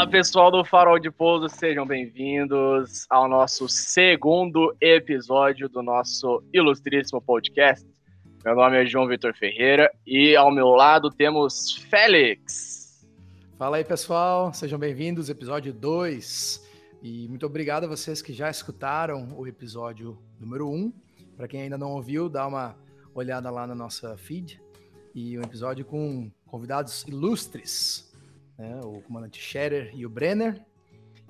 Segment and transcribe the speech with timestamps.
[0.00, 7.20] Fala pessoal do Farol de Pouso, sejam bem-vindos ao nosso segundo episódio do nosso ilustríssimo
[7.20, 7.86] podcast.
[8.42, 13.06] Meu nome é João Vitor Ferreira e ao meu lado temos Félix.
[13.58, 16.66] Fala aí pessoal, sejam bem-vindos, episódio 2.
[17.02, 20.74] E muito obrigado a vocês que já escutaram o episódio número 1.
[20.74, 20.92] Um.
[21.36, 22.74] Para quem ainda não ouviu, dá uma
[23.14, 24.62] olhada lá na nossa feed.
[25.14, 28.09] E um episódio com convidados ilustres
[28.60, 30.62] né, o comandante Scherer e o Brenner.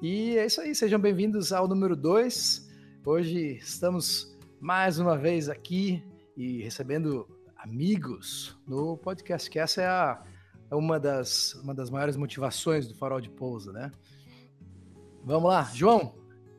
[0.03, 2.69] E é isso aí, sejam bem-vindos ao número 2.
[3.07, 6.05] Hoje estamos mais uma vez aqui
[6.37, 10.25] e recebendo amigos no podcast, que essa é, a,
[10.73, 13.93] é uma, das, uma das maiores motivações do Farol de Pouso, né?
[15.23, 16.17] Vamos lá, João,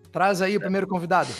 [0.10, 1.34] traz aí o primeiro convidado.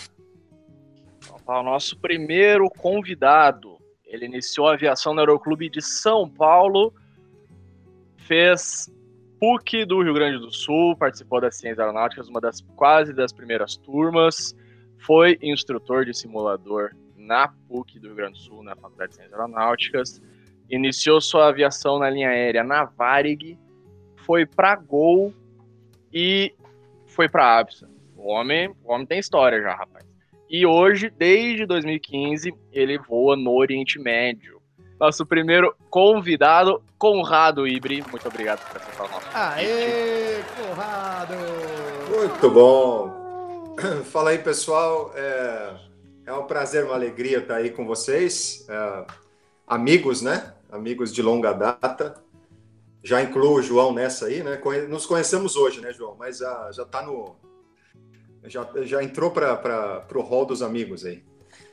[1.48, 6.94] O nosso primeiro convidado, ele iniciou a aviação no Aeroclube de São Paulo,
[8.18, 8.92] fez
[9.42, 13.76] PUC do Rio Grande do Sul, participou das Ciências Aeronáuticas, uma das quase das primeiras
[13.76, 14.56] turmas,
[15.00, 19.34] foi instrutor de simulador na PUC do Rio Grande do Sul, na Faculdade de Ciências
[19.34, 20.22] Aeronáuticas,
[20.70, 23.58] iniciou sua aviação na linha aérea na Varig,
[24.16, 25.34] foi para Gol
[26.14, 26.54] e
[27.08, 27.90] foi para Absa.
[28.16, 30.06] O homem, o homem tem história já, rapaz.
[30.48, 34.61] E hoje, desde 2015, ele voa no Oriente Médio
[35.02, 38.04] nosso primeiro convidado, Conrado Ibri.
[38.08, 41.34] Muito obrigado por aceitar o nosso Aê, Conrado!
[42.08, 43.76] Muito bom!
[44.12, 45.12] Fala aí, pessoal.
[45.16, 45.74] É,
[46.28, 48.68] é um prazer, uma alegria estar aí com vocês.
[48.70, 49.06] É,
[49.66, 50.54] amigos, né?
[50.72, 52.22] Amigos de longa data.
[53.04, 54.62] Já incluo o João nessa aí, né?
[54.88, 56.16] Nos conhecemos hoje, né, João?
[56.20, 57.36] Mas já, já tá no.
[58.44, 61.24] Já, já entrou para o hall dos amigos aí.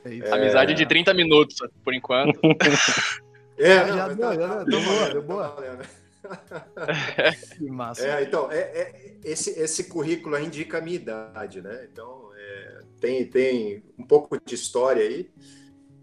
[0.03, 2.39] É Amizade de 30 minutos, por enquanto.
[3.59, 5.79] é, não, já deu, tá, já deu, boa, deu boa.
[7.57, 8.07] que massa.
[8.07, 11.87] É, então, é, é, esse, esse currículo indica a minha idade, né?
[11.91, 15.29] Então, é, tem, tem um pouco de história aí.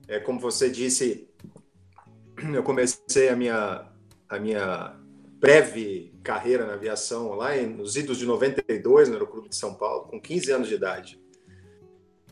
[0.08, 1.28] É, como você disse,
[2.54, 3.86] eu comecei a minha,
[4.28, 4.96] a minha
[5.38, 10.20] breve carreira na aviação lá nos idos de 92, no Aeroclube de São Paulo, com
[10.20, 11.26] 15 anos de idade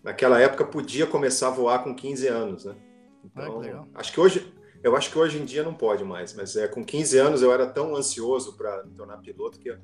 [0.04, 2.76] naquela época podia começar a voar com 15 anos, né?
[3.24, 4.52] Então, ah, acho que hoje,
[4.84, 7.50] eu acho que hoje em dia não pode mais, mas é com 15 anos eu
[7.50, 9.78] era tão ansioso para me tornar piloto que eu,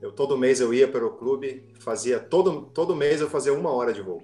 [0.00, 3.70] eu, todo mês eu ia para o clube, fazia todo todo mês eu fazia uma
[3.70, 4.22] hora de voo.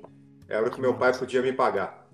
[0.49, 2.09] Era o que meu pai podia me pagar.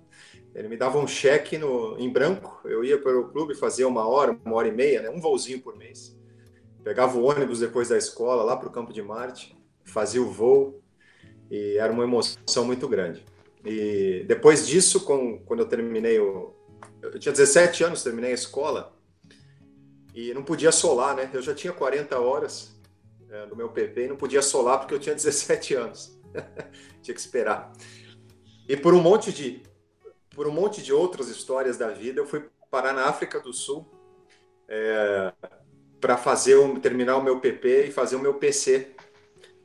[0.53, 4.07] Ele me dava um cheque no, em branco, eu ia para o clube, fazia uma
[4.07, 5.09] hora, uma hora e meia, né?
[5.09, 6.17] um voozinho por mês.
[6.83, 10.81] Pegava o ônibus depois da escola lá para o Campo de Marte, fazia o voo,
[11.51, 13.23] e era uma emoção muito grande.
[13.63, 16.55] E depois disso, com, quando eu terminei o.
[17.01, 18.95] Eu tinha 17 anos, terminei a escola
[20.13, 21.29] e não podia solar, né?
[21.33, 22.75] Eu já tinha 40 horas
[23.29, 26.19] é, do meu PP e não podia solar porque eu tinha 17 anos.
[27.01, 27.71] tinha que esperar.
[28.67, 29.63] E por um monte de
[30.35, 33.87] por um monte de outras histórias da vida, eu fui parar na África do Sul
[34.67, 35.33] é,
[35.99, 38.95] para fazer terminar o meu PP e fazer o meu PC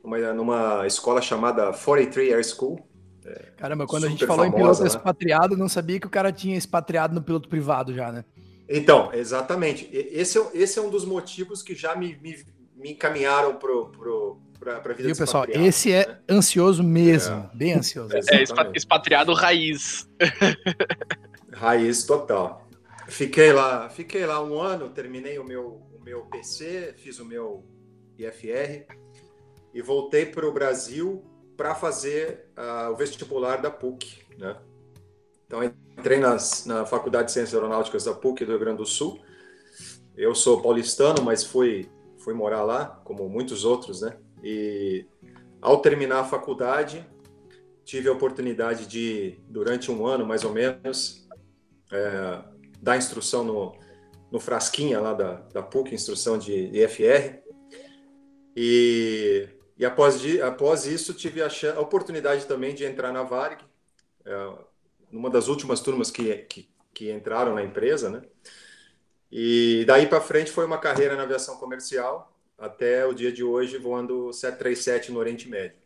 [0.03, 2.92] numa, numa escola chamada 43 Air School.
[3.25, 4.87] É, Caramba, quando a gente falou famosa, em piloto né?
[4.87, 8.25] expatriado, não sabia que o cara tinha expatriado no piloto privado já, né?
[8.67, 9.89] Então, exatamente.
[9.91, 12.43] Esse é, esse é um dos motivos que já me, me,
[12.75, 15.45] me encaminharam pro, pro, para a vida Viu, pessoal?
[15.47, 16.17] Esse é né?
[16.29, 17.57] ansioso mesmo, é.
[17.57, 18.13] bem ansioso.
[18.15, 18.43] É,
[18.75, 20.07] expatriado raiz.
[21.51, 22.67] raiz total.
[23.07, 27.63] Fiquei lá, fiquei lá um ano, terminei o meu, o meu PC, fiz o meu
[28.17, 28.85] IFR
[29.73, 31.23] e voltei para o Brasil
[31.63, 34.57] para fazer uh, o vestibular da PUC, né?
[35.47, 39.17] Então entrei nas, na Faculdade de Ciências Aeronáuticas da PUC do Rio Grande do Sul.
[40.17, 44.17] Eu sou paulistano, mas fui fui morar lá, como muitos outros, né?
[44.43, 45.05] E
[45.61, 47.07] ao terminar a faculdade,
[47.85, 51.25] tive a oportunidade de, durante um ano mais ou menos,
[51.93, 52.43] é,
[52.81, 53.73] dar instrução no,
[54.29, 57.41] no Frasquinha lá da, da PUC, instrução de IFR.
[58.53, 59.47] E
[59.77, 63.63] e após, após isso, tive a, a, oportunidade também de entrar na Varig,
[64.25, 64.53] é,
[65.11, 68.21] numa das últimas turmas que, que, que entraram na empresa, né?
[69.31, 73.79] E daí para frente foi uma carreira na aviação comercial, até o dia de hoje
[73.79, 75.77] voando 737 no Oriente Médio.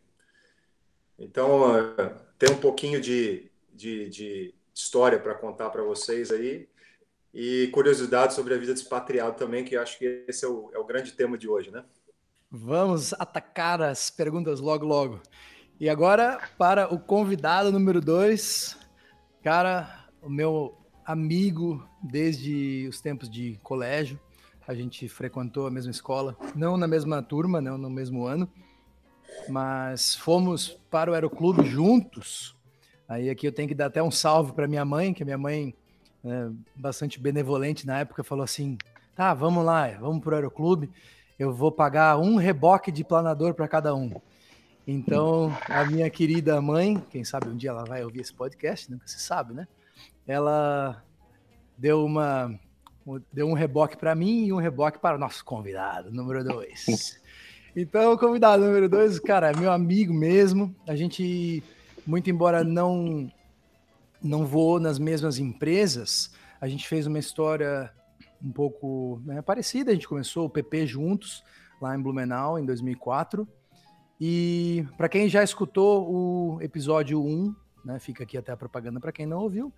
[1.18, 6.68] Então, uh, tem um pouquinho de, de, de história para contar para vocês aí
[7.32, 10.78] e curiosidade sobre a vida de expatriado também, que acho que esse é o, é
[10.78, 11.84] o grande tema de hoje, né?
[12.50, 15.20] Vamos atacar as perguntas logo, logo.
[15.78, 18.74] E agora, para o convidado número dois,
[19.42, 20.74] cara, o meu
[21.04, 24.18] amigo desde os tempos de colégio,
[24.66, 28.50] a gente frequentou a mesma escola, não na mesma turma, não no mesmo ano,
[29.50, 32.56] mas fomos para o Aeroclube juntos.
[33.06, 35.38] Aí aqui eu tenho que dar até um salve para minha mãe, que a minha
[35.38, 35.74] mãe,
[36.24, 38.78] é, bastante benevolente na época, falou assim:
[39.14, 40.90] tá, vamos lá, vamos para o Aeroclube,
[41.38, 44.10] eu vou pagar um reboque de planador para cada um.
[44.86, 49.06] Então, a minha querida mãe, quem sabe um dia ela vai ouvir esse podcast, nunca
[49.06, 49.68] se sabe, né?
[50.26, 51.04] Ela
[51.76, 52.58] deu uma
[53.32, 57.20] deu um reboque para mim e um reboque para o nosso convidado, número dois.
[57.76, 60.74] Então, o convidado número dois, cara, é meu amigo mesmo.
[60.84, 61.62] A gente,
[62.04, 63.30] muito embora não
[64.20, 67.92] não voou nas mesmas empresas, a gente fez uma história
[68.42, 69.90] um pouco né, parecida.
[69.90, 71.42] A gente começou o PP juntos
[71.80, 73.46] lá em Blumenau em 2004.
[74.20, 77.54] E para quem já escutou o episódio 1,
[77.84, 79.72] né, fica aqui até a propaganda para quem não ouviu,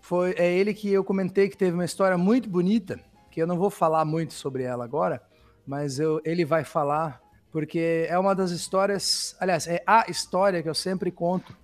[0.00, 3.00] foi é ele que eu comentei que teve uma história muito bonita,
[3.30, 5.22] que eu não vou falar muito sobre ela agora,
[5.66, 10.68] mas eu, ele vai falar porque é uma das histórias, aliás, é a história que
[10.68, 11.54] eu sempre conto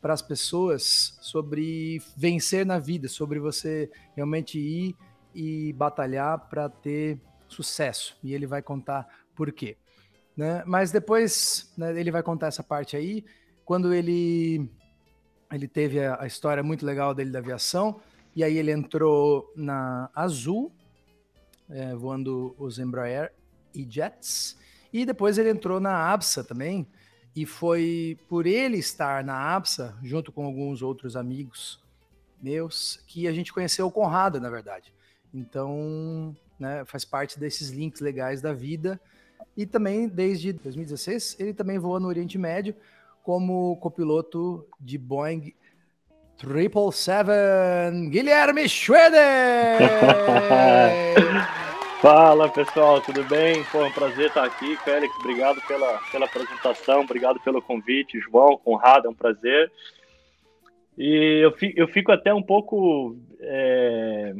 [0.00, 4.96] para as pessoas sobre vencer na vida, sobre você realmente ir
[5.38, 8.18] e batalhar para ter sucesso.
[8.24, 9.06] E ele vai contar
[9.36, 9.76] por quê.
[10.36, 10.64] Né?
[10.66, 13.24] Mas depois né, ele vai contar essa parte aí.
[13.64, 14.68] Quando ele
[15.52, 18.00] ele teve a, a, história muito legal dele da aviação,
[18.34, 20.72] e aí ele entrou na Azul,
[21.70, 23.32] é, voando os Embraer
[23.72, 24.58] e Jets,
[24.92, 26.86] e depois ele entrou na ABSA também,
[27.34, 31.82] e foi por ele estar na ABSA, junto com alguns outros amigos
[32.42, 34.92] meus, que a gente conheceu o Conrado, na verdade.
[35.32, 39.00] Então, né, faz parte desses links legais da vida.
[39.56, 42.74] E também, desde 2016, ele também voa no Oriente Médio
[43.22, 45.52] como copiloto de Boeing
[46.38, 49.78] 777, Guilherme Schroeder!
[52.00, 53.64] Fala pessoal, tudo bem?
[53.64, 55.12] Foi um prazer estar aqui, Félix.
[55.18, 59.72] Obrigado pela, pela apresentação, obrigado pelo convite, João, Conrado, é um prazer.
[60.96, 64.36] E eu fico, eu fico até um pouco é,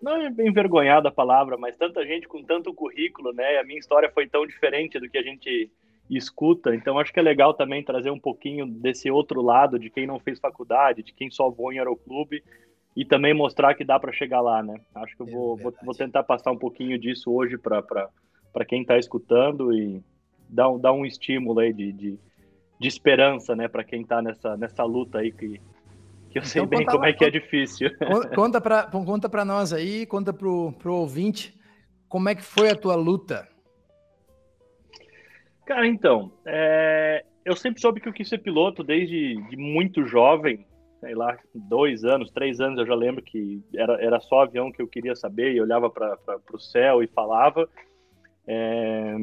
[0.00, 3.58] não é envergonhada a palavra, mas tanta gente com tanto currículo, né?
[3.58, 5.70] A minha história foi tão diferente do que a gente
[6.10, 10.06] escuta, então acho que é legal também trazer um pouquinho desse outro lado de quem
[10.06, 12.42] não fez faculdade, de quem só voou em aeroclube
[12.96, 14.80] e também mostrar que dá para chegar lá, né?
[14.94, 18.82] Acho que eu vou, é vou, vou, tentar passar um pouquinho disso hoje para quem
[18.82, 20.02] está escutando e
[20.48, 22.18] dar um, dar um estímulo aí de, de,
[22.80, 25.60] de esperança, né, para quem está nessa, nessa luta aí que,
[26.30, 27.90] que eu sei então, bem como lá, é que é difícil.
[28.34, 31.58] Conta para conta para nós aí, conta pro, pro ouvinte,
[32.08, 33.48] como é que foi a tua luta?
[35.66, 37.24] Cara, então, é...
[37.44, 40.66] eu sempre soube que eu quis ser piloto desde de muito jovem,
[41.00, 44.80] sei lá, dois anos, três anos, eu já lembro que era, era só avião que
[44.80, 46.18] eu queria saber e olhava para
[46.52, 47.68] o céu e falava.
[48.46, 49.14] É...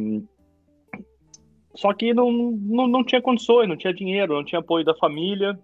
[1.73, 5.59] Só que não, não, não tinha condições, não tinha dinheiro, não tinha apoio da família,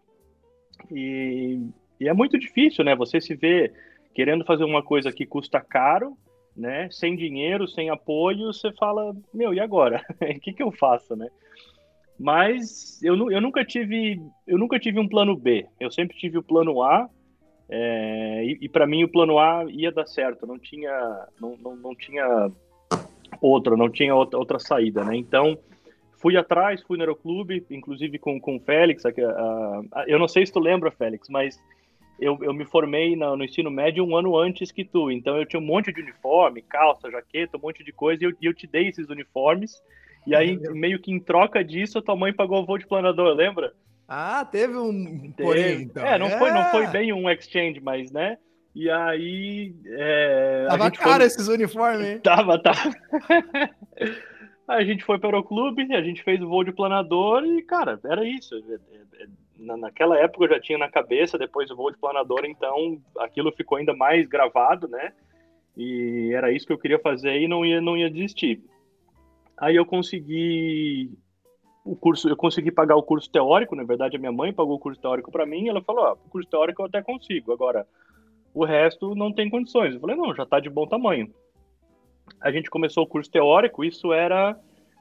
[0.90, 1.60] e,
[2.00, 2.96] e é muito difícil, né?
[2.96, 3.72] Você se vê
[4.14, 6.18] querendo fazer uma coisa que custa caro,
[6.56, 6.90] né?
[6.92, 10.04] Sem dinheiro, sem apoio, você fala, meu, e agora?
[10.22, 11.28] O que, que eu faço, né?
[12.20, 15.66] Mas eu, eu nunca tive eu nunca tive um plano B.
[15.80, 17.10] Eu sempre tive o plano A.
[17.68, 20.46] É, e, e para mim o plano A ia dar certo.
[20.46, 22.52] Não tinha não, não, não tinha
[23.42, 25.16] outra, não tinha outra, outra saída, né?
[25.16, 25.58] Então
[26.22, 29.04] fui atrás, fui no aeroclube, inclusive com, com o Félix.
[30.08, 31.60] eu não sei se tu lembra, Félix, mas
[32.20, 35.12] eu, eu me formei no, no, ensino médio um ano antes que tu.
[35.12, 38.34] Então eu tinha um monte de uniforme, calça, jaqueta, um monte de coisa, e eu,
[38.42, 39.82] eu te dei esses uniformes.
[40.28, 43.34] E aí, meio que em troca disso, a tua mãe pagou o voo de planador,
[43.34, 43.74] lembra?
[44.08, 46.06] Ah, teve um porém, então.
[46.06, 46.38] É, não, é.
[46.38, 48.38] Foi, não foi bem um exchange, mas, né?
[48.76, 49.74] E aí.
[49.88, 51.26] É, tava caro foi...
[51.26, 52.20] esses uniformes, hein?
[52.20, 52.78] Tava, tava.
[54.68, 58.00] a gente foi para o clube, a gente fez o voo de planador e, cara,
[58.04, 58.56] era isso.
[58.56, 62.46] É, é, é, naquela época eu já tinha na cabeça, depois o voo de planador,
[62.46, 65.14] então aquilo ficou ainda mais gravado, né?
[65.76, 68.62] E era isso que eu queria fazer e não ia, não ia desistir.
[69.58, 71.12] Aí eu consegui
[71.84, 74.80] o curso, eu consegui pagar o curso teórico, na verdade a minha mãe pagou o
[74.80, 77.88] curso teórico para mim, ela falou, ó, o curso teórico eu até consigo, agora
[78.54, 79.94] o resto não tem condições.
[79.94, 81.34] Eu falei, não, já tá de bom tamanho
[82.40, 84.58] a gente começou o curso teórico, isso era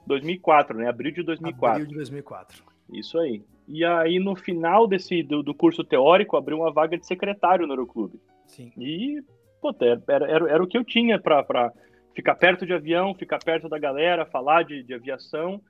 [0.07, 0.89] 2004, né?
[0.89, 1.83] Abril de 2004.
[1.83, 2.65] Abril de 2004.
[2.93, 3.43] Isso aí.
[3.69, 7.73] E aí, no final desse, do, do curso teórico, abriu uma vaga de secretário no
[7.73, 8.21] Aeroclube.
[8.47, 8.73] Sim.
[8.77, 9.23] E,
[9.61, 11.73] pô, era, era, era o que eu tinha para
[12.15, 15.61] ficar perto de avião, ficar perto da galera, falar de, de aviação.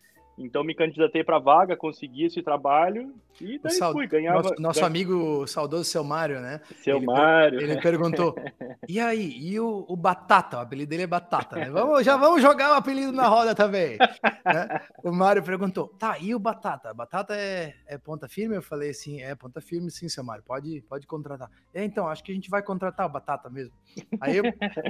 [0.40, 3.92] Então me candidatei para vaga, consegui esse trabalho e daí Sal...
[3.92, 4.42] fui, ganhava.
[4.42, 6.62] Nosso, nosso amigo saudoso seu Mário, né?
[6.82, 7.61] Seu ele Mário.
[7.61, 8.35] Ele perguntou:
[8.88, 10.56] e aí, e o, o, Batata?
[10.56, 11.70] O apelido dele é Batata, né?
[11.70, 13.99] Vamos, já vamos jogar o apelido na roda também.
[14.44, 14.80] né?
[15.04, 16.94] O Mário perguntou: tá, e o Batata?
[16.94, 18.56] Batata é, é ponta firme?
[18.56, 21.50] Eu falei assim: é ponta firme, sim, seu Mário, pode, pode contratar.
[21.75, 23.75] É, então, acho que a gente vai contratar o Batata mesmo.
[24.20, 24.37] Aí,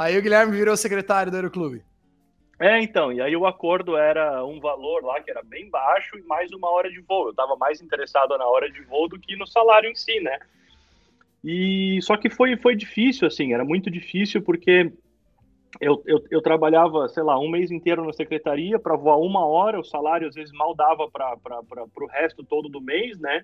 [0.01, 1.85] aí o Guilherme virou secretário do Aeroclube.
[2.61, 6.23] É, então, e aí o acordo era um valor lá que era bem baixo e
[6.25, 7.25] mais uma hora de voo.
[7.25, 10.39] Eu estava mais interessado na hora de voo do que no salário em si, né?
[11.43, 14.93] E só que foi, foi difícil, assim, era muito difícil porque
[15.81, 19.81] eu, eu, eu trabalhava, sei lá, um mês inteiro na secretaria para voar uma hora,
[19.81, 21.39] o salário às vezes mal dava para
[21.97, 23.43] o resto todo do mês, né?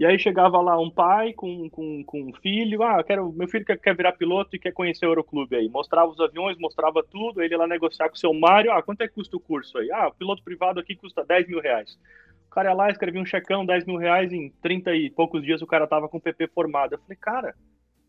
[0.00, 3.66] E aí chegava lá um pai com, com, com um filho, ah, quero, meu filho
[3.66, 5.68] quer, quer virar piloto e quer conhecer o Euroclube aí.
[5.68, 9.02] Mostrava os aviões, mostrava tudo, ele ia lá negociar com o seu Mário, ah, quanto
[9.02, 9.92] é que custa o curso aí?
[9.92, 11.98] Ah, o piloto privado aqui custa 10 mil reais.
[12.46, 15.60] O cara ia lá, escrevia um checão, 10 mil reais, em 30 e poucos dias
[15.60, 16.94] o cara tava com o PP formado.
[16.94, 17.54] Eu falei, cara,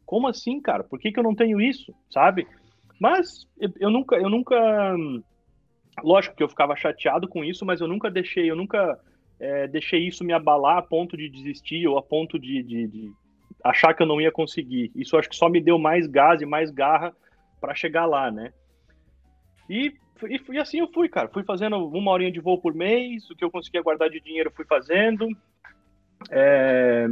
[0.06, 0.86] como assim, cara?
[0.86, 2.48] Por que, que eu não tenho isso, sabe?
[3.02, 4.96] Mas eu, nunca, eu nunca...
[6.02, 8.98] Lógico que eu ficava chateado com isso, mas eu nunca deixei, eu nunca
[9.42, 13.12] é, deixei isso me abalar a ponto de desistir ou a ponto de, de, de,
[13.64, 14.92] achar que eu não ia conseguir.
[14.96, 17.12] Isso acho que só me deu mais gás e mais garra
[17.60, 18.54] para chegar lá, né?
[19.68, 19.92] E,
[20.30, 21.28] e, e, assim eu fui, cara.
[21.28, 24.54] Fui fazendo uma horinha de voo por mês, o que eu conseguia guardar de dinheiro
[24.56, 25.28] fui fazendo.
[26.30, 27.08] É,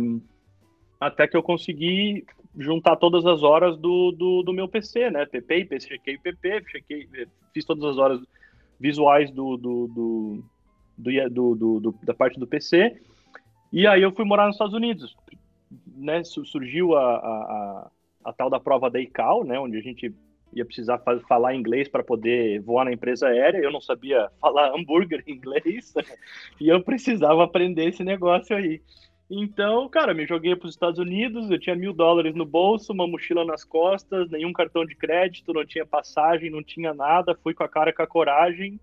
[1.02, 5.26] até que eu consegui juntar todas as horas do, do, do meu PC, né?
[5.26, 7.10] PP, chequei PP, chequei,
[7.52, 8.22] fiz todas as horas
[8.80, 10.44] visuais do, do, do
[11.00, 13.00] do, do, do, da parte do PC.
[13.72, 15.16] E aí eu fui morar nos Estados Unidos.
[15.96, 17.92] Né, surgiu a, a,
[18.26, 20.14] a, tal da prova da ICAO, né, onde a gente
[20.54, 23.60] ia precisar falar inglês para poder voar na empresa aérea.
[23.60, 25.94] Eu não sabia falar hambúrguer em inglês
[26.60, 28.82] e eu precisava aprender esse negócio aí.
[29.32, 31.52] Então, cara, me joguei para os Estados Unidos.
[31.52, 35.64] Eu tinha mil dólares no bolso, uma mochila nas costas, nenhum cartão de crédito, não
[35.64, 37.38] tinha passagem, não tinha nada.
[37.44, 38.80] Fui com a cara com a coragem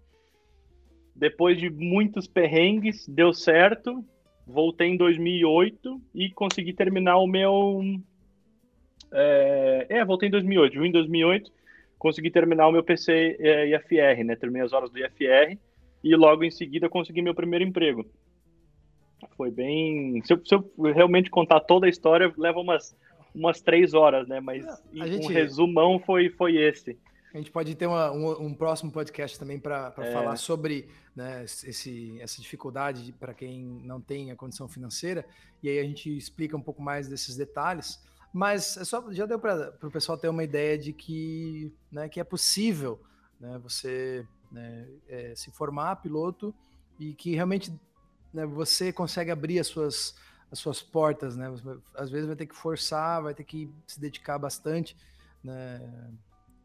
[1.17, 4.05] depois de muitos perrengues, deu certo.
[4.47, 7.81] Voltei em 2008 e consegui terminar o meu.
[9.11, 10.75] É, é voltei em 2008.
[10.75, 11.51] Junho em 2008,
[11.99, 14.37] consegui terminar o meu PC é, IFR, né?
[14.37, 15.59] Terminei as horas do IFR
[16.05, 18.07] e logo em seguida consegui meu primeiro emprego.
[19.37, 20.21] Foi bem.
[20.23, 22.95] Se eu, se eu realmente contar toda a história, leva umas,
[23.35, 24.39] umas três horas, né?
[24.39, 25.27] Mas gente...
[25.27, 26.99] um resumão foi, foi esse.
[27.37, 30.11] A gente pode ter uma, um, um, próximo podcast também para é.
[30.11, 35.23] falar sobre né, esse, essa dificuldade para quem não tem a condição financeira,
[35.63, 38.03] e aí a gente explica um pouco mais desses detalhes.
[38.33, 42.19] Mas é só, já deu para o pessoal ter uma ideia de que, né, que
[42.19, 42.99] é possível
[43.39, 46.55] né, você né, é, se formar piloto
[46.99, 47.71] e que realmente
[48.33, 50.17] né, você consegue abrir as suas,
[50.51, 51.37] as suas portas.
[51.37, 51.53] Né?
[51.95, 54.97] Às vezes vai ter que forçar, vai ter que se dedicar bastante.
[55.45, 55.81] Né?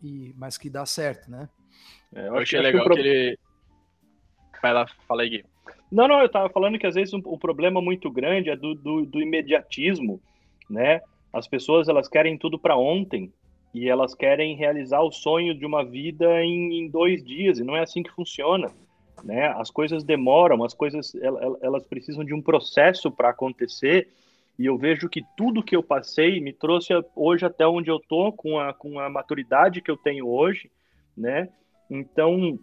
[0.02, 1.50] E, mas que dá certo, né?
[2.14, 3.40] É, eu, achei legal que, que, ele.
[4.62, 5.46] Vai lá, fala aí, Gui.
[5.92, 8.74] Não, não, eu tava falando que às vezes um, um problema muito grande é do,
[8.74, 10.22] do, do, imediatismo,
[10.70, 11.02] né?
[11.34, 13.32] As pessoas elas querem tudo para ontem
[13.74, 17.76] e elas querem realizar o sonho de uma vida em, em dois dias e não
[17.76, 18.72] é assim que funciona,
[19.24, 19.48] né?
[19.58, 24.10] As coisas demoram, as coisas elas, elas precisam de um processo para acontecer
[24.62, 28.32] e eu vejo que tudo que eu passei me trouxe hoje até onde eu tô,
[28.32, 30.70] com a, com a maturidade que eu tenho hoje,
[31.18, 31.50] né?
[31.90, 32.60] Então,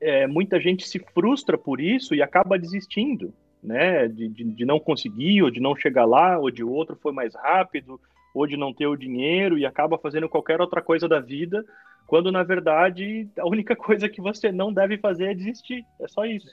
[0.00, 4.08] é, muita gente se frustra por isso e acaba desistindo, né?
[4.08, 7.34] De, de, de, não conseguir, ou de não chegar lá, ou de outro foi mais
[7.34, 8.00] rápido,
[8.34, 11.62] ou de não ter o dinheiro e acaba fazendo qualquer outra coisa da vida,
[12.06, 15.84] quando na verdade a única coisa que você não deve fazer é desistir.
[16.00, 16.48] É só isso.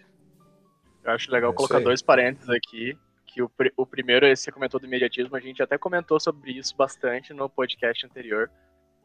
[1.05, 2.97] Eu acho legal é colocar dois parênteses aqui
[3.31, 7.33] que o, o primeiro, você comentou do imediatismo, a gente até comentou sobre isso bastante
[7.33, 8.51] no podcast anterior,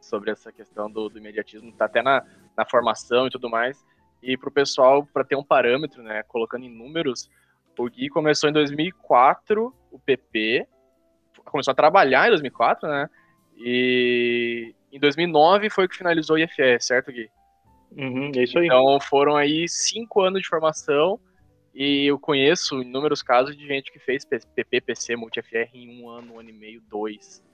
[0.00, 2.24] sobre essa questão do, do imediatismo, tá até na,
[2.56, 3.84] na formação e tudo mais.
[4.20, 7.30] E para o pessoal, para ter um parâmetro, né, colocando em números,
[7.78, 10.66] o Gui começou em 2004, o PP,
[11.44, 13.08] começou a trabalhar em 2004, né,
[13.56, 17.30] e em 2009 foi que finalizou o IFE, certo, Gui?
[17.96, 18.66] Uhum, é isso aí.
[18.66, 21.20] Então foram aí cinco anos de formação,
[21.78, 26.34] e eu conheço inúmeros casos de gente que fez PP, PC, MultiFR em um ano,
[26.34, 27.44] um ano e meio, dois.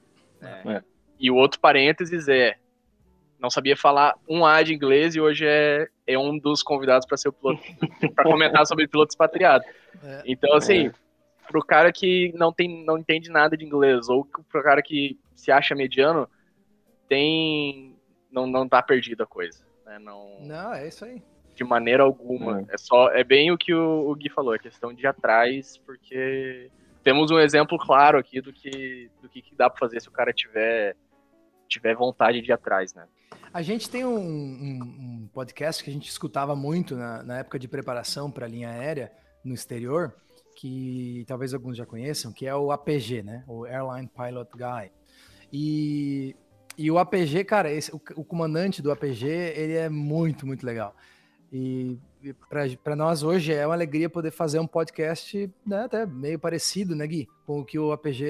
[0.40, 0.62] Né?
[0.64, 0.82] É.
[1.18, 2.56] E o outro parênteses é,
[3.40, 7.16] não sabia falar um A de inglês e hoje é, é um dos convidados para
[7.16, 7.60] ser o piloto,
[8.14, 9.64] para comentar sobre piloto expatriado.
[10.04, 10.22] É.
[10.24, 10.92] Então, assim, é.
[11.48, 15.50] pro cara que não, tem, não entende nada de inglês, ou pro cara que se
[15.50, 16.30] acha mediano,
[17.08, 17.96] tem.
[18.30, 19.66] Não, não tá perdido a coisa.
[19.84, 19.98] Né?
[19.98, 20.38] Não...
[20.42, 21.20] não, é isso aí.
[21.54, 22.58] De maneira alguma.
[22.58, 22.66] Uhum.
[22.70, 25.78] É só é bem o que o, o Gui falou, é questão de ir atrás,
[25.78, 26.70] porque
[27.02, 30.12] temos um exemplo claro aqui do que do que, que dá para fazer se o
[30.12, 30.96] cara tiver
[31.68, 33.06] tiver vontade de ir atrás, né?
[33.52, 34.80] A gente tem um, um,
[35.22, 38.70] um podcast que a gente escutava muito na, na época de preparação para a linha
[38.70, 39.12] aérea
[39.44, 40.14] no exterior,
[40.56, 43.44] que talvez alguns já conheçam, que é o APG, né?
[43.46, 44.90] O Airline Pilot Guy.
[45.52, 46.36] E,
[46.78, 50.94] e o APG, cara, esse, o, o comandante do APG, ele é muito, muito legal.
[51.52, 51.98] E
[52.82, 57.06] para nós hoje é uma alegria poder fazer um podcast né, até meio parecido, né,
[57.06, 57.28] Gui?
[57.44, 58.24] Com o que o APG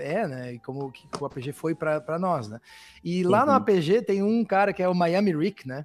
[0.00, 0.54] é, né?
[0.54, 2.58] E como que o APG foi para nós, né?
[3.04, 3.46] E lá uhum.
[3.46, 5.84] no APG tem um cara que é o Miami Rick, né?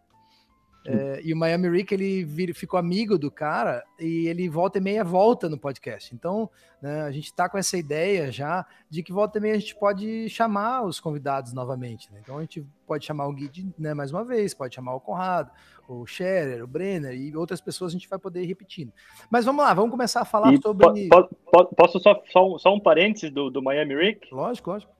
[0.86, 4.82] É, e o Miami Rick, ele vir, ficou amigo do cara e ele volta e
[4.82, 6.16] meia volta no podcast.
[6.16, 6.50] Então,
[6.82, 9.76] né, a gente está com essa ideia já de que volta e meia a gente
[9.76, 12.12] pode chamar os convidados novamente.
[12.12, 12.20] Né?
[12.24, 15.52] Então, a gente pode chamar o Gui né, mais uma vez, pode chamar o Conrado,
[15.88, 18.94] o Scherer, o Brenner e outras pessoas a gente vai poder ir repetindo.
[19.30, 21.10] Mas vamos lá, vamos começar a falar e sobre.
[21.10, 24.34] Po, po, posso só, só, só, um parênteses do, do Miami Rick?
[24.34, 24.99] Lógico, lógico.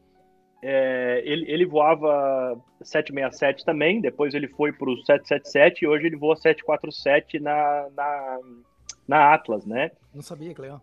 [0.62, 6.18] É, ele, ele voava 767 também, depois ele foi para o 777 e hoje ele
[6.18, 8.40] voa 747 na, na,
[9.08, 9.92] na Atlas, né?
[10.14, 10.82] Não sabia, que legal.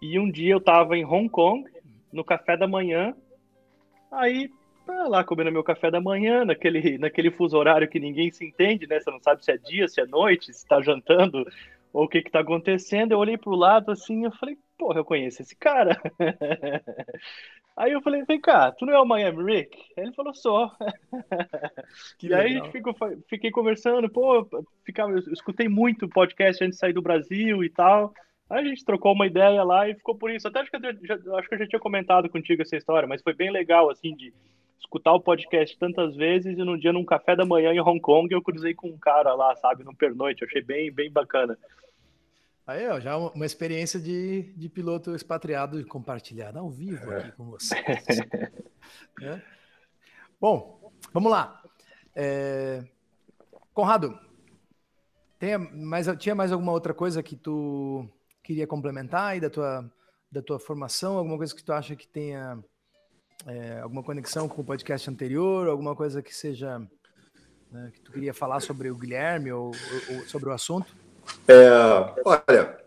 [0.00, 1.68] E um dia eu estava em Hong Kong,
[2.10, 3.14] no café da manhã,
[4.10, 4.50] aí
[4.86, 8.86] tá lá comendo meu café da manhã, naquele, naquele fuso horário que ninguém se entende,
[8.86, 8.98] né?
[8.98, 11.46] Você não sabe se é dia, se é noite, se está jantando
[11.92, 13.12] o que está acontecendo.
[13.12, 16.00] Eu olhei para o lado assim, eu falei, porra, eu conheço esse cara.
[17.76, 19.78] Aí eu falei, vem cá, tu não é o Miami Rick?
[19.96, 20.70] Ele falou, só.
[22.22, 22.40] e legal.
[22.40, 22.94] aí a gente ficou,
[23.26, 24.46] fiquei conversando, pô,
[24.84, 28.12] ficava, eu escutei muito podcast antes de sair do Brasil e tal.
[28.50, 30.46] Aí a gente trocou uma ideia lá e ficou por isso.
[30.46, 33.22] Até acho que, eu já, acho que eu já tinha comentado contigo essa história, mas
[33.22, 34.34] foi bem legal, assim, de
[34.80, 38.32] escutar o podcast tantas vezes e num dia, num café da manhã em Hong Kong,
[38.32, 40.42] eu cruzei com um cara lá, sabe, no pernoite.
[40.42, 41.56] Eu achei bem, bem bacana.
[42.66, 47.80] Aí, ó, já uma experiência de, de piloto expatriado compartilhada ao vivo aqui com vocês.
[49.22, 49.42] é.
[50.40, 51.60] Bom, vamos lá.
[52.14, 52.84] É...
[53.74, 54.18] Conrado,
[55.38, 58.08] tem mais, tinha mais alguma outra coisa que tu
[58.42, 59.90] queria complementar aí da tua,
[60.30, 61.16] da tua formação?
[61.16, 62.62] Alguma coisa que tu acha que tenha
[63.46, 65.68] é, alguma conexão com o podcast anterior?
[65.68, 66.80] Alguma coisa que seja
[67.70, 69.72] né, que tu queria falar sobre o Guilherme ou,
[70.10, 70.94] ou sobre o assunto?
[71.46, 71.68] É,
[72.24, 72.78] olha,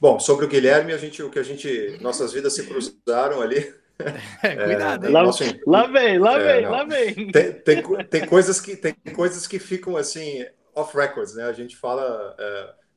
[0.00, 3.74] bom, sobre o Guilherme, a gente, o que a gente, nossas vidas se cruzaram ali.
[4.44, 5.22] É, cuidado, é, lá,
[5.66, 6.70] lá, vem, lá é, vem, não.
[6.70, 7.32] lá vem.
[7.32, 11.42] Tem, tem, tem, coisas que, tem coisas que ficam assim, off records, né?
[11.42, 12.36] A gente fala.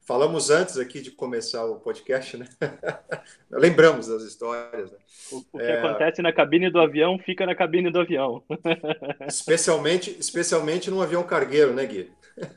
[0.04, 2.48] Falamos antes aqui de começar o podcast, né?
[3.52, 4.92] Lembramos das histórias.
[4.92, 4.98] Né?
[5.32, 5.80] O, o que é...
[5.80, 8.44] acontece na cabine do avião fica na cabine do avião.
[9.28, 12.12] especialmente, especialmente num avião cargueiro, né, Gui?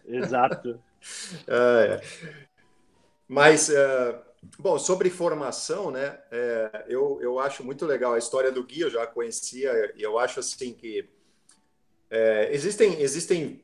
[0.06, 0.80] Exato.
[1.46, 2.00] É,
[3.28, 4.18] mas, é,
[4.58, 8.88] bom, sobre formação, né, é, eu, eu acho muito legal a história do Gui, eu
[8.88, 11.06] já conhecia, e eu acho assim que
[12.10, 13.62] é, existem, existem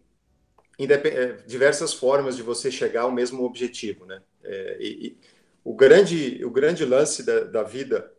[1.47, 4.23] diversas formas de você chegar ao mesmo objetivo, né?
[4.43, 5.19] É, e, e,
[5.63, 8.11] o grande, o grande lance da, da, vida,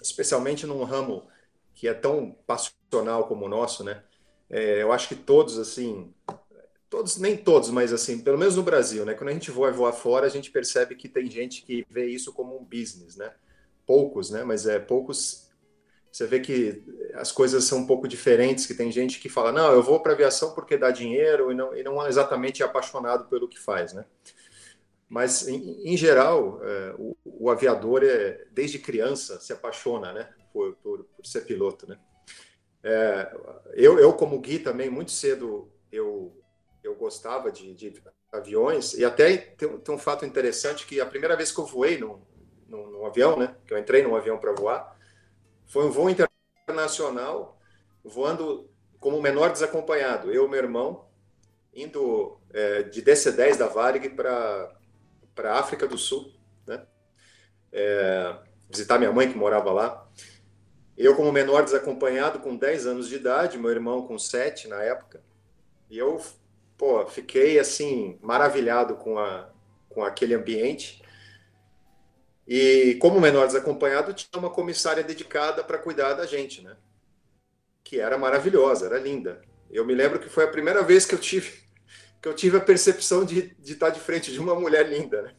[0.00, 1.28] especialmente num ramo
[1.74, 4.02] que é tão passional como o nosso, né?
[4.48, 6.12] É, eu acho que todos assim
[6.88, 9.14] todos, nem todos, mas assim, pelo menos no Brasil, né?
[9.14, 12.32] Quando a gente voa voar fora, a gente percebe que tem gente que vê isso
[12.32, 13.32] como um business, né?
[13.86, 14.44] Poucos, né?
[14.44, 15.47] Mas é poucos.
[16.18, 16.82] Você vê que
[17.14, 20.14] as coisas são um pouco diferentes, que tem gente que fala, não, eu vou para
[20.14, 24.04] aviação porque dá dinheiro e não, e não é exatamente apaixonado pelo que faz, né?
[25.08, 30.28] Mas, em, em geral, é, o, o, aviador, é, desde criança, se apaixona, né?
[30.52, 31.96] Por, por, por ser piloto, né?
[32.82, 33.32] É,
[33.74, 36.34] eu, eu, como Gui, também, muito cedo, eu
[36.82, 38.02] eu gostava de, de
[38.32, 41.96] aviões, e até tem, tem, um fato interessante que a primeira vez que eu voei
[41.96, 42.20] num,
[42.66, 44.97] num, num avião, né, que eu entrei num avião para voar,
[45.68, 47.60] foi um voo internacional,
[48.02, 51.06] voando como menor desacompanhado, eu e meu irmão,
[51.72, 54.74] indo é, de DC-10 da Varig para
[55.44, 56.32] a África do Sul,
[56.66, 56.84] né,
[57.70, 58.36] é,
[58.68, 60.08] visitar minha mãe que morava lá.
[60.96, 65.22] Eu, como menor desacompanhado, com 10 anos de idade, meu irmão com 7 na época,
[65.88, 66.20] e eu
[66.76, 69.48] pô, fiquei assim maravilhado com, a,
[69.88, 71.02] com aquele ambiente.
[72.48, 76.76] E como menor desacompanhado, tinha uma comissária dedicada para cuidar da gente, né?
[77.84, 79.42] Que era maravilhosa, era linda.
[79.70, 81.68] Eu me lembro que foi a primeira vez que eu tive
[82.22, 85.34] que eu tive a percepção de, de estar de frente de uma mulher linda, né?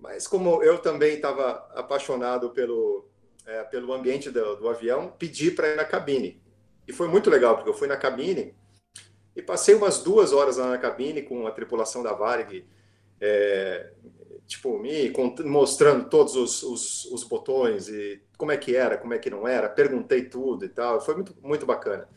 [0.00, 3.08] Mas como eu também estava apaixonado pelo
[3.46, 6.42] é, pelo ambiente do, do avião, pedi para ir na cabine.
[6.88, 8.54] E foi muito legal, porque eu fui na cabine
[9.36, 12.66] E passei umas duas horas lá na cabine com a tripulação da Varig,
[13.20, 13.92] é,
[14.46, 15.12] tipo, me
[15.44, 19.46] mostrando todos os, os, os, botões e como é que era, como é que não
[19.46, 22.08] era, perguntei tudo e tal, foi muito, muito bacana.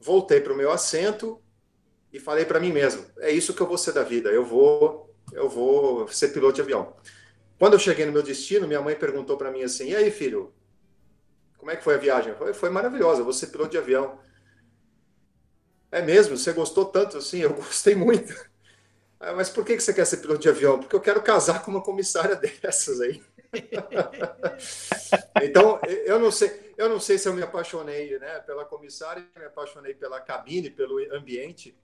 [0.00, 1.40] Voltei para o meu assento
[2.12, 5.14] e falei para mim mesmo, é isso que eu vou ser da vida, eu vou,
[5.32, 6.96] eu vou ser piloto de avião.
[7.58, 10.54] Quando eu cheguei no meu destino, minha mãe perguntou para mim assim, e aí filho,
[11.58, 12.34] como é que foi a viagem?
[12.34, 14.18] Foi, foi maravilhosa, vou ser piloto de avião.
[15.92, 16.36] É mesmo?
[16.38, 17.40] Você gostou tanto assim?
[17.40, 18.32] Eu gostei muito.
[19.20, 20.78] Ah, mas por que você quer ser piloto de avião?
[20.78, 23.22] Porque eu quero casar com uma comissária dessas aí.
[25.42, 29.44] então, eu não sei, eu não sei se eu me apaixonei, né, pela comissária, me
[29.44, 31.76] apaixonei pela cabine, pelo ambiente,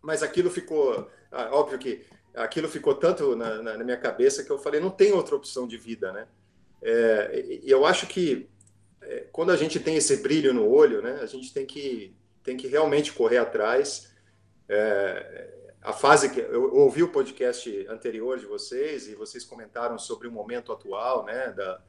[0.00, 4.50] mas aquilo ficou, ah, óbvio que aquilo ficou tanto na, na, na, minha cabeça que
[4.50, 6.26] eu falei, não tem outra opção de vida, né?
[6.80, 8.48] É, e eu acho que
[9.02, 12.56] é, quando a gente tem esse brilho no olho, né, a gente tem que tem
[12.56, 14.10] que realmente correr atrás.
[14.68, 20.26] É, a fase que eu ouvi o podcast anterior de vocês e vocês comentaram sobre
[20.26, 21.80] o momento atual, né, da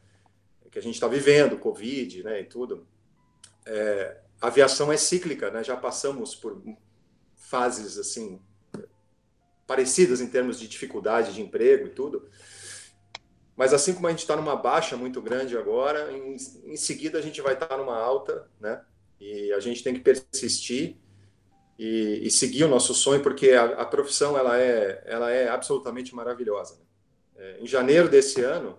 [0.71, 2.88] que a gente está vivendo, Covid, né, e tudo.
[3.65, 5.63] É, a aviação é cíclica, né?
[5.63, 6.62] Já passamos por
[7.36, 8.39] fases assim
[9.67, 12.30] parecidas em termos de dificuldade de emprego e tudo.
[13.56, 17.21] Mas assim como a gente está numa baixa muito grande agora, em, em seguida a
[17.21, 18.82] gente vai estar tá numa alta, né?
[19.19, 20.97] E a gente tem que persistir
[21.80, 26.13] e, e seguir o nosso sonho, porque a, a, profissão ela é, ela é absolutamente
[26.13, 26.76] maravilhosa.
[26.76, 26.82] Né?
[27.38, 28.78] É, em janeiro desse ano,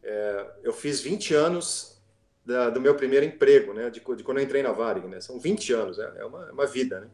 [0.00, 2.00] é, eu fiz 20 anos
[2.46, 3.90] da, do meu primeiro emprego, né?
[3.90, 5.20] De, de, quando eu entrei na Varig, né?
[5.20, 7.08] São 20 anos, é, é uma, é uma vida, né?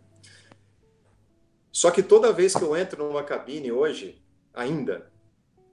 [1.73, 4.21] Só que toda vez que eu entro numa cabine hoje,
[4.53, 5.11] ainda,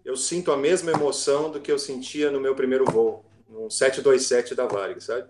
[0.05, 4.55] eu sinto a mesma emoção do que eu sentia no meu primeiro voo, no 727
[4.55, 5.29] da Varig, sabe?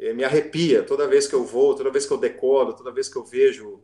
[0.00, 3.06] É, me arrepia toda vez que eu vou, toda vez que eu decolo, toda vez
[3.06, 3.82] que eu vejo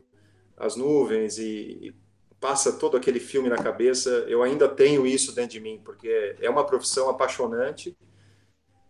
[0.57, 1.43] as nuvens e,
[1.79, 1.95] e
[2.39, 6.49] passa todo aquele filme na cabeça, eu ainda tenho isso dentro de mim, porque é
[6.49, 7.95] uma profissão apaixonante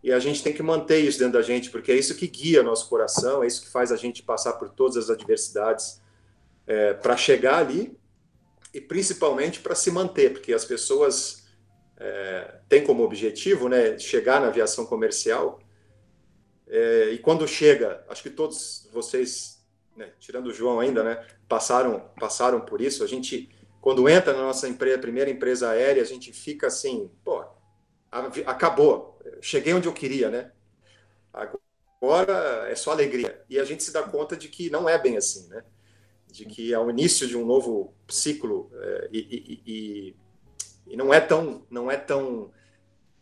[0.02, 2.64] e a gente tem que manter isso dentro da gente, porque é isso que guia
[2.64, 6.02] nosso coração, é isso que faz a gente passar por todas as adversidades
[6.66, 7.98] é, para chegar ali
[8.74, 11.46] e principalmente para se manter, porque as pessoas
[11.98, 15.60] é, têm como objetivo né, chegar na aviação comercial
[16.70, 22.12] é, e quando chega, acho que todos vocês, né, tirando o João ainda, né, passaram,
[22.20, 23.04] passaram por isso.
[23.04, 23.50] A gente,
[23.82, 27.44] quando entra na nossa empresa, primeira empresa aérea, a gente fica assim, pô,
[28.46, 30.52] acabou, cheguei onde eu queria, né?
[31.34, 33.44] Agora é só alegria.
[33.50, 35.64] E a gente se dá conta de que não é bem assim, né?
[36.28, 40.16] De que é o início de um novo ciclo é, e, e, e,
[40.94, 42.52] e não é tão, não é tão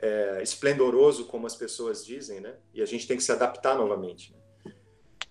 [0.05, 2.53] é, esplendoroso como as pessoas dizem, né?
[2.73, 4.33] E a gente tem que se adaptar novamente.
[4.33, 4.73] Né?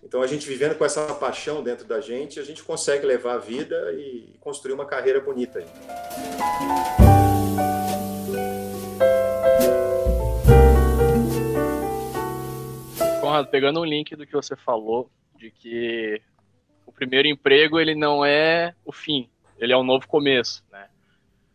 [0.03, 3.39] Então, a gente vivendo com essa paixão dentro da gente, a gente consegue levar a
[3.39, 5.61] vida e construir uma carreira bonita.
[5.61, 5.67] Aí.
[13.21, 16.21] Conrado, pegando um link do que você falou, de que
[16.85, 20.89] o primeiro emprego ele não é o fim, ele é um novo começo, né?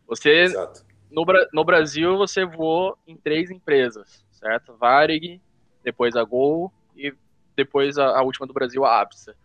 [0.08, 4.76] Você Exato no, no Brasil você voou em três empresas, certo?
[4.76, 5.42] Varig,
[5.84, 7.14] depois a Gol e
[7.56, 9.36] depois a, a última do Brasil, a APSA.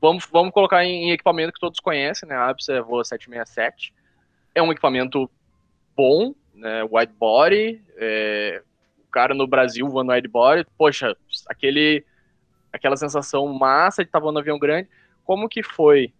[0.00, 2.34] Vamos, vamos colocar em, em, equipamento que todos conhecem, né?
[2.34, 3.92] A APSA voa 767.
[4.54, 5.30] É um equipamento
[5.94, 6.82] bom, né?
[6.84, 7.82] Wide body.
[7.96, 8.62] É,
[9.06, 11.16] o cara no Brasil voando wide body, poxa,
[11.48, 12.04] aquele,
[12.72, 14.88] aquela sensação massa de estar voando um avião grande.
[15.24, 16.14] Como que foi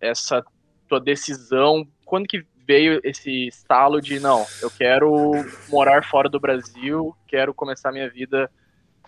[0.00, 0.44] essa
[0.86, 1.86] tua decisão?
[2.04, 5.32] Quando que veio esse estalo de não, eu quero
[5.68, 8.50] morar fora do Brasil, quero começar minha vida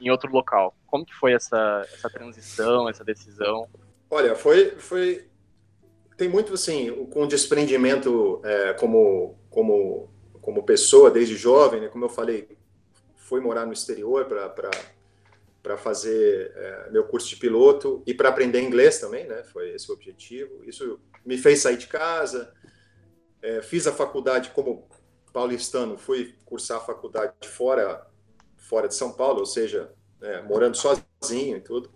[0.00, 0.76] em outro local.
[0.86, 3.68] Como que foi essa, essa transição, essa decisão?
[4.10, 5.26] Olha, foi, foi
[6.16, 11.88] tem muito assim com desprendimento é, como como como pessoa desde jovem, né?
[11.88, 12.56] Como eu falei,
[13.16, 14.70] fui morar no exterior para
[15.62, 19.42] para fazer é, meu curso de piloto e para aprender inglês também, né?
[19.52, 20.62] Foi esse o objetivo.
[20.64, 22.54] Isso me fez sair de casa,
[23.46, 24.88] é, fiz a faculdade como
[25.32, 28.04] paulistano, fui cursar a faculdade fora,
[28.56, 31.88] fora de São Paulo, ou seja, é, morando sozinho e tudo.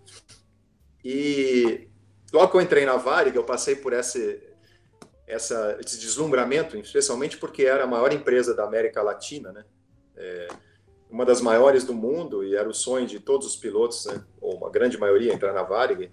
[1.03, 1.89] E
[2.31, 4.41] logo que eu entrei na Varig, eu passei por esse,
[5.27, 9.65] essa, esse deslumbramento, especialmente porque era a maior empresa da América Latina, né?
[10.15, 10.47] É,
[11.09, 14.23] uma das maiores do mundo e era o sonho de todos os pilotos, né?
[14.39, 16.09] ou uma grande maioria, entrar na Varig.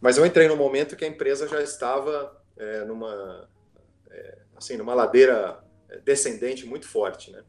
[0.00, 3.48] Mas eu entrei no momento que a empresa já estava é, numa
[4.10, 5.62] é, assim, numa ladeira
[6.04, 7.42] descendente muito forte, né?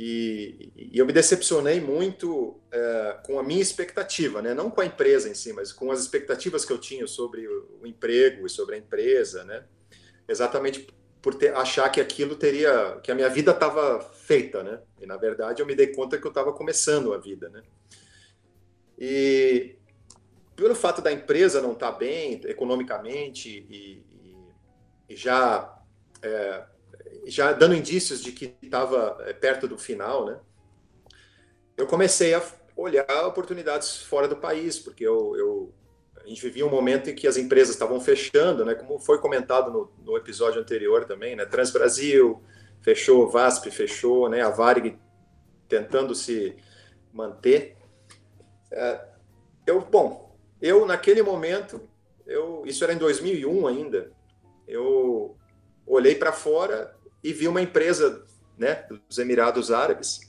[0.00, 4.54] E, e, eu me decepcionei muito é, com a minha expectativa, né?
[4.54, 7.80] não com a empresa em si, mas com as expectativas que eu tinha sobre o,
[7.82, 9.64] o emprego e sobre a empresa, né?
[10.28, 10.86] exatamente
[11.20, 14.80] por ter, achar que aquilo teria, que a minha vida estava feita, né?
[15.00, 17.62] E na verdade eu me dei conta que eu estava começando a vida, né?
[18.96, 19.76] E
[20.54, 24.44] pelo fato da empresa não estar tá bem economicamente e, e,
[25.08, 25.77] e já
[26.22, 26.64] é,
[27.26, 30.38] já dando indícios de que estava é, perto do final, né?
[31.76, 32.42] Eu comecei a
[32.76, 35.74] olhar oportunidades fora do país, porque eu, eu
[36.24, 38.74] a gente vivia um momento em que as empresas estavam fechando, né?
[38.74, 41.46] Como foi comentado no, no episódio anterior também, né?
[41.46, 42.42] Transbrasil
[42.82, 44.42] fechou, VASP fechou, né?
[44.42, 44.98] A Varig
[45.68, 46.56] tentando se
[47.12, 47.76] manter.
[48.70, 49.00] É,
[49.66, 51.80] eu, bom, eu naquele momento,
[52.26, 54.12] eu, isso era em 2001 ainda,
[54.66, 55.37] eu
[55.88, 58.24] olhei para fora e vi uma empresa,
[58.56, 60.20] né, dos Emirados Árabes,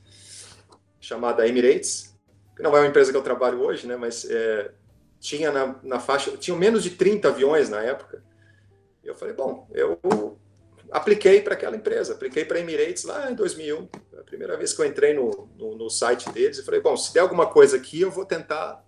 [1.00, 2.16] chamada Emirates,
[2.56, 4.72] que não é uma empresa que eu trabalho hoje, né, mas é,
[5.20, 8.24] tinha na, na faixa, tinham menos de 30 aviões na época.
[9.04, 10.38] E eu falei, bom, eu
[10.92, 14.86] apliquei para aquela empresa, apliquei para Emirates lá em 2001, a primeira vez que eu
[14.86, 18.12] entrei no, no, no site deles, e falei, bom, se der alguma coisa aqui, eu
[18.12, 18.84] vou tentar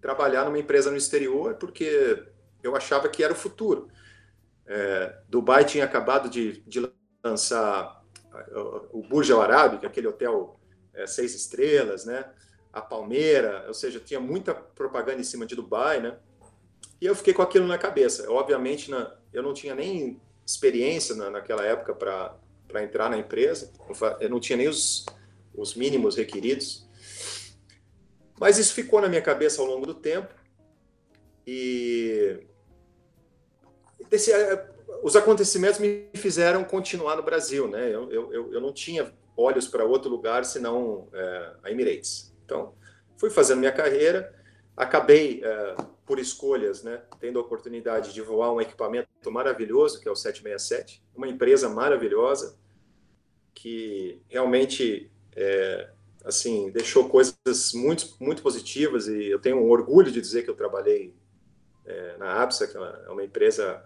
[0.00, 2.22] trabalhar numa empresa no exterior, porque
[2.62, 3.88] eu achava que era o futuro.
[4.66, 6.90] É, Dubai tinha acabado de, de
[7.22, 8.02] lançar
[8.92, 10.58] o Burj Al Arab, é aquele hotel
[10.92, 12.24] é, seis estrelas, né?
[12.72, 16.16] A Palmeira, ou seja, tinha muita propaganda em cima de Dubai, né?
[17.00, 18.30] E eu fiquei com aquilo na cabeça.
[18.30, 23.72] Obviamente, na, eu não tinha nem experiência na, naquela época para entrar na empresa,
[24.20, 25.06] eu não tinha nem os,
[25.54, 26.88] os mínimos requeridos.
[28.38, 30.34] Mas isso ficou na minha cabeça ao longo do tempo
[31.46, 32.40] e
[34.08, 34.70] desse, eh,
[35.02, 37.94] os acontecimentos me fizeram continuar no Brasil, né?
[37.94, 42.32] Eu, eu, eu não tinha olhos para outro lugar senão é, a Emirates.
[42.44, 42.74] Então,
[43.16, 44.34] fui fazendo minha carreira,
[44.76, 50.10] acabei é, por escolhas, né, tendo a oportunidade de voar um equipamento maravilhoso que é
[50.10, 52.56] o 767, uma empresa maravilhosa
[53.54, 55.90] que realmente é,
[56.24, 60.54] assim deixou coisas muito muito positivas e eu tenho um orgulho de dizer que eu
[60.54, 61.14] trabalhei
[61.86, 63.84] é, na APSA, que é uma empresa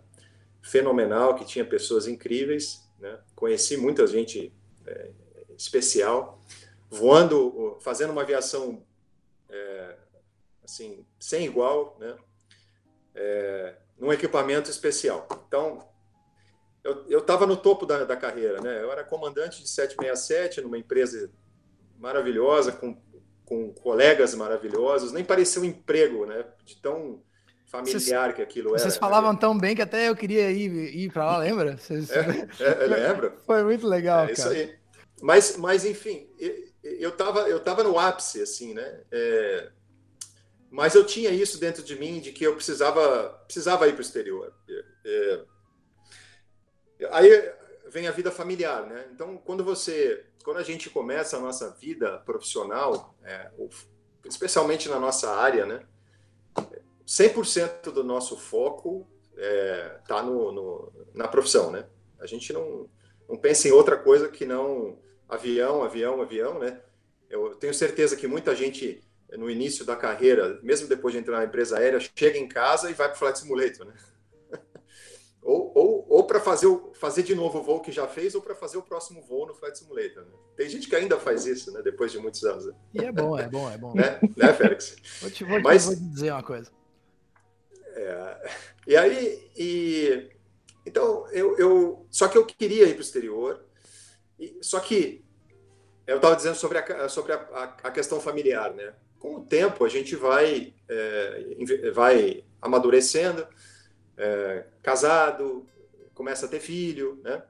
[0.69, 3.19] fenomenal, que tinha pessoas incríveis, né?
[3.35, 4.53] Conheci muita gente
[4.87, 5.11] é,
[5.57, 6.41] especial,
[6.91, 8.85] voando, fazendo uma aviação
[9.49, 9.97] é,
[10.63, 12.17] assim sem igual, né?
[13.15, 15.27] É, num equipamento especial.
[15.49, 15.89] Então,
[16.85, 18.83] eu estava no topo da, da, carreira, né?
[18.83, 21.31] Eu era comandante de 767 numa empresa
[21.97, 23.01] maravilhosa, com,
[23.45, 26.45] com colegas maravilhosos, nem parecia um emprego, né?
[26.65, 27.23] De tão
[27.69, 28.79] familiar vocês, que aquilo era.
[28.79, 29.01] Vocês né?
[29.01, 31.77] falavam tão bem que até eu queria ir, ir para lá, lembra?
[31.77, 32.11] Vocês...
[32.11, 33.33] É, é, lembro.
[33.47, 34.33] Foi muito legal, é, cara.
[34.33, 34.79] Isso aí.
[35.21, 36.29] Mas, mas enfim,
[36.83, 39.01] eu estava eu tava no ápice, assim, né?
[39.11, 39.71] É,
[40.71, 44.03] mas eu tinha isso dentro de mim, de que eu precisava, precisava ir para o
[44.03, 44.53] exterior.
[45.05, 45.41] É,
[47.11, 47.53] aí
[47.89, 49.07] vem a vida familiar, né?
[49.13, 53.51] Então, quando você, quando a gente começa a nossa vida profissional, é,
[54.25, 55.83] especialmente na nossa área, né?
[57.09, 61.87] 100% do nosso foco está é, tá no, no, na profissão, né?
[62.21, 62.87] A gente não,
[63.27, 66.83] não pensa em outra coisa que não avião, avião, avião, né?
[67.31, 71.45] Eu tenho certeza que muita gente no início da carreira, mesmo depois de entrar na
[71.45, 73.95] empresa aérea, chega em casa e vai para o Flight Simulator, né?
[75.43, 78.55] ou ou, ou para fazer, fazer de novo o voo que já fez, ou para
[78.55, 80.25] fazer o próximo voo no Flight Simulator.
[80.25, 80.33] Né?
[80.57, 81.81] Tem gente que ainda faz isso, né?
[81.83, 82.67] Depois de muitos anos.
[82.67, 82.75] Né?
[82.93, 83.93] E é bom, é bom, é bom.
[83.97, 84.97] né, né Félix?
[85.23, 86.78] Vou te, vou, Mas, vou te dizer uma coisa.
[87.99, 88.51] É,
[88.87, 90.31] e aí, e,
[90.87, 93.65] então, eu, eu, só que eu queria ir para o exterior,
[94.39, 95.25] e, só que
[96.07, 98.95] eu estava dizendo sobre, a, sobre a, a, questão familiar, né?
[99.19, 103.47] Com o tempo, a gente vai, é, vai amadurecendo,
[104.17, 105.67] é, casado,
[106.15, 107.43] começa a ter filho, né?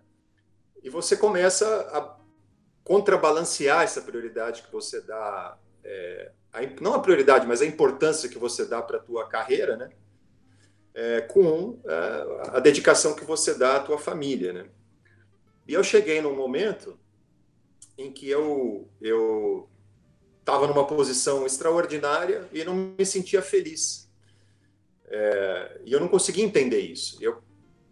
[0.82, 2.18] E você começa a
[2.82, 8.38] contrabalancear essa prioridade que você dá, é, a, não a prioridade, mas a importância que
[8.38, 9.90] você dá para a tua carreira, né?
[10.98, 14.66] É, com é, a dedicação que você dá à tua família, né?
[15.66, 16.98] E eu cheguei num momento
[17.96, 19.68] em que eu eu
[20.40, 24.10] estava numa posição extraordinária e não me sentia feliz.
[25.06, 27.16] É, e eu não conseguia entender isso.
[27.20, 27.40] Eu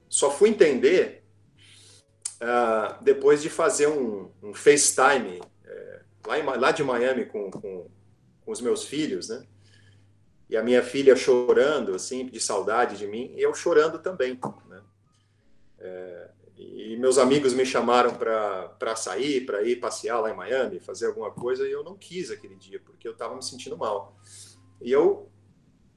[0.09, 1.23] só fui entender
[2.41, 7.89] uh, depois de fazer um, um FaceTime é, lá, em, lá de Miami com, com,
[8.41, 9.47] com os meus filhos, né?
[10.49, 14.83] E a minha filha chorando, assim, de saudade de mim, e eu chorando também, né?
[15.79, 21.07] É, e meus amigos me chamaram para sair, para ir passear lá em Miami, fazer
[21.07, 24.17] alguma coisa, e eu não quis aquele dia, porque eu estava me sentindo mal.
[24.81, 25.29] E eu,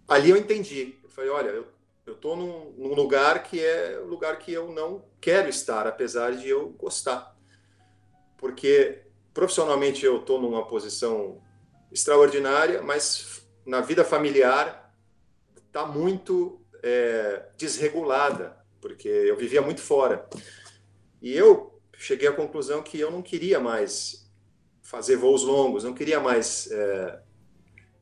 [0.08, 0.98] ali eu entendi.
[1.02, 1.66] Eu falei, olha, eu
[2.14, 6.50] estou num, num, lugar que é um lugar que eu não quero estar, apesar de
[6.50, 7.38] eu gostar.
[8.38, 11.42] Porque profissionalmente eu estou numa posição
[11.92, 14.94] extraordinária, mas na vida familiar
[15.68, 20.28] está muito é, desregulada, porque eu vivia muito fora.
[21.22, 24.30] E eu cheguei à conclusão que eu não queria mais
[24.82, 27.22] fazer voos longos, não queria mais é,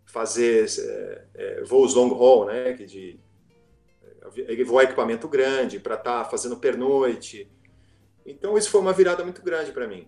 [0.06, 3.20] fazer é, é voos long haul, né, de
[4.66, 7.50] voar equipamento grande, para estar tá fazendo pernoite.
[8.26, 10.08] Então, isso foi uma virada muito grande para mim.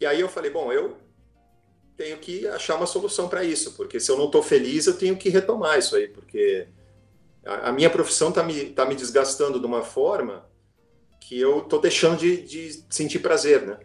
[0.00, 0.96] E aí eu falei, bom, eu
[1.96, 5.16] tenho que achar uma solução para isso, porque se eu não estou feliz, eu tenho
[5.16, 6.68] que retomar isso aí, porque
[7.44, 10.44] a, a minha profissão está me, tá me desgastando de uma forma
[11.20, 13.78] que eu estou deixando de, de sentir prazer, né?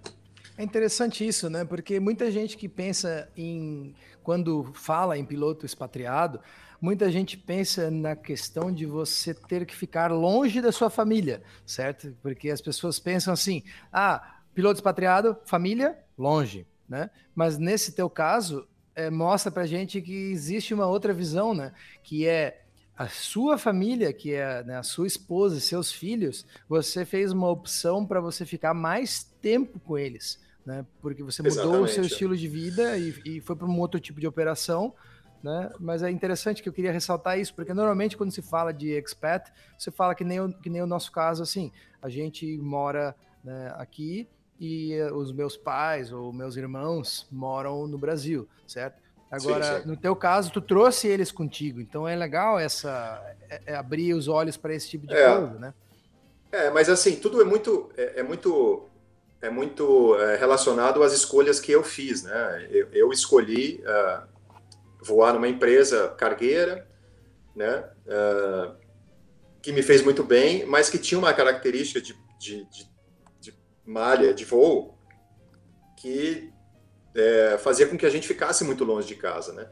[0.58, 1.66] É interessante isso, né?
[1.66, 6.40] Porque muita gente que pensa em quando fala em piloto expatriado,
[6.80, 12.16] muita gente pensa na questão de você ter que ficar longe da sua família, certo?
[12.22, 17.10] Porque as pessoas pensam assim: ah, piloto expatriado, família, longe, né?
[17.34, 21.72] Mas nesse teu caso, é, mostra pra gente que existe uma outra visão, né?
[22.04, 22.64] Que é
[22.98, 27.50] a sua família, que é né, a sua esposa e seus filhos, você fez uma
[27.50, 30.86] opção para você ficar mais tempo com eles, né?
[31.02, 31.90] Porque você mudou Exatamente.
[31.90, 34.94] o seu estilo de vida e, e foi para um outro tipo de operação
[35.42, 35.72] né?
[35.80, 39.52] Mas é interessante que eu queria ressaltar isso, porque normalmente quando se fala de expat,
[39.76, 43.74] você fala que nem o, que nem o nosso caso, assim, a gente mora né,
[43.76, 44.30] aqui
[44.64, 49.02] e os meus pais ou meus irmãos moram no Brasil, certo?
[49.32, 49.88] Agora, sim, sim.
[49.88, 53.20] no teu caso, tu trouxe eles contigo, então é legal essa
[53.50, 55.36] é, é abrir os olhos para esse tipo de é.
[55.36, 55.74] coisa, né?
[56.52, 58.88] É, mas assim, tudo é muito é, é muito
[59.42, 62.68] é muito é, relacionado às escolhas que eu fiz, né?
[62.70, 64.28] Eu, eu escolhi uh,
[65.02, 66.88] voar numa empresa cargueira,
[67.56, 67.84] né?
[68.06, 68.76] Uh,
[69.60, 72.91] que me fez muito bem, mas que tinha uma característica de, de, de, de
[73.86, 74.98] malha, de voo,
[75.98, 76.52] que
[77.16, 79.70] é, fazia com que a gente ficasse muito longe de casa, né?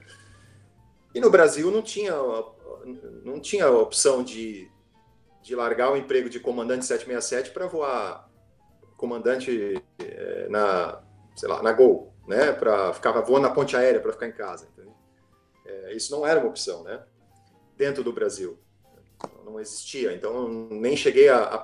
[1.13, 2.13] E no Brasil não tinha,
[3.24, 4.69] não tinha opção de,
[5.41, 8.30] de largar o emprego de comandante 767 para voar
[8.95, 11.02] comandante é, na,
[11.36, 12.52] sei lá, na Gol, né?
[12.52, 14.67] Para ficar voando na ponte aérea para ficar em casa.
[15.65, 17.04] É, isso não era uma opção, né?
[17.78, 18.60] Dentro do Brasil.
[19.43, 20.13] Não existia.
[20.13, 21.58] Então, nem cheguei a, a,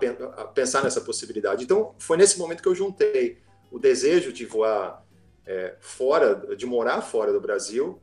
[0.45, 1.63] pensar nessa possibilidade.
[1.63, 3.37] Então, foi nesse momento que eu juntei
[3.71, 5.05] o desejo de voar
[5.45, 8.01] é, fora, de morar fora do Brasil,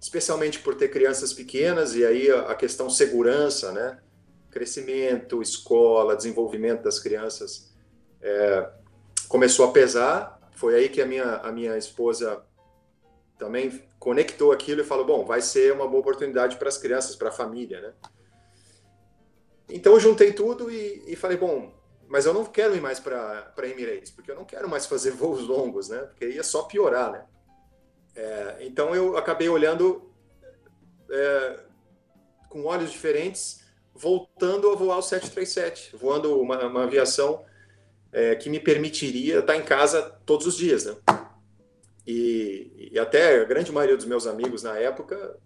[0.00, 3.98] especialmente por ter crianças pequenas e aí a, a questão segurança, né?
[4.50, 7.74] Crescimento, escola, desenvolvimento das crianças
[8.22, 8.68] é,
[9.28, 10.40] começou a pesar.
[10.52, 12.42] Foi aí que a minha, a minha esposa
[13.38, 17.28] também conectou aquilo e falou: bom, vai ser uma boa oportunidade para as crianças, para
[17.28, 17.92] a família, né?
[19.68, 21.72] Então eu juntei tudo e, e falei: bom,
[22.08, 25.46] mas eu não quero ir mais para Emirates, porque eu não quero mais fazer voos
[25.46, 25.98] longos, né?
[25.98, 27.24] Porque ia só piorar, né?
[28.16, 30.10] É, então eu acabei olhando
[31.10, 31.60] é,
[32.48, 37.44] com olhos diferentes, voltando a voar o 737, voando uma, uma aviação
[38.12, 40.96] é, que me permitiria estar em casa todos os dias, né?
[42.06, 45.36] E, e até a grande maioria dos meus amigos na época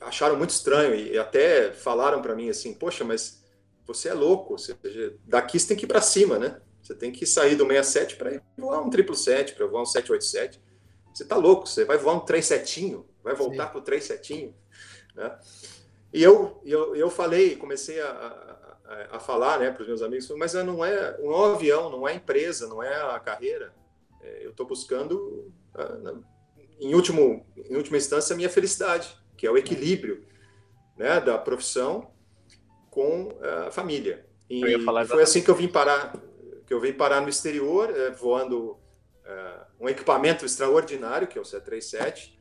[0.00, 3.42] acharam muito estranho e até falaram para mim assim: Poxa, mas
[3.86, 4.78] você é louco, ou seja,
[5.24, 6.60] daqui você tem que ir para cima, né?
[6.82, 10.60] Você tem que sair do 67 para ir voar um 777, para voar um 787.
[11.12, 14.54] Você tá louco, você vai voar um 37, vai voltar para o 37,
[15.14, 15.38] né?
[16.12, 20.28] E eu, eu, eu falei, comecei a, a, a falar né, para os meus amigos,
[20.30, 23.74] mas não é, não é um avião, não é empresa, não é a carreira.
[24.22, 26.14] É, eu estou buscando, ah,
[26.80, 30.22] em, último, em última instância, a minha felicidade, que é o equilíbrio
[30.96, 32.10] né, da profissão
[32.90, 34.26] com a família.
[34.50, 34.60] E
[35.06, 36.14] foi assim que eu vim parar,
[36.66, 38.76] que eu vim parar no exterior, é, voando
[39.24, 42.38] é, um equipamento extraordinário, que é o 737.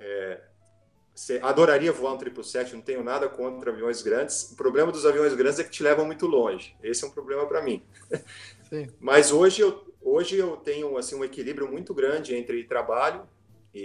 [0.00, 0.40] É,
[1.42, 4.50] adoraria voar um 777, não tenho nada contra aviões grandes.
[4.50, 6.74] O problema dos aviões grandes é que te levam muito longe.
[6.82, 7.84] Esse é um problema para mim.
[8.68, 8.88] Sim.
[8.98, 13.22] Mas hoje eu, Hoje eu tenho assim um equilíbrio muito grande entre trabalho
[13.74, 13.80] e,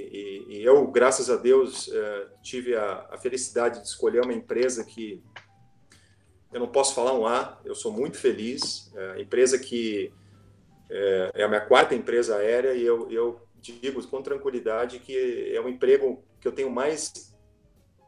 [0.50, 4.84] e, e eu, graças a Deus, uh, tive a, a, felicidade de escolher uma empresa
[4.84, 5.24] que
[6.52, 8.92] eu não posso falar um A, eu sou muito feliz.
[8.96, 10.14] É, empresa que
[10.90, 15.60] é, é, a minha quarta empresa aérea e eu, eu digo com tranquilidade que é
[15.60, 17.36] um emprego que eu tenho mais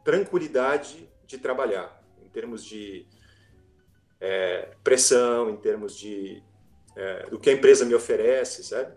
[0.03, 3.05] tranquilidade de trabalhar em termos de
[4.19, 6.41] é, pressão, em termos de
[6.95, 8.93] é, do que a empresa me oferece, sabe?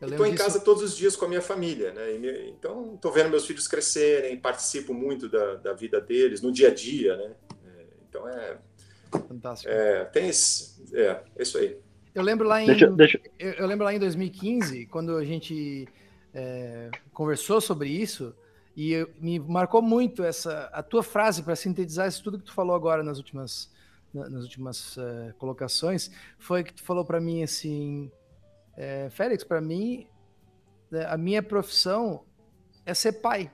[0.00, 0.44] Estou em disso...
[0.44, 2.12] casa todos os dias com a minha família, né?
[2.18, 2.50] Me...
[2.50, 6.74] então, estou vendo meus filhos crescerem, participo muito da, da, vida deles, no dia a
[6.74, 7.30] dia, né?
[7.66, 8.58] É, então, é...
[9.10, 9.72] Fantástico.
[9.72, 10.84] É, tem esse...
[10.94, 11.78] É, é isso aí.
[12.14, 12.66] Eu lembro lá em...
[12.66, 13.20] Deixa, deixa...
[13.38, 15.88] Eu, eu, lembro lá em 2015, quando a gente
[16.34, 18.34] é, conversou sobre isso,
[18.76, 22.52] e eu, me marcou muito essa a tua frase para sintetizar isso tudo que tu
[22.52, 23.74] falou agora nas últimas
[24.12, 28.10] nas últimas uh, colocações, foi que tu falou para mim assim,
[28.76, 30.06] é, Félix, para mim,
[30.90, 32.24] né, a minha profissão
[32.84, 33.50] é ser pai.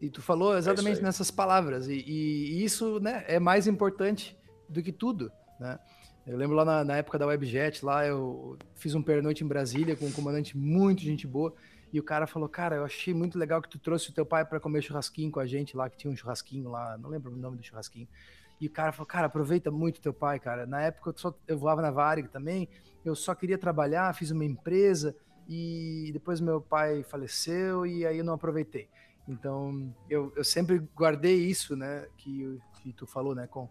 [0.00, 1.86] E tu falou exatamente é nessas palavras.
[1.86, 4.36] E, e, isso né, é mais importante
[4.68, 5.30] do que tudo.
[5.58, 5.78] Né?
[6.26, 9.96] Eu lembro lá na, na, época da Webjet, lá eu fiz um pernoite em Brasília
[9.96, 11.54] com um comandante muito gente boa.
[11.92, 14.44] E o cara falou: Cara, eu achei muito legal que tu trouxe o teu pai
[14.44, 17.36] para comer churrasquinho com a gente lá, que tinha um churrasquinho lá, não lembro o
[17.36, 18.08] nome do churrasquinho.
[18.60, 20.66] E o cara falou: Cara, aproveita muito teu pai, cara.
[20.66, 22.68] Na época eu, só, eu voava na Varig também
[23.04, 25.16] eu só queria trabalhar, fiz uma empresa
[25.48, 28.88] e depois meu pai faleceu e aí eu não aproveitei.
[29.26, 33.68] Então eu, eu sempre guardei isso, né, que, que tu falou, né, com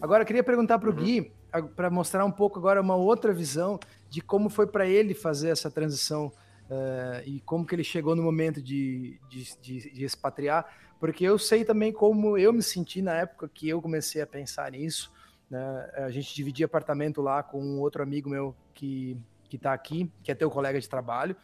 [0.00, 1.32] Agora eu queria perguntar para o Gui,
[1.74, 5.70] para mostrar um pouco agora uma outra visão de como foi para ele fazer essa
[5.70, 6.32] transição
[6.70, 10.66] uh, e como que ele chegou no momento de, de, de, de expatriar
[10.98, 14.72] porque eu sei também como eu me senti na época que eu comecei a pensar
[14.72, 15.12] nisso.
[15.48, 15.90] Né?
[15.94, 19.16] A gente dividia apartamento lá com um outro amigo meu que
[19.48, 21.34] que está aqui, que é teu colega de trabalho,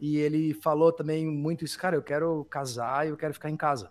[0.00, 3.90] e ele falou também muito isso, cara, eu quero casar eu quero ficar em casa.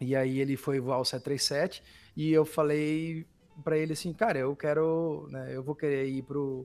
[0.00, 1.82] E aí ele foi voar o 737
[2.16, 3.26] e eu falei
[3.64, 6.64] para ele assim, cara, eu quero, né, eu vou querer ir pro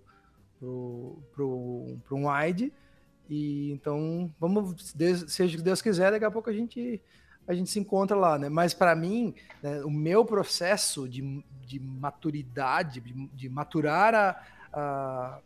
[0.59, 2.71] pro, pro, pro um wide
[3.30, 4.93] e então vamos,
[5.27, 7.01] seja o que Deus quiser, daqui a pouco a gente
[7.47, 8.47] a gente se encontra lá, né?
[8.47, 15.39] Mas para mim, né, o meu processo de, de maturidade, de, de maturar a, a,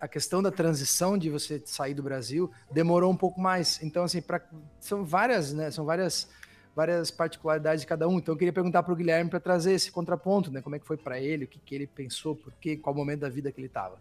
[0.00, 3.82] a, questão da transição de você sair do Brasil demorou um pouco mais.
[3.82, 4.40] Então, assim, pra,
[4.78, 5.72] são várias, né?
[5.72, 6.28] São várias
[6.74, 8.18] várias particularidades de cada um.
[8.18, 10.62] Então eu queria perguntar para o Guilherme para trazer esse contraponto, né?
[10.62, 13.20] Como é que foi para ele, o que, que ele pensou, por quê, qual momento
[13.20, 13.98] da vida que ele estava.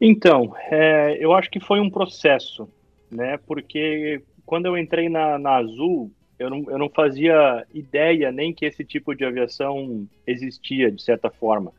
[0.00, 2.68] Então, é, eu acho que foi um processo,
[3.10, 3.38] né?
[3.46, 8.66] Porque quando eu entrei na, na Azul, eu não, eu não fazia ideia nem que
[8.66, 11.72] esse tipo de aviação existia, de certa forma.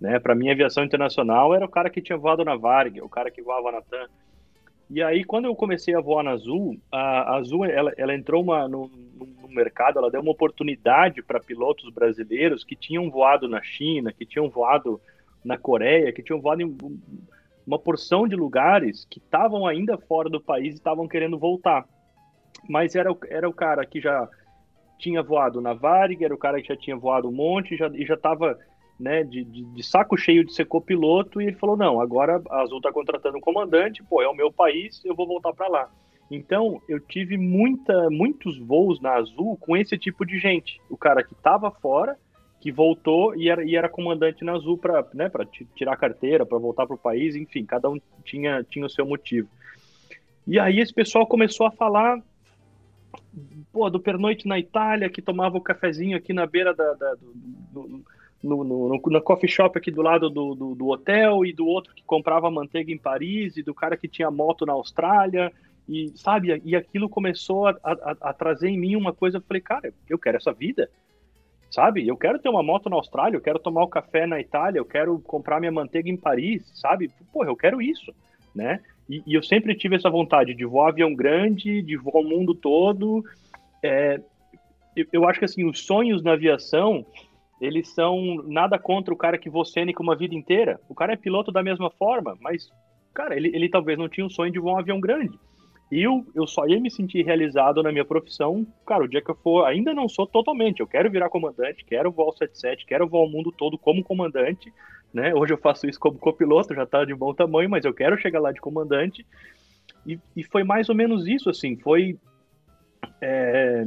[0.00, 0.18] Né?
[0.18, 3.42] Para mim, aviação internacional era o cara que tinha voado na Varg, o cara que
[3.42, 4.08] voava na TAM.
[4.88, 8.42] E aí, quando eu comecei a voar na Azul, a, a Azul ela, ela entrou
[8.42, 13.62] uma, no, no, mercado, ela deu uma oportunidade para pilotos brasileiros que tinham voado na
[13.62, 15.00] China, que tinham voado
[15.44, 16.76] na Coreia, que tinham voado em
[17.70, 21.86] uma porção de lugares que estavam ainda fora do país e estavam querendo voltar
[22.68, 24.28] mas era, era o cara que já
[24.98, 28.04] tinha voado na Varig, era o cara que já tinha voado um monte já, e
[28.04, 28.58] já estava
[28.98, 32.60] né, de, de, de, saco cheio de ser copiloto, e ele falou, não, agora a
[32.60, 35.90] Azul está contratando um comandante, pô, é o meu país, eu vou voltar para lá.
[36.30, 40.80] Então, eu tive muita, muitos voos na Azul com esse tipo de gente.
[40.88, 42.16] O cara que estava fora,
[42.60, 45.30] que voltou e era, e era comandante na Azul para né,
[45.74, 49.06] tirar a carteira, para voltar para o país, enfim, cada um tinha, tinha o seu
[49.06, 49.48] motivo.
[50.46, 52.22] E aí esse pessoal começou a falar
[53.72, 58.04] pô, do pernoite na Itália, que tomava o cafezinho aqui na beira da, da do,
[58.42, 61.66] no, no, no, no, coffee shop aqui do lado do, do, do, hotel, e do
[61.66, 65.50] outro que comprava manteiga em Paris, e do cara que tinha moto na Austrália,
[65.88, 69.60] e sabe, e aquilo começou a, a, a trazer em mim uma coisa, eu falei,
[69.60, 70.90] cara, eu quero essa vida,
[71.70, 74.78] sabe, eu quero ter uma moto na Austrália, eu quero tomar o café na Itália,
[74.78, 78.12] eu quero comprar minha manteiga em Paris, sabe, pô, eu quero isso,
[78.54, 82.28] né, e, e, eu sempre tive essa vontade de voar avião grande, de voar o
[82.28, 83.24] mundo todo.
[83.82, 84.20] É,
[84.94, 87.04] eu, eu, acho que assim, os sonhos na aviação,
[87.60, 90.80] eles são nada contra o cara que voa cênica uma vida inteira.
[90.88, 92.70] O cara é piloto da mesma forma, mas,
[93.12, 95.36] cara, ele, ele talvez não tinha o sonho de voar um avião grande.
[95.90, 99.34] Eu, eu só ia me sentir realizado na minha profissão, cara, o dia que eu
[99.34, 103.24] for, ainda não sou totalmente, eu quero virar comandante, quero voar o 77, quero voar
[103.24, 104.72] o mundo todo como comandante,
[105.12, 105.34] né?
[105.34, 108.40] Hoje eu faço isso como copiloto, já está de bom tamanho, mas eu quero chegar
[108.40, 109.26] lá de comandante.
[110.06, 112.16] E, e foi mais ou menos isso, assim, foi
[113.20, 113.86] é,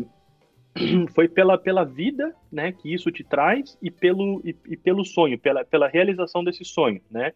[1.14, 5.40] foi pela, pela vida, né, que isso te traz e pelo, e, e, pelo sonho,
[5.40, 7.34] pela, pela realização desse sonho, né.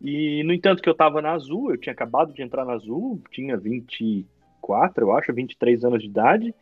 [0.00, 3.20] E, no entanto, que eu estava na Azul, eu tinha acabado de entrar na Azul,
[3.30, 6.54] tinha 24, eu acho, 23 anos de idade,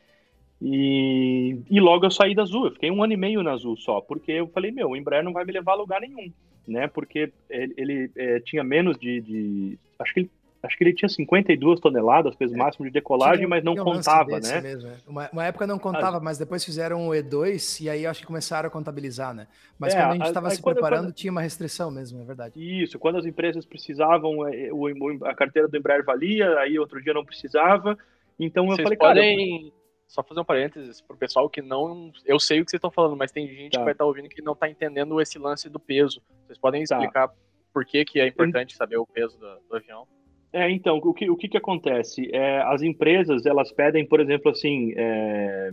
[0.61, 3.77] e, e logo eu saí da Azul, eu fiquei um ano e meio na Azul
[3.77, 6.33] só, porque eu falei, meu, o Embraer não vai me levar a lugar nenhum,
[6.67, 6.89] né?
[6.89, 10.31] Porque ele, ele é, tinha menos de, de, Acho que ele
[10.63, 14.41] acho que ele tinha 52 toneladas, peso é, máximo de decolagem, tinha, mas não contava,
[14.41, 14.61] né?
[14.61, 14.97] Mesmo, é.
[15.07, 18.67] uma, uma, época não contava, mas depois fizeram o E2 e aí acho que começaram
[18.67, 19.47] a contabilizar, né?
[19.79, 21.15] Mas é, quando a gente estava se preparando, quando...
[21.15, 22.83] tinha uma restrição mesmo, é verdade.
[22.83, 24.87] Isso, quando as empresas precisavam, é, o,
[25.25, 27.97] a carteira do Embraer valia, aí outro dia não precisava.
[28.39, 29.61] Então eu Vocês falei, podem...
[29.63, 29.79] cara.
[30.09, 32.11] Só fazer um parênteses pro pessoal que não.
[32.25, 33.79] Eu sei o que vocês estão falando, mas tem gente tá.
[33.79, 36.23] que vai estar tá ouvindo que não está entendendo esse lance do peso.
[36.47, 36.97] Vocês podem tá.
[36.97, 37.35] explicar tá.
[37.75, 40.09] por que, que é importante saber o peso do, do avião?
[40.53, 42.29] É, então, o que, o que, que acontece?
[42.33, 45.71] É, as empresas, elas pedem, por exemplo, assim, é,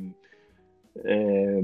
[1.06, 1.62] é,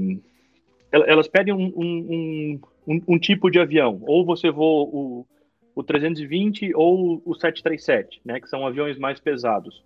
[0.90, 5.26] elas pedem um, um, um, um, tipo de avião, ou você voa o,
[5.74, 9.82] o 320 ou o 737, né, que são aviões mais pesados.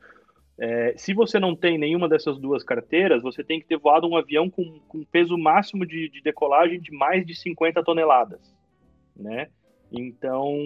[0.58, 4.16] É, se você não tem nenhuma dessas duas carteiras, você tem que ter voado um
[4.16, 8.40] avião com, com peso máximo de, de decolagem de mais de 50 toneladas,
[9.14, 9.48] né?
[9.92, 10.56] Então,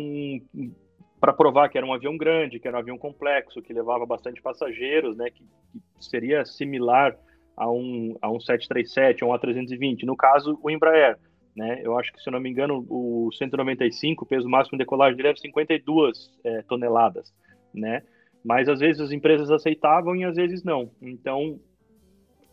[1.20, 4.40] para provar que era um avião grande, que era um avião complexo, que levava bastante
[4.40, 7.16] passageiros, né, que, que seria similar
[7.56, 10.04] a um, a um 737 ou um A320.
[10.04, 11.18] No caso, o Embraer.
[11.54, 11.80] Né?
[11.84, 15.16] Eu acho que, se eu não me engano, o 195, o peso máximo de decolagem
[15.16, 17.34] dele é 52 é, toneladas.
[17.74, 18.02] Né?
[18.42, 20.90] Mas, às vezes, as empresas aceitavam e, às vezes, não.
[21.02, 21.60] Então,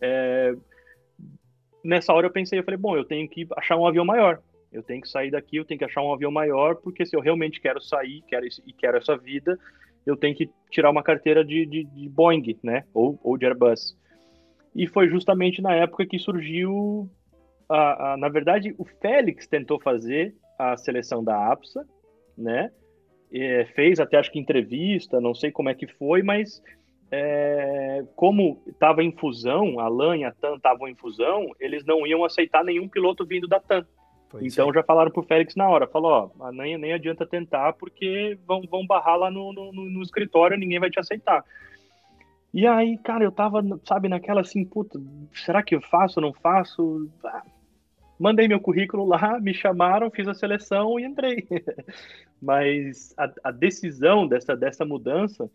[0.02, 0.54] é...
[1.84, 4.42] nessa hora eu pensei, eu falei, bom, eu tenho que achar um avião maior.
[4.72, 7.22] Eu tenho que sair daqui, eu tenho que achar um avião maior, porque se eu
[7.22, 9.58] realmente quero sair quero, e quero essa vida,
[10.06, 12.84] eu tenho que tirar uma carteira de, de, de Boeing, né?
[12.94, 13.98] Ou, ou de Airbus.
[14.76, 17.10] E foi justamente na época que surgiu.
[17.70, 21.86] A, a, na verdade, o Félix tentou fazer a seleção da APSA,
[22.38, 22.72] né?
[23.32, 26.62] E fez até acho que entrevista, não sei como é que foi, mas
[27.12, 32.06] é, como estava em fusão, a LAN e a TAN estavam em fusão, eles não
[32.06, 33.86] iam aceitar nenhum piloto vindo da TAN.
[34.30, 34.74] Pois então é.
[34.74, 38.86] já falaram pro Félix na hora, falou, ó, nem, nem adianta tentar porque vão, vão
[38.86, 41.44] barrar lá no, no, no escritório, ninguém vai te aceitar.
[42.54, 45.00] E aí, cara, eu tava, sabe, naquela assim, puta,
[45.34, 47.10] será que eu faço ou não faço?
[47.24, 47.44] Ah,
[48.20, 51.48] mandei meu currículo lá, me chamaram, fiz a seleção e entrei.
[52.42, 55.50] Mas a, a decisão dessa, dessa mudança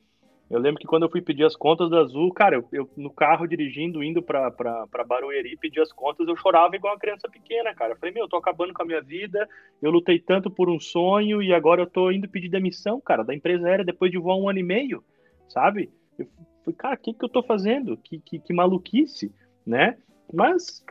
[0.53, 3.11] eu lembro que quando eu fui pedir as contas da Azul, cara, eu, eu no
[3.11, 7.27] carro dirigindo, indo pra, pra, pra Barueri pedir as contas, eu chorava igual uma criança
[7.27, 7.95] pequena, cara.
[7.95, 9.49] Eu falei, meu, eu tô acabando com a minha vida,
[9.81, 13.35] eu lutei tanto por um sonho e agora eu tô indo pedir demissão, cara, da
[13.35, 15.03] empresa aérea depois de voar um ano e meio,
[15.49, 15.91] sabe?
[16.19, 16.27] Eu
[16.63, 17.97] falei, cara, o que que eu tô fazendo?
[17.97, 19.35] Que, que, que maluquice,
[19.67, 19.97] né?
[20.31, 20.85] Mas,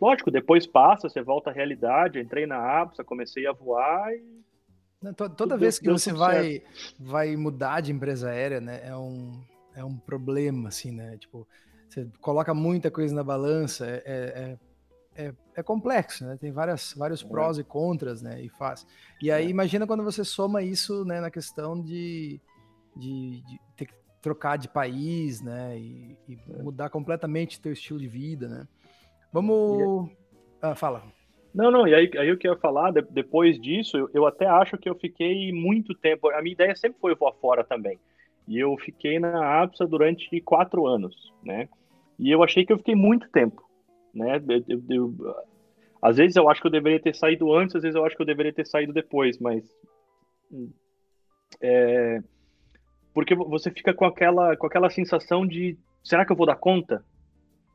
[0.00, 4.41] lógico, depois passa, você volta à realidade, entrei na APSA, comecei a voar e
[5.36, 6.62] Toda vez que você vai,
[6.98, 9.42] vai mudar de empresa aérea, né, é um,
[9.74, 11.16] é um problema, assim, né?
[11.18, 11.46] Tipo,
[11.88, 14.58] você coloca muita coisa na balança, é, é,
[15.14, 16.36] é, é complexo, né?
[16.40, 17.26] Tem várias, vários é.
[17.26, 18.40] prós e contras, né?
[18.40, 18.86] E faz.
[19.20, 19.48] E aí, é.
[19.48, 22.40] imagina quando você soma isso, né, na questão de,
[22.96, 25.78] de, de ter que trocar de país, né?
[25.78, 26.62] E, e é.
[26.62, 28.68] mudar completamente teu estilo de vida, né?
[29.32, 30.10] Vamos.
[30.60, 31.02] Ah, fala.
[31.54, 34.78] Não, não, e aí, aí eu queria falar, de, depois disso, eu, eu, até acho
[34.78, 36.30] que eu fiquei muito tempo.
[36.30, 37.98] A minha ideia sempre foi voar fora também.
[38.48, 41.68] E eu fiquei na APSA durante quatro anos, né?
[42.18, 43.62] E eu achei que eu fiquei muito tempo,
[44.14, 44.42] né?
[44.68, 45.36] Eu, eu,
[46.00, 48.22] às vezes eu acho que eu deveria ter saído antes, às vezes eu acho que
[48.22, 49.64] eu deveria ter saído depois, mas.
[51.60, 52.20] É,
[53.14, 57.04] porque você fica com aquela, com aquela sensação de será que eu vou dar conta?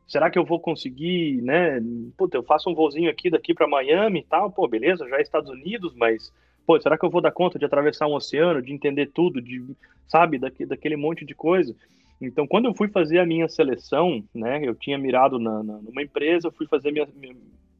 [0.07, 1.79] Será que eu vou conseguir, né?
[2.17, 5.21] Puta, eu faço um voozinho aqui daqui para Miami e tal, pô, beleza, já é
[5.21, 6.31] Estados Unidos, mas
[6.65, 9.63] pô, será que eu vou dar conta de atravessar um oceano, de entender tudo, de,
[10.07, 11.75] sabe, daqui, daquele monte de coisa?
[12.19, 16.01] Então, quando eu fui fazer a minha seleção, né, eu tinha mirado na, na numa
[16.01, 17.35] empresa, fui fazer minha, minha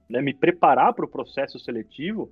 [0.10, 2.32] né, me preparar para o processo seletivo.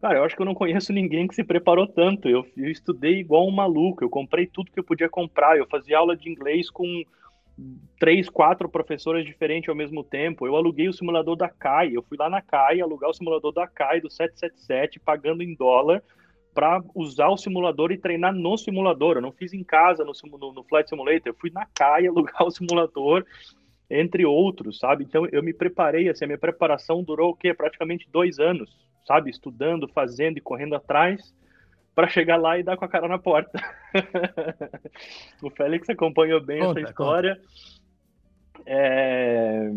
[0.00, 2.28] Cara, eu acho que eu não conheço ninguém que se preparou tanto.
[2.28, 5.98] Eu, eu estudei igual um maluco, eu comprei tudo que eu podia comprar, eu fazia
[5.98, 7.02] aula de inglês com
[7.98, 10.46] três, quatro professores diferentes ao mesmo tempo.
[10.46, 11.90] Eu aluguei o simulador da CAI.
[11.94, 16.02] Eu fui lá na CAI alugar o simulador da CAI do 777, pagando em dólar,
[16.54, 19.16] para usar o simulador e treinar no simulador.
[19.16, 21.28] Eu não fiz em casa no, no, no Flight Simulator.
[21.28, 23.24] Eu fui na CAI alugar o simulador,
[23.90, 25.04] entre outros, sabe?
[25.04, 26.08] Então eu me preparei.
[26.08, 27.52] Assim, a minha preparação durou o quê?
[27.52, 28.70] Praticamente dois anos,
[29.06, 29.30] sabe?
[29.30, 31.34] Estudando, fazendo e correndo atrás
[31.98, 33.60] para chegar lá e dar com a cara na porta.
[35.42, 37.40] o Félix acompanhou bem conta, essa história.
[38.64, 39.68] É...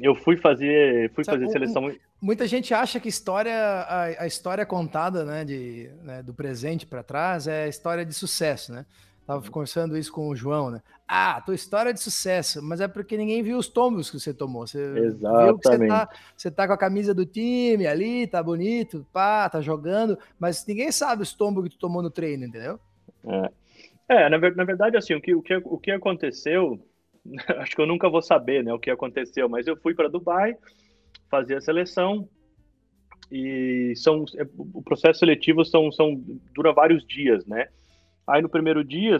[0.00, 1.84] Eu fui fazer, fui Sabe, fazer seleção.
[1.84, 6.86] Um, muita gente acha que história, a, a história contada, né, de, né, do presente
[6.86, 8.86] para trás é história de sucesso, né?
[9.26, 9.50] Tava uhum.
[9.50, 10.82] conversando isso com o João, né?
[11.08, 14.34] Ah, tua história é de sucesso, mas é porque ninguém viu os tombos que você
[14.34, 14.66] tomou.
[14.66, 15.44] Você Exatamente.
[15.44, 19.48] viu que você tá, você tá com a camisa do time ali, tá bonito, pá,
[19.48, 22.78] tá jogando, mas ninguém sabe os tombos que tu tomou no treino, entendeu?
[23.26, 23.50] É,
[24.08, 26.78] é na, na, verdade, assim, o que, o, que, o que aconteceu,
[27.58, 30.56] acho que eu nunca vou saber, né, o que aconteceu, mas eu fui para Dubai
[31.30, 32.28] fazer a seleção
[33.30, 36.22] e são é, o processo seletivo são, são
[36.54, 37.68] dura vários dias, né?
[38.26, 39.16] Aí no primeiro dia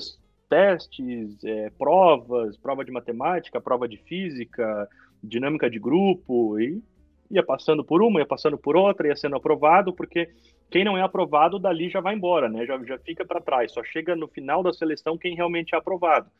[0.49, 4.89] testes, é, provas, prova de matemática, prova de física,
[5.23, 6.83] dinâmica de grupo e
[7.31, 10.31] ia passando por uma, ia passando por outra, ia sendo aprovado, porque
[10.71, 12.67] quem não é aprovado dali já vai embora, né?
[12.67, 16.31] Já, já fica para trás, só chega no final da seleção quem realmente é aprovado,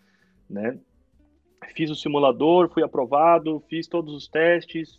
[0.49, 0.79] né?
[1.75, 4.99] Fiz o simulador, fui aprovado, fiz todos os testes,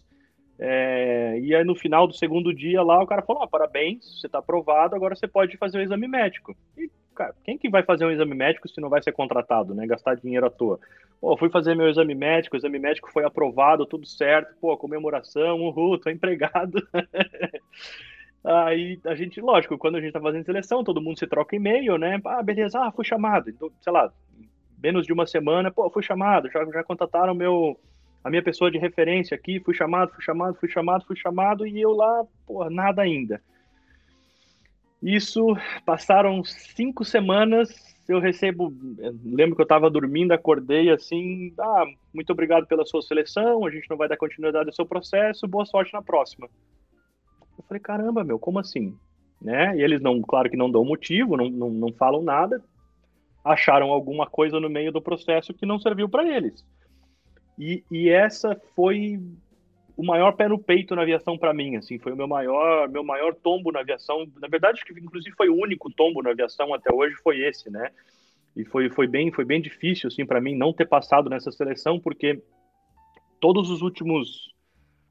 [0.57, 4.27] é, e aí no final do segundo dia lá o cara falou: ah, parabéns, você
[4.27, 6.55] está aprovado, agora você pode fazer o exame médico.
[6.77, 9.87] E, cara, quem que vai fazer um exame médico se não vai ser contratado, né?
[9.87, 10.79] Gastar dinheiro à toa.
[11.19, 15.61] Pô, fui fazer meu exame médico, o exame médico foi aprovado, tudo certo, pô, comemoração,
[15.61, 16.85] uhul, tô empregado.
[18.43, 21.97] Aí a gente, lógico, quando a gente tá fazendo seleção, todo mundo se troca e-mail,
[21.97, 22.21] né?
[22.25, 23.49] Ah, beleza, ah, fui chamado.
[23.49, 24.11] Então, sei lá,
[24.81, 27.79] menos de uma semana, pô, fui chamado, já, já contataram meu,
[28.23, 31.81] a minha pessoa de referência aqui, fui chamado, fui chamado, fui chamado, fui chamado, e
[31.81, 33.41] eu lá, pô, nada ainda.
[35.05, 37.69] Isso, passaram cinco semanas,
[38.09, 43.03] eu recebo, eu lembro que eu estava dormindo, acordei assim, ah, muito obrigado pela sua
[43.03, 46.49] seleção, a gente não vai dar continuidade ao seu processo, boa sorte na próxima.
[47.55, 48.97] Eu falei, caramba, meu, como assim?
[49.39, 49.77] Né?
[49.77, 52.59] E eles não, claro que não dão motivo, não, não, não falam nada,
[53.43, 56.65] acharam alguma coisa no meio do processo que não serviu para eles.
[57.59, 59.21] E, e essa foi
[59.97, 63.03] o maior pé no peito na aviação para mim, assim, foi o meu maior, meu
[63.03, 64.27] maior tombo na aviação.
[64.41, 67.89] Na verdade, que inclusive foi o único tombo na aviação até hoje foi esse, né?
[68.55, 71.99] E foi, foi bem, foi bem difícil assim para mim não ter passado nessa seleção
[71.99, 72.41] porque
[73.39, 74.53] todos os últimos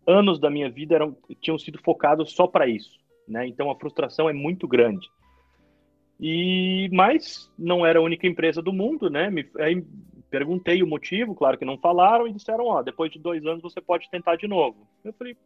[0.07, 3.47] anos da minha vida eram tinham sido focados só para isso, né?
[3.47, 5.09] Então a frustração é muito grande.
[6.20, 9.30] E mas não era a única empresa do mundo, né?
[9.30, 9.82] Me, aí
[10.35, 13.80] Perguntei o motivo, claro que não falaram, e disseram, ó, depois de dois anos você
[13.80, 14.85] pode tentar de novo.
[15.05, 15.37] Eu falei,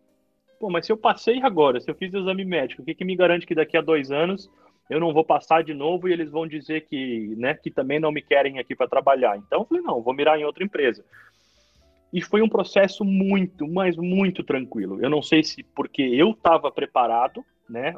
[0.59, 3.05] pô, mas se eu passei agora, se eu fiz o exame médico, o que, que
[3.05, 4.51] me garante que daqui a dois anos
[4.89, 8.11] eu não vou passar de novo e eles vão dizer que, né, que também não
[8.11, 9.37] me querem aqui para trabalhar?
[9.37, 11.05] Então eu falei, não, vou mirar em outra empresa.
[12.11, 14.99] E foi um processo muito, mas muito tranquilo.
[15.03, 17.95] Eu não sei se porque eu estava preparado, né,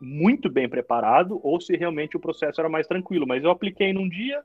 [0.00, 3.26] muito bem preparado, ou se realmente o processo era mais tranquilo.
[3.26, 4.40] Mas eu apliquei num dia,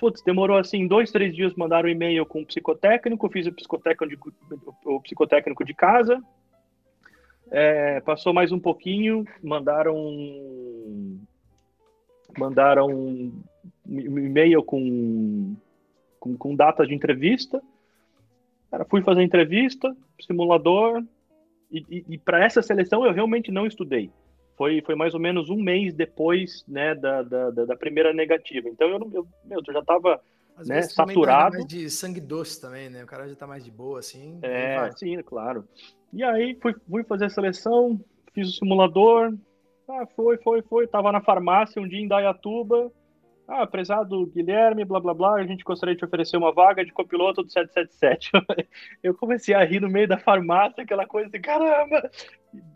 [0.00, 4.32] Putz, demorou assim dois, três dias, mandaram um e-mail com o psicotécnico, fiz o psicotécnico
[4.32, 6.18] de, o psicotécnico de casa.
[7.50, 9.94] É, passou mais um pouquinho, mandaram
[12.38, 13.42] mandaram um
[13.86, 15.54] e-mail com,
[16.18, 17.60] com, com data de entrevista.
[18.70, 21.04] Cara, fui fazer entrevista, simulador,
[21.70, 24.10] e, e, e para essa seleção eu realmente não estudei
[24.60, 28.68] foi, foi mais ou menos um mês depois né, da, da, da primeira negativa.
[28.68, 30.20] Então eu, eu, meu, eu já estava
[30.66, 31.54] né, saturado.
[31.54, 33.02] mais de sangue doce também, né?
[33.02, 34.38] O cara já tá mais de boa, assim.
[34.42, 35.66] É, sim, claro.
[36.12, 37.98] E aí fui, fui fazer a seleção,
[38.34, 39.32] fiz o simulador.
[39.88, 40.86] Ah, foi, foi, foi.
[40.86, 42.92] Tava na farmácia um dia em Dayatuba.
[43.52, 47.42] Ah, prezado Guilherme, blá blá blá, a gente gostaria de oferecer uma vaga de copiloto
[47.42, 48.30] do 777.
[49.02, 52.08] Eu comecei a rir no meio da farmácia, aquela coisa de caramba.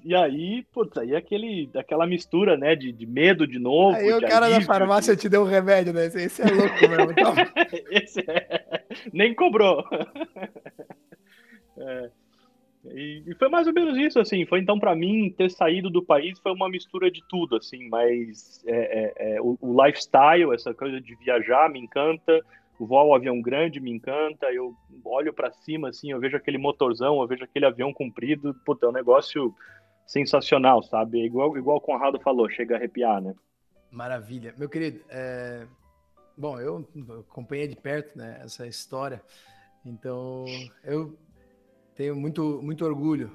[0.05, 3.97] E aí, putz, aí aquele, aquela mistura, né, de, de medo de novo.
[3.97, 5.23] Aí o cara da farmácia de...
[5.23, 6.07] te deu um remédio, né?
[6.07, 7.13] Esse é louco mesmo.
[7.13, 7.35] Então...
[7.93, 8.85] Esse é...
[9.13, 9.85] Nem cobrou.
[11.79, 12.11] é.
[12.93, 14.45] E, foi mais ou menos isso, assim.
[14.47, 17.89] Foi então para mim ter saído do país foi uma mistura de tudo, assim.
[17.89, 22.45] Mas é, é, é, o, o, lifestyle, essa coisa de viajar, me encanta.
[22.79, 24.47] O voo ao avião grande me encanta.
[24.53, 24.75] Eu
[25.05, 28.55] olho para cima, assim, eu vejo aquele motorzão, eu vejo aquele avião comprido.
[28.67, 29.55] Puta, é um negócio
[30.07, 31.25] sensacional, sabe?
[31.25, 33.35] Igual, igual o Conrado falou, chega a arrepiar, né?
[33.91, 34.55] Maravilha.
[34.59, 35.67] Meu querido, é...
[36.37, 36.87] bom, eu
[37.31, 39.23] acompanhei de perto né, essa história.
[39.87, 40.45] Então,
[40.83, 41.17] eu
[41.97, 43.31] tenho muito, muito orgulho.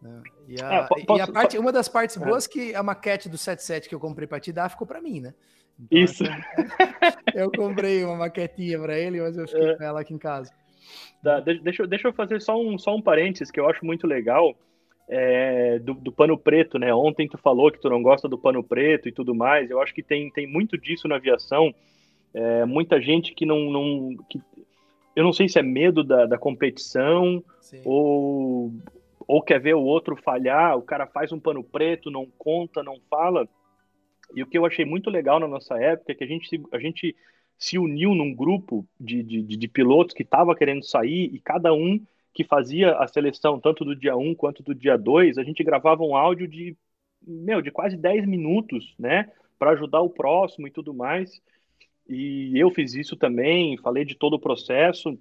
[0.00, 0.22] Né?
[0.48, 2.24] E, a, é, posso, e a parte, uma das partes é.
[2.24, 5.00] boas é que a maquete do 77 que eu comprei para te dar ficou para
[5.00, 5.34] mim, né?
[5.78, 6.24] Então, Isso.
[6.24, 6.34] Assim,
[7.34, 9.76] eu comprei uma maquetinha para ele, mas eu fiquei é.
[9.76, 10.52] com ela aqui em casa.
[11.22, 14.56] Dá, deixa, deixa eu fazer só um, só um parênteses que eu acho muito legal
[15.08, 16.94] é, do, do, pano preto, né?
[16.94, 19.70] Ontem tu falou que tu não gosta do pano preto e tudo mais.
[19.70, 21.74] Eu acho que tem, tem muito disso na aviação.
[22.32, 24.40] É, muita gente que não, não que
[25.20, 27.44] eu não sei se é medo da, da competição
[27.84, 28.72] ou,
[29.26, 32.98] ou quer ver o outro falhar, o cara faz um pano preto, não conta, não
[33.08, 33.48] fala.
[34.34, 36.78] E o que eu achei muito legal na nossa época é que a gente, a
[36.78, 37.14] gente
[37.58, 42.00] se uniu num grupo de, de, de pilotos que estava querendo sair e cada um
[42.32, 46.02] que fazia a seleção, tanto do dia 1 quanto do dia 2, a gente gravava
[46.02, 46.76] um áudio de,
[47.20, 49.30] meu, de quase 10 minutos, né?
[49.60, 51.42] para ajudar o próximo e tudo mais.
[52.10, 55.16] E eu fiz isso também, falei de todo o processo.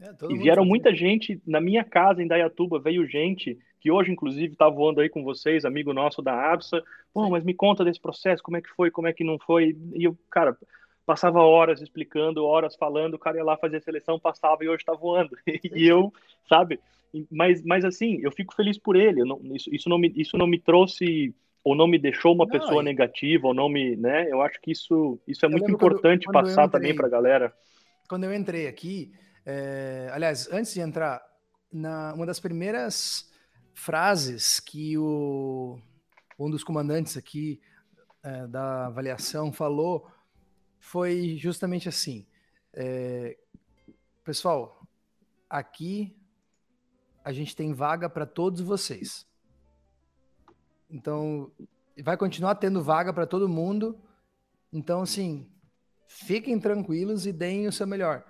[0.00, 4.52] É, e vieram muita gente na minha casa em Dayatuba, veio gente que hoje, inclusive,
[4.52, 6.82] está voando aí com vocês, amigo nosso da ABSA.
[7.12, 9.76] Pô, mas me conta desse processo, como é que foi, como é que não foi.
[9.94, 10.56] E eu, cara,
[11.04, 14.82] passava horas explicando, horas falando, o cara ia lá fazer a seleção, passava e hoje
[14.82, 15.36] está voando.
[15.46, 16.12] e eu,
[16.48, 16.78] sabe?
[17.30, 19.24] Mas, mas assim, eu fico feliz por ele.
[19.24, 22.50] Não, isso, isso, não me, isso não me trouxe ou não me deixou uma não,
[22.50, 24.30] pessoa negativa, ou não me, né?
[24.30, 27.06] Eu acho que isso, isso é eu muito importante quando, quando passar entrei, também para
[27.06, 27.54] a galera.
[28.08, 29.12] Quando eu entrei aqui,
[29.44, 31.22] é, aliás, antes de entrar,
[31.72, 33.30] na, uma das primeiras
[33.74, 35.78] frases que o,
[36.38, 37.60] um dos comandantes aqui
[38.22, 40.10] é, da avaliação falou
[40.78, 42.26] foi justamente assim:
[42.72, 43.36] é,
[44.24, 44.82] pessoal,
[45.48, 46.16] aqui
[47.24, 49.28] a gente tem vaga para todos vocês.
[50.90, 51.50] Então,
[52.02, 53.98] vai continuar tendo vaga para todo mundo.
[54.72, 55.46] Então, assim,
[56.06, 58.24] fiquem tranquilos e deem o seu melhor.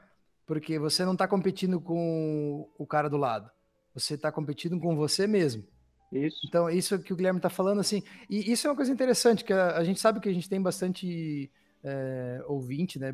[0.46, 3.50] Porque você não está competindo com o cara do lado.
[3.94, 5.64] Você está competindo com você mesmo.
[6.12, 6.38] Isso.
[6.48, 8.02] Então, isso que o Guilherme está falando, assim.
[8.28, 10.60] E isso é uma coisa interessante, que a, a gente sabe que a gente tem
[10.60, 11.50] bastante
[11.84, 13.12] é, ouvinte, né?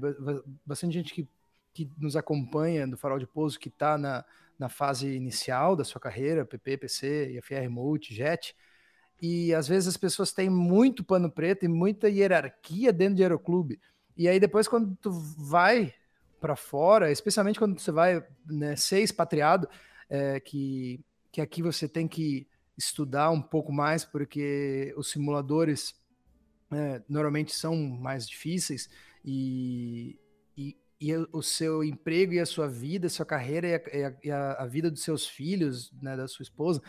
[0.64, 1.28] Bastante gente que,
[1.74, 4.24] que nos acompanha do Farol de Pouso, que está na,
[4.58, 8.56] na fase inicial da sua carreira, PP, PC, IFR Multi, JET.
[9.20, 13.80] E às vezes as pessoas têm muito pano preto e muita hierarquia dentro de aeroclube.
[14.16, 15.94] E aí depois quando tu vai
[16.40, 19.68] para fora, especialmente quando você vai né, ser expatriado,
[20.08, 22.46] é, que, que aqui você tem que
[22.76, 25.94] estudar um pouco mais, porque os simuladores
[26.70, 28.88] é, normalmente são mais difíceis
[29.24, 30.18] e,
[30.56, 34.30] e, e, o seu emprego e a sua vida, a sua carreira e a, e
[34.30, 36.82] a, a vida dos seus filhos, né, da sua esposa,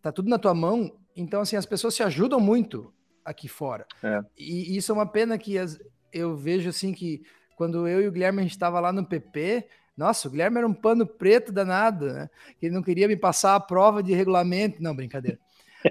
[0.00, 0.98] tá tudo na tua mão.
[1.16, 2.92] Então, assim, as pessoas se ajudam muito
[3.24, 3.86] aqui fora.
[4.02, 4.20] É.
[4.38, 5.78] E, isso é uma pena que as,
[6.12, 7.22] eu vejo, assim, que
[7.56, 10.66] quando eu e o Guilherme a gente estava lá no PP, nossa, o Guilherme era
[10.66, 12.28] um pano preto danado, né?
[12.58, 14.82] Que ele não queria me passar a prova de regulamento.
[14.82, 15.38] Não, brincadeira.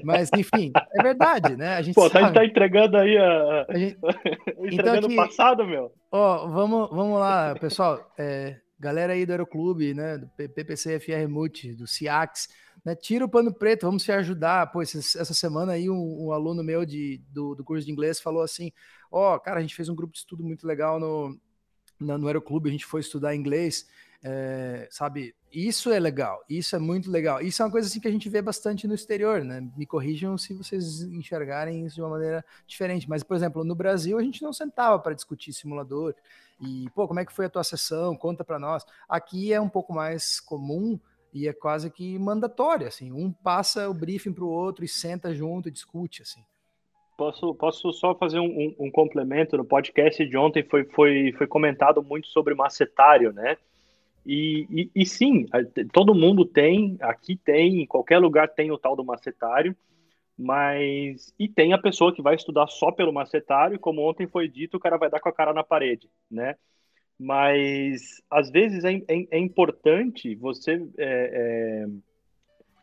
[0.04, 1.76] Mas, enfim, é verdade, né?
[1.76, 2.34] A gente Pô, tá, sabe.
[2.34, 3.66] tá entregando aí a.
[3.70, 3.98] a gente...
[4.60, 5.94] entregando então, o passado, meu.
[6.12, 8.12] Ó, vamos, vamos lá, pessoal.
[8.18, 10.18] É, galera aí do Aeroclube, né?
[10.18, 12.50] Do PPC FR Multi, do CIAX,
[12.84, 12.96] né?
[12.96, 14.72] Tira o pano preto, vamos se ajudar.
[14.72, 18.42] Pô, essa semana aí um, um aluno meu de, do, do curso de inglês falou
[18.42, 18.72] assim:
[19.12, 21.40] Ó, oh, cara, a gente fez um grupo de estudo muito legal no,
[22.00, 23.88] no, no Aeroclube, a gente foi estudar inglês.
[24.26, 27.42] É, sabe, isso é legal, isso é muito legal.
[27.42, 29.62] Isso é uma coisa assim que a gente vê bastante no exterior, né?
[29.76, 33.10] Me corrijam se vocês enxergarem isso de uma maneira diferente.
[33.10, 36.16] Mas, por exemplo, no Brasil a gente não sentava para discutir simulador
[36.60, 38.16] e, pô, como é que foi a tua sessão?
[38.16, 38.86] Conta para nós.
[39.10, 40.98] Aqui é um pouco mais comum
[41.34, 43.12] e é quase que mandatório, assim.
[43.12, 46.42] Um passa o briefing para o outro e senta junto e discute, assim.
[47.18, 49.58] Posso, posso só fazer um, um, um complemento?
[49.58, 53.58] No podcast de ontem foi, foi, foi comentado muito sobre macetário, né?
[54.26, 55.46] E, e, e, sim,
[55.92, 59.76] todo mundo tem, aqui tem, em qualquer lugar tem o tal do macetário,
[60.38, 61.34] mas.
[61.38, 64.80] E tem a pessoa que vai estudar só pelo macetário, como ontem foi dito, o
[64.80, 66.56] cara vai dar com a cara na parede, né?
[67.24, 70.86] Mas às vezes é, é, é importante você.
[70.98, 71.88] É, é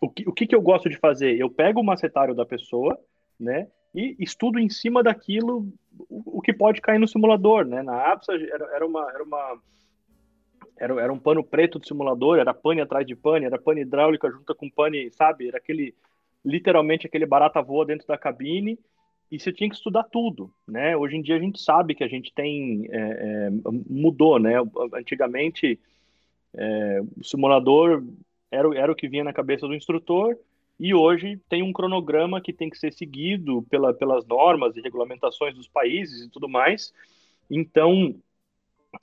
[0.01, 1.39] o, que, o que, que eu gosto de fazer?
[1.39, 2.99] Eu pego o macetário da pessoa,
[3.39, 3.69] né?
[3.95, 5.71] E estudo em cima daquilo
[6.09, 7.83] o, o que pode cair no simulador, né?
[7.83, 9.11] Na APSA era, era uma.
[9.13, 9.61] Era uma
[10.79, 14.31] era, era um pano preto do simulador, era pane atrás de pane, era pane hidráulica
[14.31, 15.49] junto com pane, sabe?
[15.49, 15.95] Era aquele,
[16.43, 18.79] literalmente aquele barata voa dentro da cabine
[19.31, 20.97] e você tinha que estudar tudo, né?
[20.97, 23.51] Hoje em dia a gente sabe que a gente tem, é, é,
[23.89, 24.55] mudou, né?
[24.93, 25.79] Antigamente
[26.55, 28.03] é, o simulador
[28.51, 30.37] era, era o que vinha na cabeça do instrutor
[30.79, 35.55] e hoje tem um cronograma que tem que ser seguido pela, pelas normas e regulamentações
[35.55, 36.93] dos países e tudo mais.
[37.49, 38.15] Então,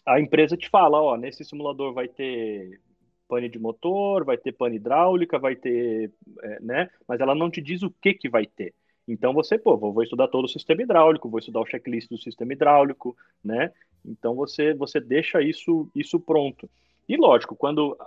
[0.05, 2.81] a empresa te fala, ó, nesse simulador vai ter
[3.27, 6.11] pane de motor, vai ter pane hidráulica, vai ter,
[6.41, 6.89] é, né?
[7.07, 8.73] Mas ela não te diz o que que vai ter.
[9.07, 12.53] Então você, pô, vou, estudar todo o sistema hidráulico, vou estudar o checklist do sistema
[12.53, 13.71] hidráulico, né?
[14.05, 16.69] Então você você deixa isso isso pronto.
[17.07, 17.97] E lógico, quando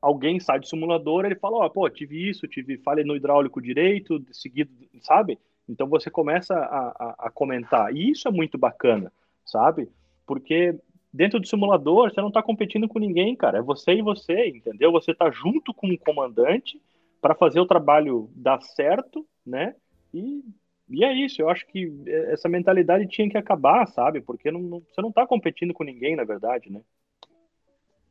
[0.00, 3.60] alguém sai do simulador, ele fala, ó, oh, pô, tive isso, tive falha no hidráulico
[3.60, 5.38] direito, seguido, sabe?
[5.68, 7.94] Então você começa a, a, a comentar.
[7.94, 9.12] E isso é muito bacana,
[9.44, 9.88] sabe?
[10.26, 10.78] Porque
[11.12, 13.58] dentro do simulador, você não está competindo com ninguém, cara.
[13.58, 14.92] É você e você, entendeu?
[14.92, 16.80] Você está junto com o comandante
[17.20, 19.74] para fazer o trabalho dar certo, né?
[20.12, 20.42] E,
[20.88, 21.40] e é isso.
[21.40, 21.92] Eu acho que
[22.28, 24.20] essa mentalidade tinha que acabar, sabe?
[24.20, 26.80] Porque não, não, você não está competindo com ninguém, na verdade, né?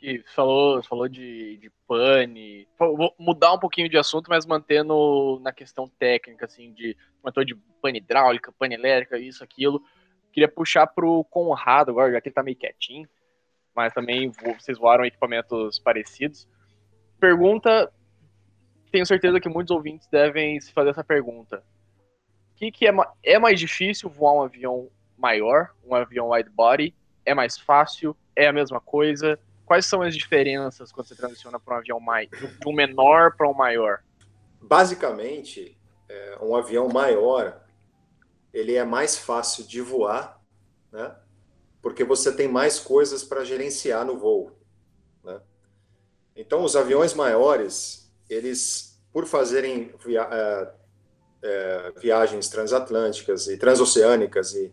[0.01, 2.67] E falou, falou de, de pane.
[2.77, 7.53] Vou mudar um pouquinho de assunto, mas mantendo na questão técnica, assim, de comentou de
[7.81, 9.83] pane hidráulica, pane elétrica, isso, aquilo.
[10.31, 13.09] Queria puxar pro Conrado agora, já que ele tá meio quietinho,
[13.75, 16.47] mas também vocês voaram equipamentos parecidos.
[17.19, 17.91] Pergunta,
[18.91, 21.61] tenho certeza que muitos ouvintes devem se fazer essa pergunta.
[22.59, 22.93] Que, que é,
[23.23, 26.93] é mais difícil voar um avião maior, um avião wide body?
[27.25, 28.15] É mais fácil?
[28.35, 29.39] É a mesma coisa?
[29.65, 33.49] Quais são as diferenças quando você transiciona para um avião mais, de um menor para
[33.49, 34.03] um maior?
[34.61, 35.77] Basicamente,
[36.09, 37.61] é, um avião maior
[38.53, 40.43] ele é mais fácil de voar,
[40.91, 41.15] né?
[41.81, 44.51] Porque você tem mais coisas para gerenciar no voo,
[45.23, 45.39] né?
[46.35, 50.73] Então, os aviões maiores, eles, por fazerem via é,
[51.41, 54.71] é, viagens transatlânticas e transoceânicas e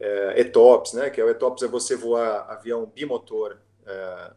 [0.00, 1.10] é, ETOPS, né?
[1.10, 4.32] Que é o ETOPS é você voar avião bimotor é,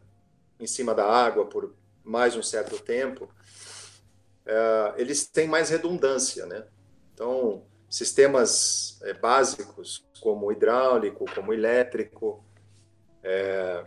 [0.60, 3.28] em cima da água por mais um certo tempo.
[4.46, 6.64] É, eles têm mais redundância, né?
[7.12, 12.44] Então, sistemas é, básicos, como hidráulico, como elétrico,
[13.22, 13.84] é,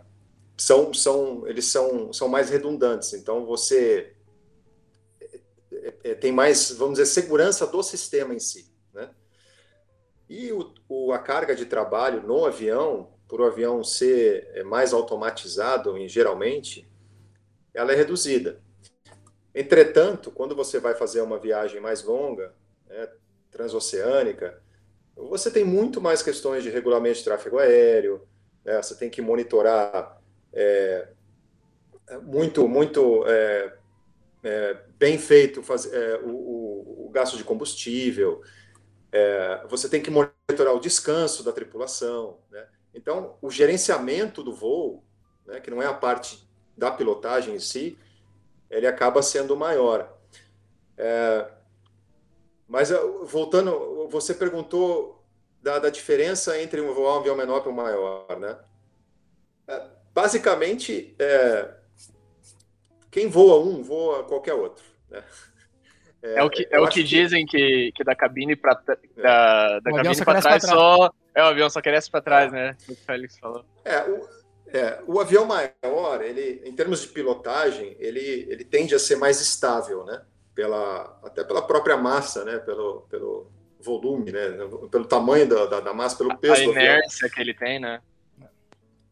[0.56, 3.12] são, são, eles são, são mais redundantes.
[3.14, 4.14] Então, você
[5.82, 8.72] é, é, tem mais, vamos dizer, segurança do sistema em si.
[8.94, 9.10] Né?
[10.28, 14.92] E o, o, a carga de trabalho no avião, por o avião ser é, mais
[14.92, 16.88] automatizado, em, geralmente,
[17.74, 18.60] ela é reduzida.
[19.54, 22.54] Entretanto, quando você vai fazer uma viagem mais longa,
[22.88, 23.08] né,
[23.50, 24.62] transoceânica,
[25.14, 28.26] você tem muito mais questões de regulamento de tráfego aéreo,
[28.64, 28.80] né?
[28.80, 30.18] você tem que monitorar
[30.52, 31.08] é,
[32.22, 33.76] muito, muito é,
[34.42, 38.42] é, bem feito faz, é, o, o, o, gasto de combustível,
[39.10, 42.38] é, você tem que monitorar o descanso da tripulação.
[42.50, 42.66] Né?
[42.94, 45.04] Então, o gerenciamento do voo,
[45.46, 47.98] né, que não é a parte da pilotagem em si,
[48.70, 50.18] ele acaba sendo maior.
[50.96, 51.50] É,
[52.66, 55.22] mas eh, voltando, você perguntou
[55.60, 58.58] da, da diferença entre um voar um avião menor para um maior, né?
[59.68, 61.68] É, basicamente, é,
[63.12, 64.82] quem voa um voa qualquer outro.
[65.08, 65.22] Né?
[66.20, 69.78] É, é, o que, é o que, que, dizem que, que da cabine para da,
[69.78, 72.56] da cabine para trás, trás, só é o avião só cresce para trás, é.
[72.56, 72.76] né?
[72.88, 73.64] O Félix falou.
[73.84, 74.28] É o,
[74.66, 79.40] é, o avião maior, ele, em termos de pilotagem, ele, ele tende a ser mais
[79.40, 80.22] estável, né?
[80.54, 82.58] pela até pela própria massa, né?
[82.58, 83.50] Pelo, pelo
[83.80, 84.50] volume, né?
[84.90, 86.54] Pelo tamanho da, da, da massa, pelo peso.
[86.54, 88.00] A inércia que ele tem, né?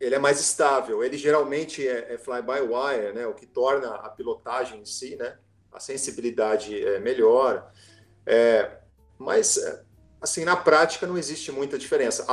[0.01, 1.05] Ele é mais estável.
[1.05, 3.27] Ele geralmente é, é fly-by-wire, né?
[3.27, 5.37] O que torna a pilotagem em si, né?
[5.71, 7.71] A sensibilidade é melhor.
[8.25, 8.79] É,
[9.19, 9.83] mas, é,
[10.21, 12.27] assim, na prática não existe muita diferença.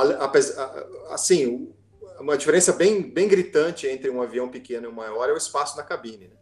[1.10, 1.72] Assim,
[2.18, 5.76] uma diferença bem, bem gritante entre um avião pequeno e um maior é o espaço
[5.76, 6.36] na cabine, né?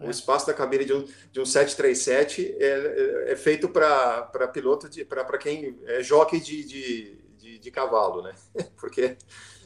[0.00, 0.10] O é.
[0.10, 5.38] espaço da cabine de um, de um 737 é, é, é feito para piloto, para
[5.38, 8.34] quem é jockey de, de, de, de, cavalo, né?
[8.80, 9.18] Porque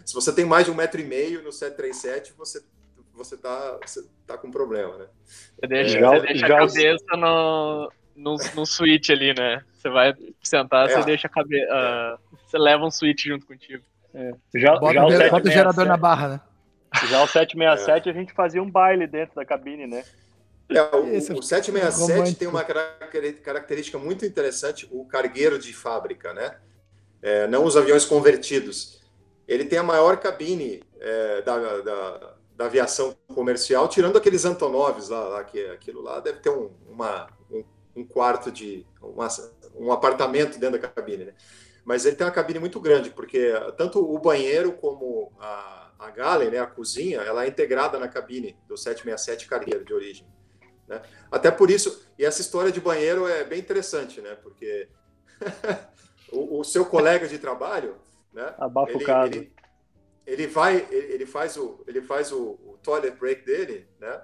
[0.04, 2.62] se você tem mais de um metro e meio no 737, você
[3.16, 5.06] você tá, você tá com problema, né?
[5.56, 9.62] Você deixa, é, você deixa já, a cabeça no, no, no switch ali, né?
[9.72, 11.66] Você vai sentar, é, você deixa a cabeça.
[11.72, 13.84] Uh, você leva um switch junto contigo.
[14.12, 14.32] É.
[14.54, 16.40] Já, bota, já o, bota o gerador na barra, né?
[17.08, 18.12] Já o 767 é.
[18.12, 20.04] a gente fazia um baile dentro da cabine, né?
[20.68, 26.56] É, o, Esse, o 767 tem uma característica muito interessante, o cargueiro de fábrica, né?
[27.20, 29.03] É, não os aviões convertidos.
[29.46, 35.20] Ele tem a maior cabine é, da, da, da, aviação comercial, tirando aqueles Antonovs lá,
[35.28, 37.64] lá que aquilo lá deve ter um, uma, um,
[37.96, 39.28] um quarto de uma,
[39.74, 41.34] um apartamento dentro da cabine, né?
[41.84, 46.50] Mas ele tem uma cabine muito grande, porque tanto o banheiro como a, a galley,
[46.50, 50.26] né, a cozinha, ela é integrada na cabine do 767 cargueiro de origem.
[50.88, 51.00] Né?
[51.30, 54.36] Até por isso, e essa história de banheiro é bem interessante, né?
[54.42, 54.88] Porque
[56.32, 57.96] o, o, seu colega de trabalho,
[58.34, 58.52] né?
[58.58, 59.32] Abafa ele, o caso.
[59.32, 59.52] Ele,
[60.26, 64.20] ele vai, ele, ele, faz o, ele faz o, o, toilet break dele, né?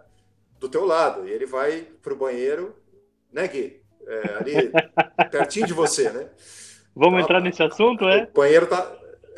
[0.58, 2.76] Do teu lado e ele vai pro banheiro,
[3.32, 3.80] né, Gui?
[4.06, 4.72] É, ali
[5.30, 6.28] pertinho de você, né?
[6.94, 8.24] Vamos então, entrar nesse assunto, é?
[8.24, 8.96] O banheiro tá.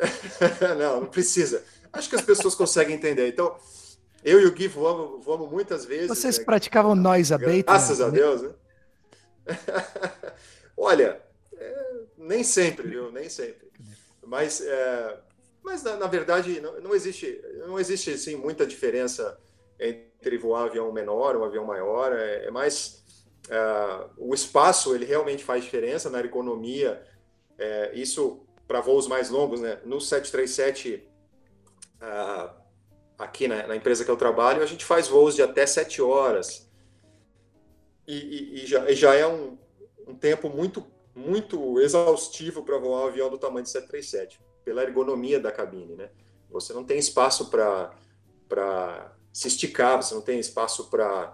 [0.77, 1.63] não, não precisa.
[1.91, 3.27] Acho que as pessoas conseguem entender.
[3.27, 3.55] Então,
[4.23, 6.07] eu e o Gui voamos, voamos muitas vezes.
[6.07, 6.45] Vocês né?
[6.45, 7.63] praticavam noise abate?
[7.63, 8.05] Graças né?
[8.05, 8.49] a Deus, né?
[10.75, 11.21] Olha,
[11.55, 13.11] é, nem sempre, viu?
[13.11, 13.71] Nem sempre.
[14.25, 15.19] Mas, é,
[15.63, 19.37] mas na, na, verdade, não, não, existe, não existe assim, muita diferença
[19.79, 22.13] entre voar avião menor um avião maior.
[22.13, 23.03] É, é mais
[23.49, 27.03] é, o espaço, ele realmente faz diferença na ergonomia.
[27.57, 29.79] É, isso para voos mais longos, né?
[29.85, 31.09] No 737
[33.17, 36.69] aqui na, na, empresa que eu trabalho, a gente faz voos de até sete horas.
[38.07, 39.57] E, e, e, já, já, é um,
[40.07, 40.85] um, tempo muito,
[41.15, 44.39] muito exaustivo para voar um avião do tamanho de 737.
[44.65, 46.09] pela ergonomia da cabine, né?
[46.49, 47.91] Você não tem espaço para
[49.31, 51.33] se esticar, você não tem espaço para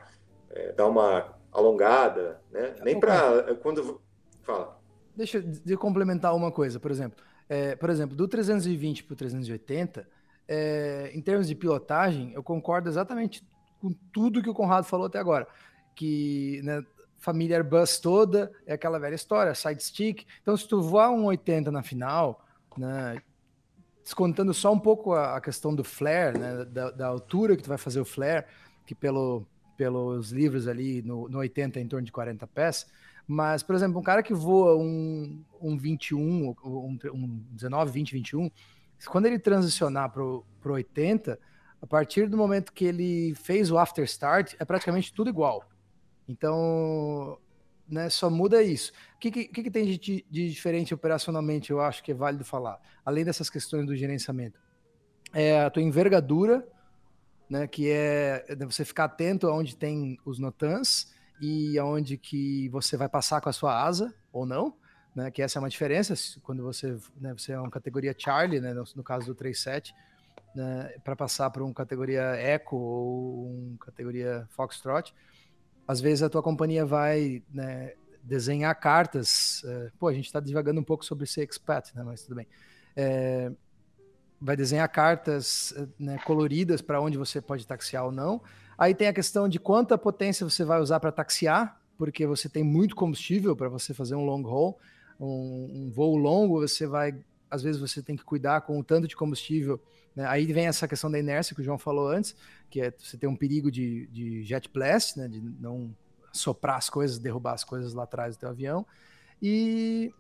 [0.50, 2.76] é, dar uma alongada, né?
[2.84, 4.02] Nem para quando
[4.42, 4.80] fala.
[5.16, 7.24] Deixa eu complementar uma coisa, por exemplo.
[7.48, 10.08] É, por exemplo, do 320 para o 380,
[10.48, 13.46] é, em termos de pilotagem, eu concordo exatamente
[13.80, 15.48] com tudo que o Conrado falou até agora.
[15.96, 16.84] Que né,
[17.20, 20.26] família Airbus toda é aquela velha história, side stick.
[20.42, 22.44] Então, se tu voar um 80 na final,
[22.78, 23.22] né,
[24.04, 27.70] descontando só um pouco a, a questão do flare, né, da, da, altura que tu
[27.70, 28.46] vai fazer o flare,
[28.86, 29.46] que pelo,
[29.78, 32.88] pelos livros ali no, no 80 é em torno de 40 pés,
[33.28, 38.50] mas, por exemplo, um cara que voa um, um 21, um, um 19, 20, 21,
[39.08, 41.40] quando ele transicionar para o 80,
[41.82, 45.64] a partir do momento que ele fez o after start, é praticamente tudo igual.
[46.30, 47.38] Então,
[47.88, 48.94] né, só muda isso.
[49.16, 52.80] O que, que, que tem de, de, diferente operacionalmente, eu acho que é válido falar,
[53.04, 54.60] além dessas questões do gerenciamento?
[55.34, 56.66] É a tua envergadura,
[57.50, 61.12] né, que é, é você ficar atento aonde tem os notans,
[61.42, 64.76] e aonde que você vai passar com a sua asa ou não,
[65.16, 65.32] né?
[65.32, 66.14] Que essa é uma diferença
[66.44, 69.94] quando você, né, você é uma categoria Charlie, né, no, no caso do 37,
[70.54, 75.14] né, para passar para uma categoria Echo ou uma categoria Foxtrot,
[75.90, 79.64] às vezes a tua companhia vai né, desenhar cartas.
[79.66, 82.46] É, pô, a gente está divagando um pouco sobre ser expat, né, mas tudo bem.
[82.96, 83.52] É,
[84.40, 88.40] vai desenhar cartas né, coloridas para onde você pode taxiar ou não.
[88.78, 92.64] Aí tem a questão de quanta potência você vai usar para taxiar, porque você tem
[92.64, 94.78] muito combustível para você fazer um long haul,
[95.20, 97.16] um, um, voo longo, você vai,
[97.50, 99.82] às vezes você tem que cuidar com o tanto de combustível.
[100.16, 100.26] Né?
[100.28, 102.36] Aí vem essa questão da inércia que o João falou antes,
[102.70, 105.28] que é você tem um perigo de, de jet blast, né?
[105.28, 105.96] de não
[106.32, 108.86] soprar as coisas, derrubar as coisas lá atrás do teu avião.
[109.42, 110.12] E,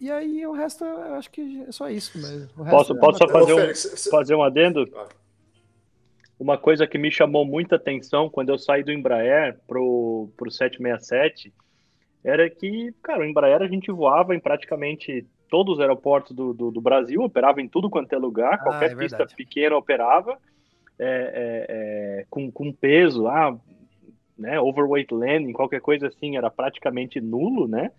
[0.00, 2.18] e aí o resto, eu acho que é só isso.
[2.18, 4.84] Mas posso, é posso só fazer um, fazer um adendo?
[6.38, 11.52] uma coisa que me chamou muita atenção quando eu saí do Embraer pro, pro 767
[12.22, 16.70] era que, cara, o Embraer a gente voava em praticamente todos os aeroportos do, do,
[16.70, 20.38] do Brasil, operava em tudo quanto é lugar, ah, qualquer é pista pequena operava,
[20.98, 23.56] é, é, é, com, com peso, ah,
[24.38, 27.90] né, overweight landing, qualquer coisa assim, era praticamente nulo, né?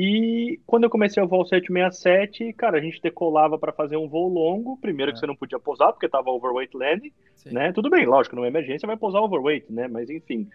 [0.00, 4.76] E quando eu comecei o 767, cara, a gente decolava para fazer um voo longo.
[4.76, 5.12] Primeiro é.
[5.12, 7.52] que você não podia pousar porque estava overweight landing, Sim.
[7.52, 7.72] né?
[7.72, 9.88] Tudo bem, lógico, numa emergência vai pousar overweight, né?
[9.88, 10.48] Mas enfim.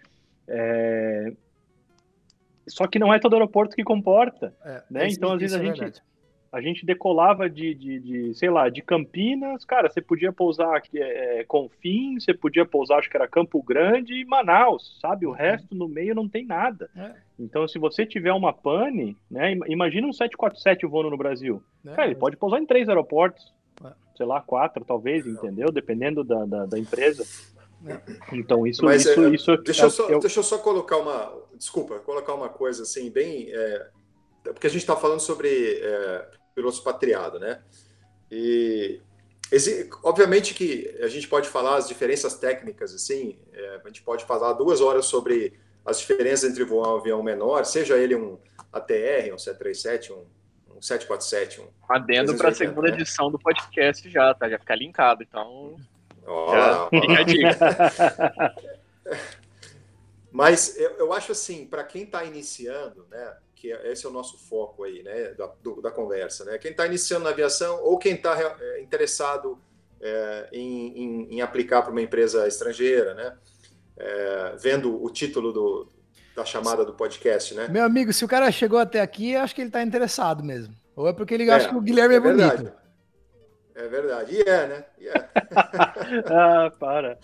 [2.66, 2.70] É...
[2.70, 5.08] Só que não é todo aeroporto que comporta, é, né?
[5.08, 6.02] Então às vezes a é gente verdade
[6.54, 11.02] a gente decolava de, de, de, sei lá, de Campinas, cara, você podia pousar aqui,
[11.02, 15.26] é, é Confim, você podia pousar, acho que era Campo Grande e Manaus, sabe?
[15.26, 15.34] O uhum.
[15.34, 16.88] resto no meio não tem nada.
[16.96, 17.10] É.
[17.40, 19.52] Então, se você tiver uma pane, né?
[19.66, 21.60] Imagina um 747 voando no Brasil.
[21.84, 23.52] É, cara, ele pode pousar em três aeroportos,
[23.84, 23.92] é.
[24.16, 25.72] sei lá, quatro talvez, entendeu?
[25.72, 27.24] Dependendo da, da, da empresa.
[27.86, 28.00] É.
[28.32, 30.18] Então, isso, Mas, isso, isso deixa, eu só, eu...
[30.18, 33.52] deixa eu só colocar uma, desculpa, colocar uma coisa assim, bem,
[34.42, 35.80] porque a gente está falando sobre
[36.54, 37.60] piloto expatriado, né?
[38.30, 39.00] E
[40.02, 44.52] obviamente que a gente pode falar as diferenças técnicas, assim, é, a gente pode falar
[44.54, 48.38] duas horas sobre as diferenças entre voar um avião menor, seja ele um
[48.72, 50.24] ATR, um 737, um,
[50.76, 51.68] um 747, um.
[51.88, 52.94] Adendo para a segunda né?
[52.94, 54.48] edição do podcast já, tá?
[54.48, 55.76] Já fica linkado, então.
[56.26, 58.54] Oh, fica a dica.
[60.32, 63.36] Mas eu, eu acho assim, para quem está iniciando, né?
[63.64, 66.58] que esse é o nosso foco aí, né, da, do, da conversa, né?
[66.58, 69.58] Quem está iniciando na aviação ou quem está é, interessado
[70.02, 73.34] é, em, em, em, aplicar para uma empresa estrangeira, né?
[73.96, 75.88] É, vendo o título do,
[76.36, 77.66] da chamada do podcast, né?
[77.68, 80.74] Meu amigo, se o cara chegou até aqui, acho que ele está interessado mesmo.
[80.94, 82.36] Ou é porque ele acha é, que o Guilherme é, é bonito.
[82.38, 82.72] Verdade.
[83.74, 84.36] É verdade.
[84.36, 84.84] E é, né?
[84.98, 85.14] E é.
[86.30, 87.18] ah, para.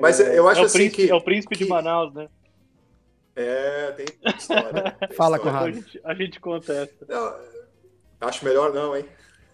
[0.00, 1.10] Mas eu acho assim príncipe, que...
[1.10, 1.64] É o príncipe que...
[1.64, 2.28] de Manaus, né?
[3.34, 4.92] É, tem história.
[4.92, 5.40] Tem Fala, história.
[5.40, 5.66] Conrado.
[5.66, 7.06] A gente, a gente conta essa.
[7.06, 7.36] Não,
[8.20, 9.08] acho melhor não, hein?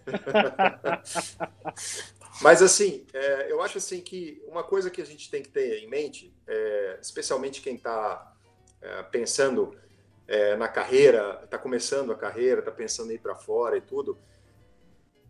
[2.41, 5.83] Mas assim, é, eu acho assim que uma coisa que a gente tem que ter
[5.83, 8.33] em mente, é, especialmente quem está
[8.81, 9.75] é, pensando
[10.27, 14.17] é, na carreira, está começando a carreira, está pensando em ir para fora e tudo,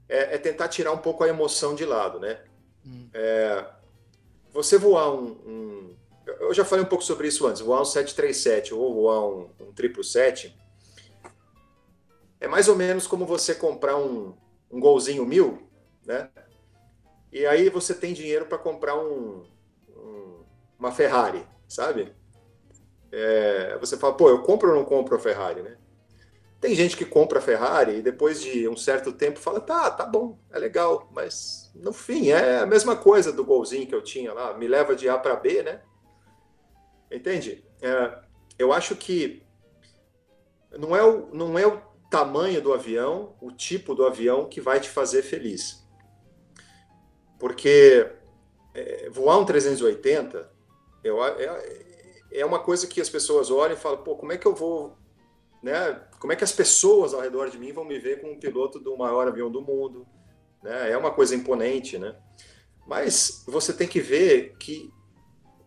[0.09, 2.41] é, é, tentar tirar um pouco a emoção de lado, né?
[2.85, 3.07] Hum.
[3.13, 3.65] É,
[4.51, 5.95] você voar um, um
[6.39, 9.73] eu já falei um pouco sobre isso antes, voar um 737 ou voar um, um
[9.75, 10.57] 777
[12.39, 14.33] é mais ou menos como você comprar um,
[14.71, 15.67] um golzinho mil,
[16.05, 16.29] né?
[17.31, 19.45] E aí você tem dinheiro para comprar um,
[19.89, 20.43] um,
[20.79, 22.13] uma Ferrari, sabe?
[23.11, 25.77] É, você fala, pô, eu compro ou não compro a Ferrari, né?
[26.59, 30.05] Tem gente que compra a Ferrari e depois de um certo tempo fala, tá, tá
[30.05, 34.33] bom, é legal, mas no fim é a mesma coisa do golzinho que eu tinha
[34.33, 35.81] lá, me leva de A para B, né?
[37.09, 37.63] Entende?
[37.81, 38.19] É,
[38.57, 39.41] eu acho que
[40.77, 44.79] não é, o, não é o tamanho do avião, o tipo do avião que vai
[44.79, 45.87] te fazer feliz.
[47.39, 48.05] Porque
[48.73, 50.51] é, voar um 380
[51.03, 51.99] eu, é,
[52.33, 54.97] é uma coisa que as pessoas olham e falam, pô, como é que eu vou,
[55.61, 56.01] né?
[56.19, 58.79] Como é que as pessoas ao redor de mim vão me ver como um piloto
[58.79, 60.07] do maior avião do mundo?
[60.63, 60.91] Né?
[60.91, 62.15] É uma coisa imponente, né?
[62.87, 64.91] Mas você tem que ver que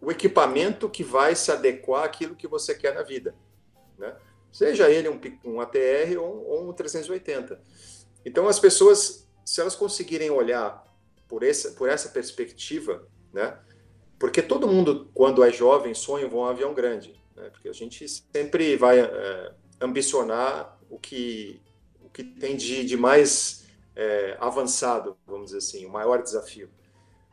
[0.00, 3.34] o equipamento que vai se adequar àquilo que você quer na vida,
[3.96, 4.16] né?
[4.50, 7.60] Seja ele um, um ATR ou, ou um 380.
[8.24, 10.84] Então as pessoas, se elas conseguirem olhar
[11.28, 13.58] por essa, por essa perspectiva, né?
[14.18, 17.20] Porque todo mundo, quando é jovem, sonha em voar um avião grande.
[17.34, 17.50] Né?
[17.50, 21.60] Porque a gente sempre vai é, ambicionar o que,
[22.00, 23.66] o que tem de, de mais
[23.96, 26.70] é, avançado, vamos dizer assim, o maior desafio.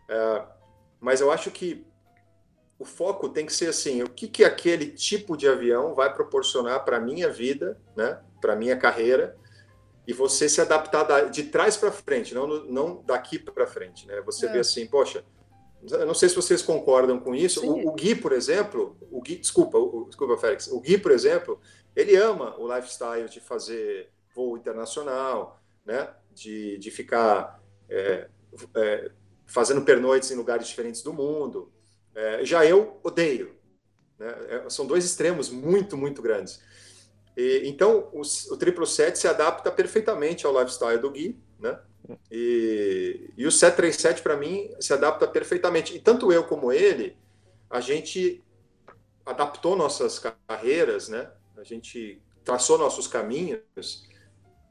[0.07, 0.43] É,
[0.99, 1.85] mas eu acho que
[2.77, 6.83] o foco tem que ser assim: o que, que aquele tipo de avião vai proporcionar
[6.83, 8.19] para a minha vida, né?
[8.41, 9.37] para a minha carreira,
[10.07, 14.07] e você se adaptar de trás para frente, não, não daqui para frente.
[14.07, 14.21] Né?
[14.21, 14.51] Você é.
[14.51, 15.23] vê assim, poxa
[15.83, 17.65] eu não sei se vocês concordam com isso.
[17.65, 20.67] O, o, Gui, por exemplo, o Gui, desculpa, o, desculpa, Félix.
[20.67, 21.59] O Gui, por exemplo,
[21.95, 26.09] ele ama o lifestyle de fazer voo internacional, né?
[26.31, 28.29] De, de ficar é,
[28.75, 29.11] é,
[29.45, 31.71] fazendo pernoites em lugares diferentes do mundo.
[32.13, 33.55] É, já eu odeio.
[34.17, 34.35] Né?
[34.49, 36.61] É, são dois extremos muito, muito grandes.
[37.37, 41.79] E, então, o, o 777 se adapta perfeitamente ao lifestyle do Gui, né?
[42.31, 45.95] E, e o 737, para mim, se adapta perfeitamente.
[45.95, 47.15] E tanto eu como ele,
[47.69, 48.43] a gente
[49.25, 51.31] adaptou nossas carreiras, né?
[51.57, 54.07] A gente traçou nossos caminhos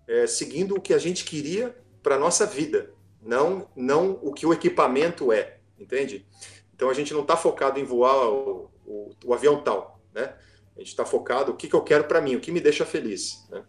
[0.06, 2.90] é, seguindo o que a gente queria para nossa vida,
[3.22, 6.26] não não o que o equipamento é, entende?
[6.74, 10.34] Então a gente não está focado em voar o, o, o, avião tal, né?
[10.74, 12.86] A gente está focado o que, que eu quero para mim, o que me deixa
[12.86, 13.64] feliz, né?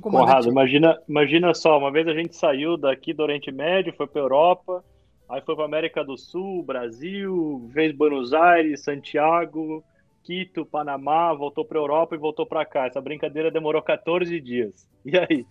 [0.00, 4.20] Conrado, imagina, imagina só, uma vez a gente saiu daqui do Oriente Médio, foi para
[4.20, 4.84] Europa,
[5.28, 9.84] aí foi para América do Sul, Brasil, fez Buenos Aires, Santiago,
[10.24, 12.86] Quito, Panamá, voltou para Europa e voltou para cá.
[12.86, 14.88] Essa brincadeira demorou 14 dias.
[15.04, 15.46] E aí?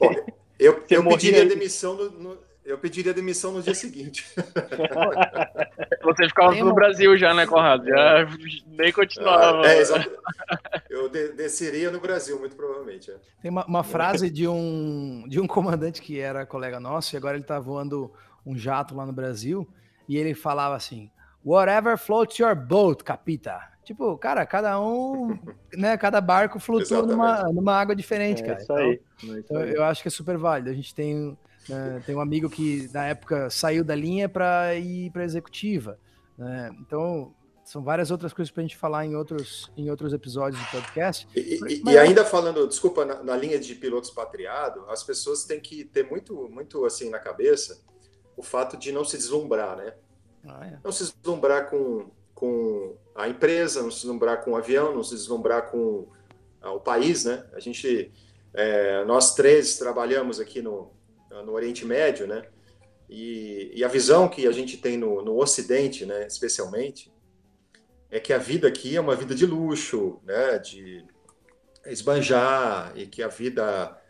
[0.00, 0.24] Olha,
[0.56, 4.26] eu, eu pediria demissão no, no, eu pediria demissão no dia seguinte.
[6.02, 7.86] Você ficava no Brasil já, né, Conrado?
[7.86, 8.26] Já
[8.66, 9.66] nem continuava.
[9.66, 10.10] É, exato.
[10.88, 13.10] Eu de desceria no Brasil, muito provavelmente.
[13.10, 13.16] É.
[13.42, 17.36] Tem uma, uma, frase de um, de um comandante que era colega nosso, e agora
[17.36, 18.10] ele está voando
[18.46, 19.68] um jato lá no Brasil,
[20.08, 21.10] e ele falava assim:
[21.44, 23.60] Whatever floats your boat, capita.
[23.84, 25.38] Tipo, cara, cada um,
[25.74, 25.98] né?
[25.98, 28.58] Cada barco flutua numa, numa água diferente, é cara.
[28.62, 29.00] Isso aí.
[29.22, 29.74] Então, é isso aí.
[29.74, 30.70] Eu acho que é super válido.
[30.70, 31.36] A gente tem
[31.68, 32.02] né?
[32.04, 35.98] Tem um amigo que na época saiu da linha para ir para executiva.
[36.36, 36.70] Né?
[36.80, 37.34] Então
[37.64, 41.26] são várias outras coisas para a gente falar em outros, em outros episódios do podcast.
[41.34, 45.60] E, e, e ainda falando, desculpa, na, na, linha de piloto expatriado, as pessoas têm
[45.60, 47.80] que ter muito, muito assim na cabeça
[48.36, 49.94] o fato de não se deslumbrar, né?
[50.46, 50.78] Ah, é.
[50.84, 55.14] Não se deslumbrar com, com a empresa, não se deslumbrar com o avião, não se
[55.14, 56.08] deslumbrar com
[56.60, 57.46] ah, o país, né?
[57.54, 58.12] A gente,
[58.52, 60.90] é, nós três trabalhamos aqui no,
[61.42, 62.44] no Oriente Médio, né?
[63.08, 67.12] E, e, a visão que a gente tem no, no Ocidente, né, especialmente,
[68.10, 71.04] é que a vida aqui é uma vida de luxo, né, de
[71.84, 74.00] esbanjar, e que a vida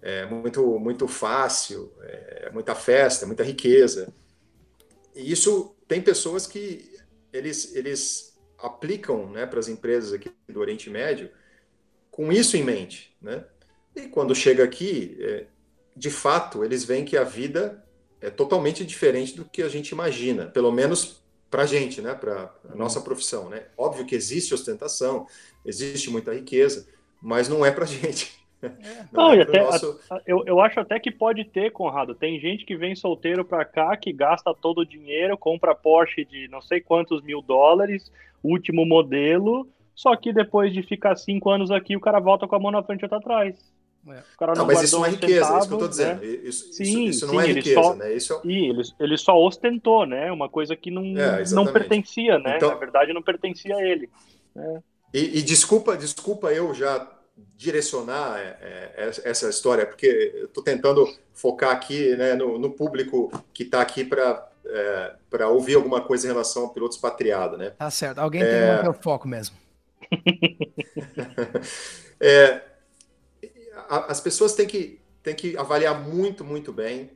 [0.00, 4.14] é muito, muito fácil, é muita festa, muita riqueza.
[5.14, 6.96] E isso tem pessoas que
[7.32, 11.30] eles, eles aplicam né, para as empresas aqui do Oriente Médio
[12.10, 13.44] com isso em mente, né?
[13.94, 15.46] E quando chega aqui, é,
[15.96, 17.82] de fato, eles veem que a vida
[18.20, 22.52] é totalmente diferente do que a gente imagina, pelo menos para a gente, né, para
[22.64, 22.76] a uhum.
[22.76, 23.48] nossa profissão.
[23.48, 23.64] Né?
[23.78, 25.26] Óbvio que existe ostentação,
[25.64, 26.86] existe muita riqueza,
[27.22, 28.36] mas não é para a gente.
[28.62, 28.68] É.
[29.12, 30.00] Não, não é até, nosso...
[30.10, 32.14] a, eu, eu acho até que pode ter, Conrado.
[32.14, 36.48] Tem gente que vem solteiro para cá, que gasta todo o dinheiro, compra Porsche de
[36.48, 38.10] não sei quantos mil dólares,
[38.42, 42.58] último modelo, só que depois de ficar cinco anos aqui, o cara volta com a
[42.58, 43.75] mão na frente e outra atrás.
[44.08, 44.22] É.
[44.46, 46.20] não, não mas isso não é riqueza, é isso que eu estou dizendo.
[46.20, 46.26] Né?
[46.26, 48.12] Isso, sim, isso, isso sim, não é riqueza, só, né?
[48.12, 48.34] Isso...
[48.34, 50.30] É sim, ele, ele só ostentou, né?
[50.30, 52.56] Uma coisa que não, é, não pertencia, né?
[52.56, 52.70] Então...
[52.70, 54.08] Na verdade, não pertencia a ele.
[54.54, 54.82] Né?
[55.12, 57.10] E, e, desculpa, desculpa eu já
[57.56, 63.30] direcionar é, é, essa história, porque eu estou tentando focar aqui né, no, no público
[63.52, 67.70] que está aqui para é, para ouvir alguma coisa em relação ao piloto expatriado, né?
[67.70, 68.18] Tá certo.
[68.18, 69.56] Alguém tem que manter o foco mesmo.
[72.20, 72.60] é,
[73.88, 77.10] a, as pessoas têm que, têm que avaliar muito, muito bem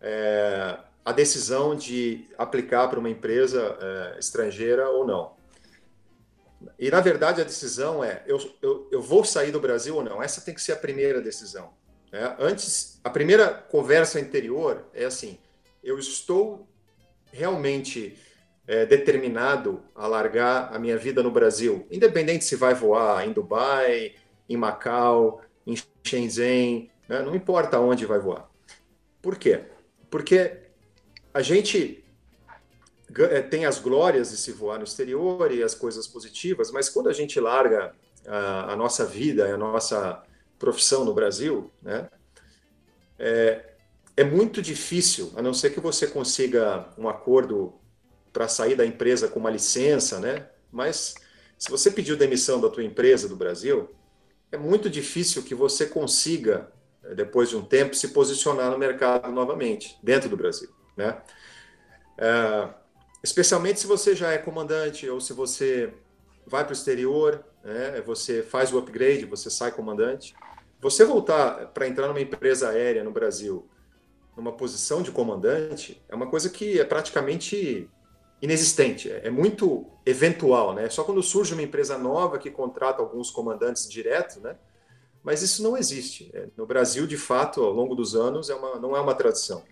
[0.00, 5.38] é, a decisão de aplicar para uma empresa é, estrangeira ou não.
[6.78, 10.22] E, na verdade, a decisão é: eu, eu, eu vou sair do Brasil ou não?
[10.22, 11.72] Essa tem que ser a primeira decisão.
[12.12, 12.36] Né?
[12.38, 15.38] Antes, a primeira conversa interior é assim:
[15.82, 16.68] eu estou
[17.32, 18.18] realmente
[18.66, 24.14] é, determinado a largar a minha vida no Brasil, independente se vai voar em Dubai,
[24.48, 25.40] em Macau,
[26.02, 27.22] Shenzhen, né?
[27.22, 28.48] não importa onde vai voar.
[29.20, 29.64] Por quê?
[30.10, 30.58] Porque
[31.32, 32.04] a gente
[33.18, 37.08] é, tem as glórias de se voar no exterior e as coisas positivas, mas quando
[37.08, 37.92] a gente larga
[38.26, 40.22] a, a nossa vida, a nossa
[40.58, 42.08] profissão no Brasil, né,
[43.18, 43.70] é,
[44.16, 47.74] é muito difícil, a não ser que você consiga um acordo
[48.32, 50.46] para sair da empresa com uma licença, né?
[50.70, 51.14] Mas
[51.58, 53.90] se você pediu demissão da tua empresa do Brasil,
[54.52, 56.72] é muito difícil que você consiga,
[57.14, 61.20] depois de um tempo, se posicionar no mercado novamente, dentro do Brasil, né?
[62.18, 62.68] É,
[63.22, 65.94] especialmente se você já é comandante ou se você
[66.46, 68.00] vai para o exterior, né?
[68.02, 70.34] Você faz o upgrade, você sai comandante.
[70.80, 73.68] Você voltar para entrar numa empresa aérea no Brasil
[74.36, 77.88] numa posição de comandante é uma coisa que é praticamente
[78.42, 80.88] inexistente, é, é muito eventual, né?
[80.88, 84.56] Só quando surge uma empresa nova que contrata alguns comandantes direto, né?
[85.22, 86.30] Mas isso não existe.
[86.32, 89.62] É, no Brasil, de fato, ao longo dos anos, é uma, não é uma tradição.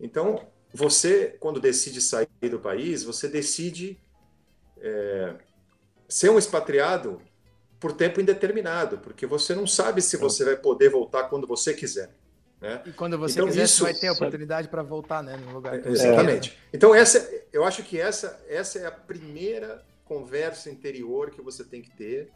[0.00, 3.98] Então, você, quando decide sair do país, você decide
[4.78, 5.34] é,
[6.08, 7.20] ser um expatriado
[7.78, 12.10] por tempo indeterminado, porque você não sabe se você vai poder voltar quando você quiser.
[12.62, 12.80] Né?
[12.86, 15.52] E quando você então, quiser, isso, você vai ter a oportunidade para voltar né, no
[15.52, 15.82] lugar.
[15.82, 16.56] Que Exatamente.
[16.72, 21.82] Então, essa, eu acho que essa, essa é a primeira conversa interior que você tem
[21.82, 22.30] que ter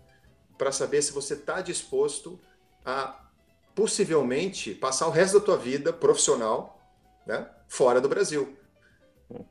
[0.58, 2.40] para saber se você está disposto
[2.84, 3.24] a
[3.72, 6.76] possivelmente passar o resto da tua vida profissional
[7.24, 8.56] né, fora do Brasil.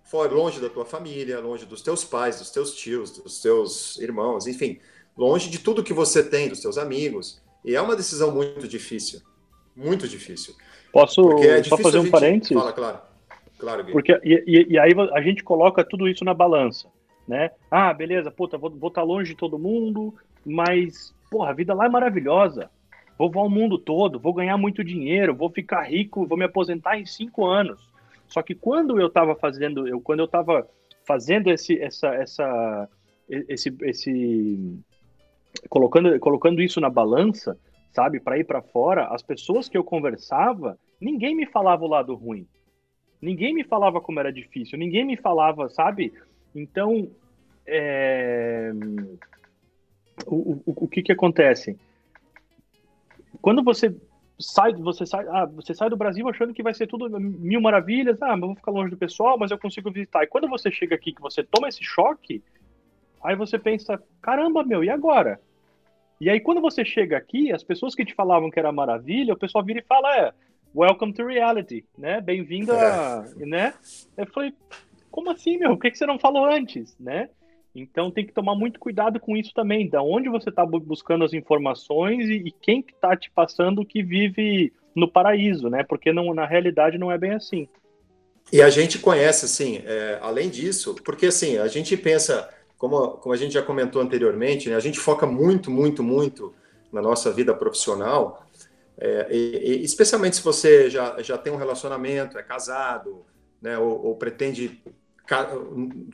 [0.04, 4.46] Fora, longe da tua família, longe dos teus pais, dos teus tios, dos teus irmãos,
[4.46, 4.80] enfim,
[5.18, 7.42] longe de tudo que você tem, dos teus amigos.
[7.64, 9.22] E é uma decisão muito difícil.
[9.76, 10.56] Muito difícil.
[10.96, 12.12] Posso é só fazer um gente...
[12.12, 12.58] parênteses?
[12.58, 12.98] Fala, claro.
[13.60, 13.92] claro Gui.
[13.92, 16.88] Porque, e, e, e, aí a gente coloca tudo isso na balança,
[17.28, 17.52] né?
[17.70, 20.16] Ah, beleza, puta, vou estar tá longe de todo mundo,
[20.46, 22.70] mas, porra, a vida lá é maravilhosa.
[23.20, 26.98] Vou voar o mundo todo, vou ganhar muito dinheiro, vou ficar rico, vou me aposentar
[26.98, 27.90] em cinco anos.
[28.30, 30.66] Só que quando eu estava fazendo, eu, quando eu estava
[31.06, 32.90] fazendo esse, essa, essa,
[33.28, 34.80] esse, esse,
[35.68, 37.58] colocando, colocando isso na balança,
[37.92, 42.16] sabe, para ir para fora, as pessoas que eu conversava, ninguém me falava o lado
[42.16, 42.48] ruim.
[43.22, 46.12] Ninguém me falava como era difícil, ninguém me falava, sabe?
[46.54, 47.10] Então,
[47.66, 48.72] é...
[50.26, 51.78] o, o, o que que acontece?
[53.40, 53.96] Quando você
[54.40, 58.20] sai, você sai, ah, você sai do Brasil achando que vai ser tudo mil maravilhas,
[58.22, 60.24] ah, mas vou ficar longe do pessoal, mas eu consigo visitar.
[60.24, 62.44] E quando você chega aqui, que você toma esse choque,
[63.24, 65.40] aí você pensa, caramba, meu, e agora?
[66.20, 69.38] E aí, quando você chega aqui, as pessoas que te falavam que era maravilha, o
[69.38, 70.34] pessoal vira e fala, é,
[70.76, 72.20] welcome to reality, né?
[72.20, 73.26] Bem-vindo a...
[73.40, 73.46] É.
[73.46, 73.74] né?
[74.18, 74.54] Eu falei,
[75.10, 75.78] como assim, meu?
[75.78, 77.30] Por que, você não falou antes, né?
[77.74, 81.34] Então tem que tomar muito cuidado com isso também, da onde você está buscando as
[81.34, 85.84] informações e, e quem que tá te passando que vive no paraíso, né?
[85.84, 87.68] Porque não, na realidade não é bem assim.
[88.52, 92.48] E a gente conhece, assim, é, além disso, porque assim, a gente pensa,
[92.78, 96.54] como, como a gente já comentou anteriormente, né, a gente foca muito, muito, muito
[96.92, 98.45] na nossa vida profissional,
[98.98, 103.26] é, e, e, especialmente se você já, já tem um relacionamento, é casado,
[103.62, 104.82] né, ou, ou pretende
[105.28, 105.50] ca,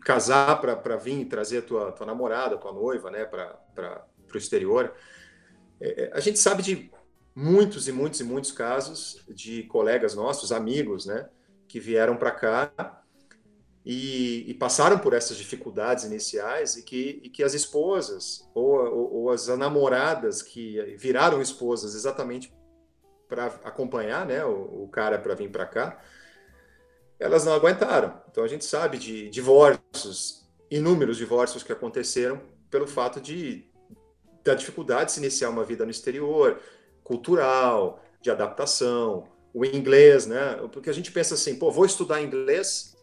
[0.03, 4.93] casar para vir trazer a tua, tua namorada, tua noiva né, para o exterior.
[5.79, 6.91] É, é, a gente sabe de
[7.35, 11.29] muitos e muitos e muitos casos de colegas nossos, amigos, né,
[11.67, 13.03] que vieram para cá
[13.85, 19.13] e, e, passaram por essas dificuldades iniciais e que, e que as esposas ou, ou,
[19.13, 22.53] ou, as namoradas que viraram esposas exatamente
[23.31, 25.97] para acompanhar né, o, o cara para vir para cá,
[27.17, 28.21] elas não aguentaram.
[28.29, 33.69] Então a gente sabe de divórcios, inúmeros divórcios que aconteceram pelo fato de
[34.43, 36.59] da dificuldade de se iniciar uma vida no exterior,
[37.03, 40.55] cultural, de adaptação, o inglês, né?
[40.73, 42.97] Porque a gente pensa assim, pô, vou estudar inglês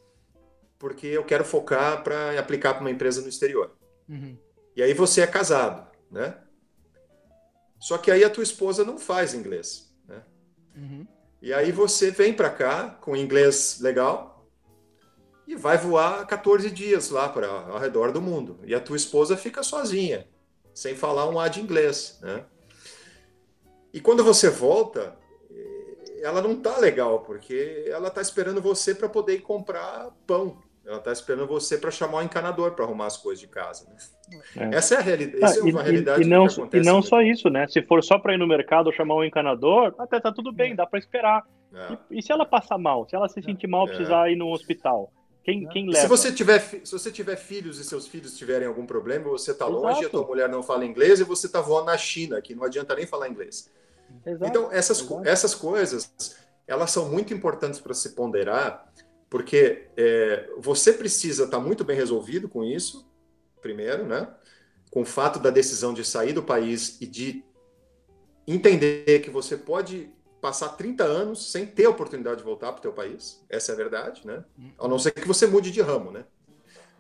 [0.78, 3.70] porque eu quero focar para aplicar para uma empresa no exterior.
[4.09, 4.36] Uhum.
[4.76, 6.36] E aí você é casado, né?
[7.80, 9.88] Só que aí a tua esposa não faz inglês?
[10.78, 11.06] Uhum.
[11.42, 14.46] E aí você vem para cá com inglês legal
[15.46, 18.60] e vai voar 14 dias lá para ao redor do mundo.
[18.64, 20.28] E a tua esposa fica sozinha,
[20.74, 22.44] sem falar um A de inglês, né?
[23.92, 25.16] E quando você volta,
[26.20, 30.62] ela não tá legal, porque ela tá esperando você para poder comprar pão.
[30.89, 33.86] Ela tá esperando você para chamar o encanador para arrumar as coisas de casa.
[33.90, 34.40] Né?
[34.56, 34.77] É.
[34.77, 35.44] Essa é a realidade.
[35.44, 37.69] Essa ah, é uma e, realidade e, não, e não só isso, né?
[37.69, 40.74] Se for só para ir no mercado chamar o encanador, até tá tudo bem, é.
[40.74, 41.44] dá para esperar.
[41.74, 41.98] É.
[42.10, 43.89] E, e, se ela passar mal, se ela se sentir mal, é.
[43.89, 45.12] precisar ir no hospital?
[45.44, 46.01] Quem, quem leva?
[46.01, 49.66] Se você, tiver, se você tiver filhos e seus filhos tiverem algum problema, você está
[49.66, 52.65] longe, a tua mulher não fala inglês e você está voando na China, que não
[52.65, 53.70] adianta nem falar inglês.
[54.24, 55.28] Exato, então, essas, exato.
[55.28, 58.90] essas coisas, elas são muito importantes para se ponderar,
[59.30, 63.06] porque é, você precisa estar tá muito bem resolvido com isso,
[63.60, 64.28] primeiro, né?
[64.90, 67.44] Com o fato da decisão de sair do país e de
[68.46, 70.10] entender que você pode
[70.40, 73.74] passar 30 anos sem ter a oportunidade de voltar para o teu país, essa é
[73.74, 74.44] a verdade, né?
[74.78, 76.24] A não ser que você mude de ramo, né?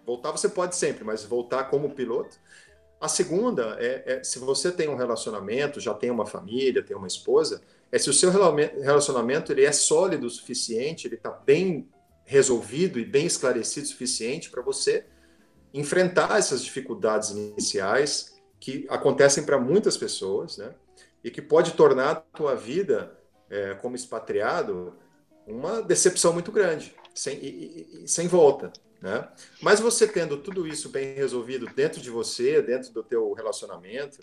[0.04, 2.36] Voltar você pode sempre, mas voltar como piloto.
[3.00, 7.06] A segunda é, é se você tem um relacionamento, já tem uma família, tem uma
[7.06, 11.88] esposa, é se o seu relacionamento ele é sólido o suficiente, ele está bem
[12.28, 15.06] resolvido e bem esclarecido o suficiente para você
[15.72, 20.74] enfrentar essas dificuldades iniciais que acontecem para muitas pessoas, né?
[21.24, 23.18] E que pode tornar a tua vida
[23.48, 24.94] é, como expatriado
[25.46, 28.70] uma decepção muito grande, sem, e, e, sem volta.
[29.00, 29.26] Né?
[29.62, 34.18] Mas você tendo tudo isso bem resolvido dentro de você, dentro do teu relacionamento,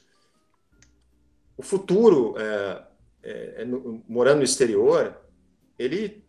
[1.57, 2.83] o futuro, é,
[3.23, 3.65] é, é
[4.07, 5.17] morando no exterior,
[5.79, 6.24] ele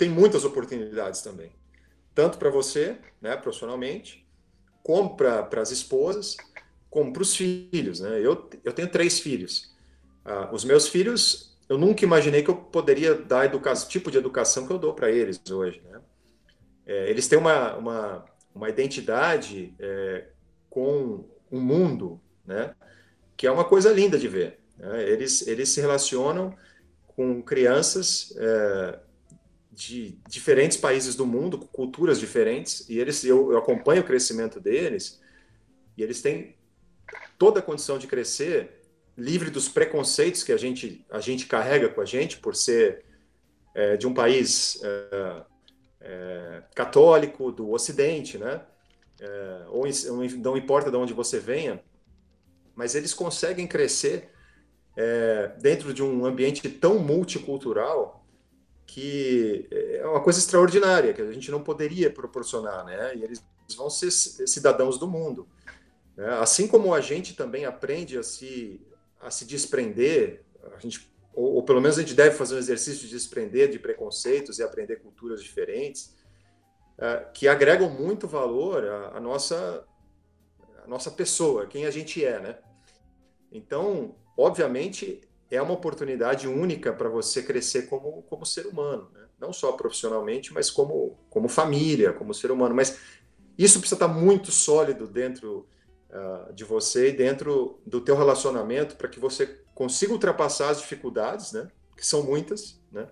[0.00, 1.52] tem muitas oportunidades também.
[2.14, 4.26] Tanto para você, né, profissionalmente,
[4.82, 6.38] como para as esposas,
[6.88, 8.00] como para os filhos.
[8.00, 8.18] Né?
[8.18, 9.76] Eu, eu tenho três filhos.
[10.24, 14.66] Ah, os meus filhos eu nunca imaginei que eu poderia dar o tipo de educação
[14.66, 15.82] que eu dou para eles hoje.
[15.84, 16.00] Né?
[16.86, 18.24] É, eles têm uma, uma,
[18.54, 20.28] uma identidade é,
[20.70, 22.74] com o um mundo, né?
[23.36, 24.60] que é uma coisa linda de ver.
[24.78, 25.02] Né?
[25.10, 26.56] Eles, eles se relacionam
[27.06, 28.98] com crianças é,
[29.80, 34.60] de diferentes países do mundo, com culturas diferentes, e eles, eu, eu acompanho o crescimento
[34.60, 35.18] deles,
[35.96, 36.54] e eles têm
[37.38, 38.82] toda a condição de crescer
[39.16, 43.06] livre dos preconceitos que a gente, a gente carrega com a gente por ser
[43.74, 45.42] é, de um país é,
[46.02, 48.60] é, católico do Ocidente, né?
[49.18, 49.84] É, ou,
[50.38, 51.82] não importa de onde você venha,
[52.74, 54.30] mas eles conseguem crescer
[54.94, 58.19] é, dentro de um ambiente tão multicultural
[58.92, 63.14] que é uma coisa extraordinária que a gente não poderia proporcionar, né?
[63.14, 63.40] E eles
[63.76, 65.48] vão ser cidadãos do mundo.
[66.16, 66.28] Né?
[66.40, 68.84] Assim como a gente também aprende a se
[69.20, 70.42] a se desprender,
[70.74, 73.78] a gente, ou, ou, pelo menos a gente deve fazer um exercício de desprender de
[73.78, 76.16] preconceitos e aprender culturas diferentes,
[76.96, 79.86] uh, que agregam muito valor à, à, nossa,
[80.82, 82.58] à nossa pessoa, quem a gente é, né?
[83.52, 85.20] Então, obviamente,
[85.50, 89.26] é uma oportunidade única para você crescer como, como ser humano, né?
[89.38, 92.74] não só profissionalmente, mas como, como família, como ser humano.
[92.74, 92.98] Mas
[93.58, 95.66] isso precisa estar muito sólido dentro
[96.10, 101.52] uh, de você e dentro do teu relacionamento para que você consiga ultrapassar as dificuldades,
[101.52, 101.68] né?
[101.96, 103.08] Que são muitas, né?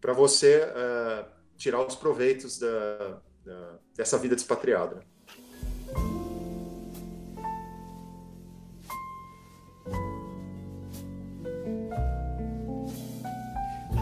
[0.00, 1.26] Para você uh,
[1.56, 4.96] tirar os proveitos da, da, dessa vida expatriada.
[4.96, 5.02] Né?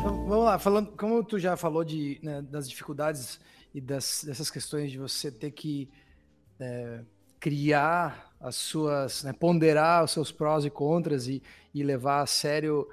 [0.02, 3.38] Então, vamos lá, falando, como tu já falou de, né, das dificuldades
[3.72, 5.88] e das, dessas questões de você ter que
[6.58, 7.04] é,
[7.38, 11.40] criar as suas, né, ponderar os seus prós e contras e,
[11.72, 12.88] e levar a sério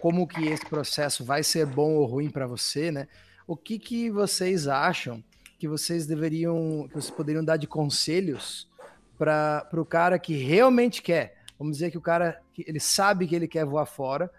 [0.00, 3.08] como que esse processo vai ser bom ou ruim para você, né?
[3.46, 5.22] O que que vocês acham
[5.58, 8.66] que vocês deveriam, que vocês poderiam dar de conselhos
[9.18, 11.44] para o cara que realmente quer?
[11.58, 14.30] Vamos dizer que o cara, ele sabe que ele quer voar fora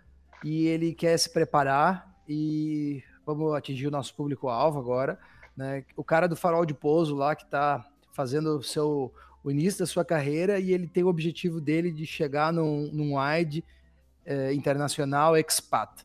[0.43, 5.19] e ele quer se preparar e vamos atingir o nosso público-alvo agora,
[5.55, 5.83] né?
[5.95, 9.13] O cara do farol de pouso lá que está fazendo o seu
[9.43, 13.17] o início da sua carreira e ele tem o objetivo dele de chegar num, num
[13.17, 13.63] wide
[14.25, 16.03] é, internacional expat.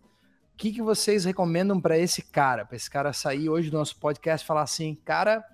[0.53, 3.99] O que, que vocês recomendam para esse cara, para esse cara sair hoje do nosso
[3.99, 5.45] podcast e falar assim, cara,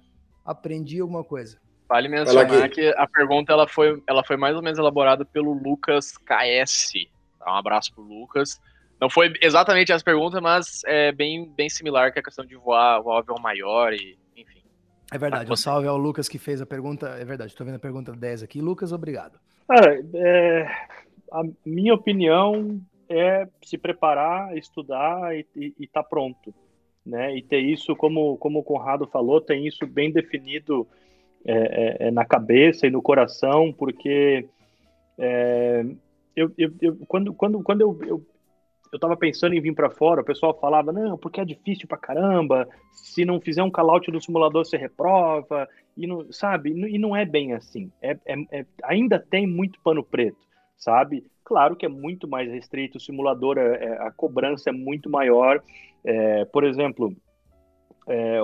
[0.44, 1.58] aprendi alguma coisa?
[1.88, 6.16] Vale mencionar que a pergunta ela foi, ela foi mais ou menos elaborada pelo Lucas
[6.18, 6.92] KS.
[7.44, 8.60] Um abraço pro Lucas.
[9.00, 13.00] Não foi exatamente essa pergunta, mas é bem, bem similar que a questão de voar,
[13.00, 14.18] voar avião maior e
[15.12, 17.08] é verdade, um salve ao Lucas que fez a pergunta.
[17.20, 18.60] É verdade, estou vendo a pergunta 10 aqui.
[18.60, 19.40] Lucas, obrigado.
[19.66, 20.66] Cara, é,
[21.32, 26.54] a minha opinião é se preparar, estudar e estar tá pronto.
[27.04, 27.36] Né?
[27.36, 30.86] E ter isso, como, como o Conrado falou, tem isso bem definido
[31.44, 31.54] é,
[32.04, 34.46] é, é na cabeça e no coração, porque
[35.18, 35.84] é,
[36.36, 38.26] eu, eu, eu, quando, quando, quando eu, eu,
[38.92, 41.96] eu estava pensando em vir para fora, o pessoal falava, não, porque é difícil pra
[41.96, 47.14] caramba, se não fizer um call-out no simulador você reprova, e não, sabe, e não
[47.14, 50.38] é bem assim, é, é, é, ainda tem muito pano preto,
[50.76, 51.24] sabe?
[51.44, 55.62] Claro que é muito mais restrito, o simulador, é, é a cobrança é muito maior,
[56.04, 57.14] é, por exemplo,
[58.08, 58.40] é,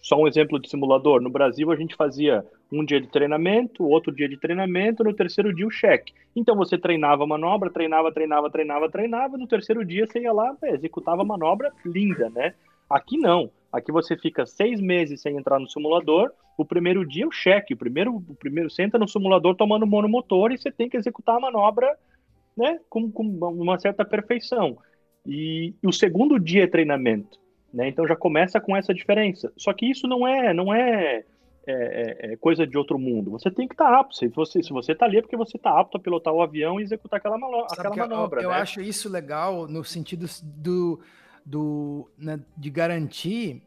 [0.00, 1.20] só um exemplo de simulador.
[1.20, 5.54] No Brasil, a gente fazia um dia de treinamento, outro dia de treinamento, no terceiro
[5.54, 6.12] dia o cheque.
[6.34, 10.56] Então você treinava a manobra, treinava, treinava, treinava, treinava, no terceiro dia você ia lá,
[10.64, 12.54] executava a manobra linda, né?
[12.88, 13.50] Aqui não.
[13.72, 16.30] Aqui você fica seis meses sem entrar no simulador.
[16.56, 17.74] O primeiro dia é o cheque.
[17.74, 21.36] O primeiro, o primeiro você entra no simulador tomando monomotor e você tem que executar
[21.36, 21.96] a manobra
[22.56, 24.78] né, com, com uma certa perfeição.
[25.26, 27.38] E, e o segundo dia é treinamento.
[27.72, 27.88] Né?
[27.88, 29.52] Então já começa com essa diferença.
[29.56, 31.24] Só que isso não é, não é,
[31.66, 33.30] é, é, é coisa de outro mundo.
[33.32, 34.16] Você tem que estar tá apto.
[34.16, 36.80] Se você se você está ali é porque você está apto a pilotar o avião
[36.80, 38.40] e executar aquela, malo, aquela manobra.
[38.40, 38.56] Eu, eu né?
[38.56, 41.00] acho isso legal no sentido do,
[41.44, 43.62] do né, de garantir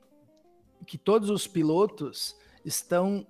[0.86, 2.36] que todos os pilotos
[2.66, 3.26] estão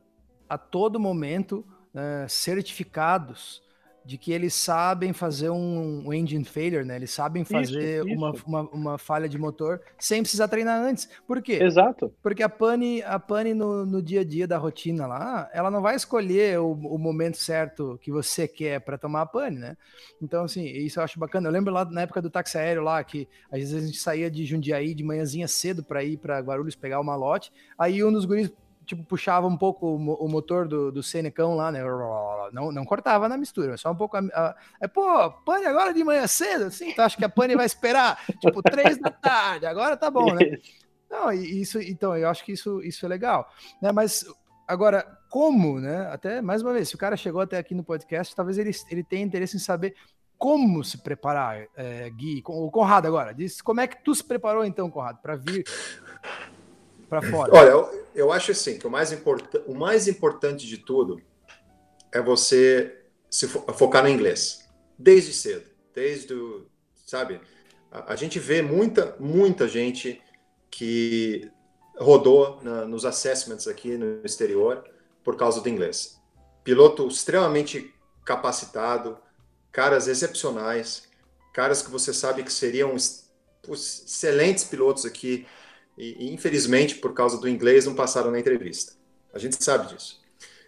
[0.48, 3.62] a todo momento uh, certificados
[4.06, 6.96] de que eles sabem fazer um, um engine failure, né?
[6.96, 11.10] Eles sabem fazer isso, uma, Uma, uma, falha de motor sem precisar treinar antes.
[11.28, 11.60] Por quê?
[11.62, 12.14] Exato.
[12.22, 15.82] Porque a pane, a pane no, no dia a dia da rotina lá, ela não
[15.82, 19.78] vai escolher o, o momento certo que você quer para tomar a pane, né?
[20.22, 21.48] Então, assim, isso eu acho bacana.
[21.48, 24.30] Eu lembro lá na época do táxi aéreo lá, que às vezes a gente saía
[24.30, 28.26] de Jundiaí de manhãzinha cedo para ir para Guarulhos pegar o malote, aí um dos
[28.26, 28.52] guris
[28.90, 31.84] tipo, puxava um pouco o, motor do, do Senecão lá, né?
[32.52, 34.18] Não, não cortava na mistura, só um pouco.
[34.18, 37.56] A, a, é, pô, pane agora de manhã cedo, assim, tu acha que a pane
[37.56, 40.58] vai esperar, tipo, três da tarde, agora tá bom, né?
[41.08, 43.48] Não, isso, então, eu acho que isso, isso é legal,
[43.80, 43.92] né?
[43.92, 44.26] Mas
[44.68, 46.10] agora, como, né?
[46.12, 49.04] Até mais uma vez, se o cara chegou até aqui no podcast, talvez ele, ele
[49.04, 49.94] tenha interesse em saber
[50.36, 54.66] como se preparar, é, Gui, o Conrado agora, diz como é que tu se preparou
[54.66, 55.64] então, Conrado, para vir
[57.08, 57.52] para fora?
[57.54, 59.12] Olha, eu, acho assim que o mais,
[59.66, 61.22] o mais importante de tudo
[62.12, 64.68] é você se fo focar no inglês
[64.98, 66.66] desde cedo, desde o,
[67.06, 67.40] sabe?
[67.92, 70.22] A, a, gente vê muita muita gente
[70.70, 71.50] que
[71.98, 74.84] rodou na, nos assessments aqui no exterior
[75.24, 76.20] por causa do inglês.
[76.64, 77.94] Piloto extremamente
[78.26, 79.18] capacitado,
[79.72, 81.04] caras excepcionais,
[81.54, 82.96] caras que você sabe que seriam
[83.68, 85.48] excelentes pilotos aqui
[86.00, 88.94] e, infelizmente, por causa do inglês, não passaram na entrevista.
[89.34, 90.22] A gente sabe disso.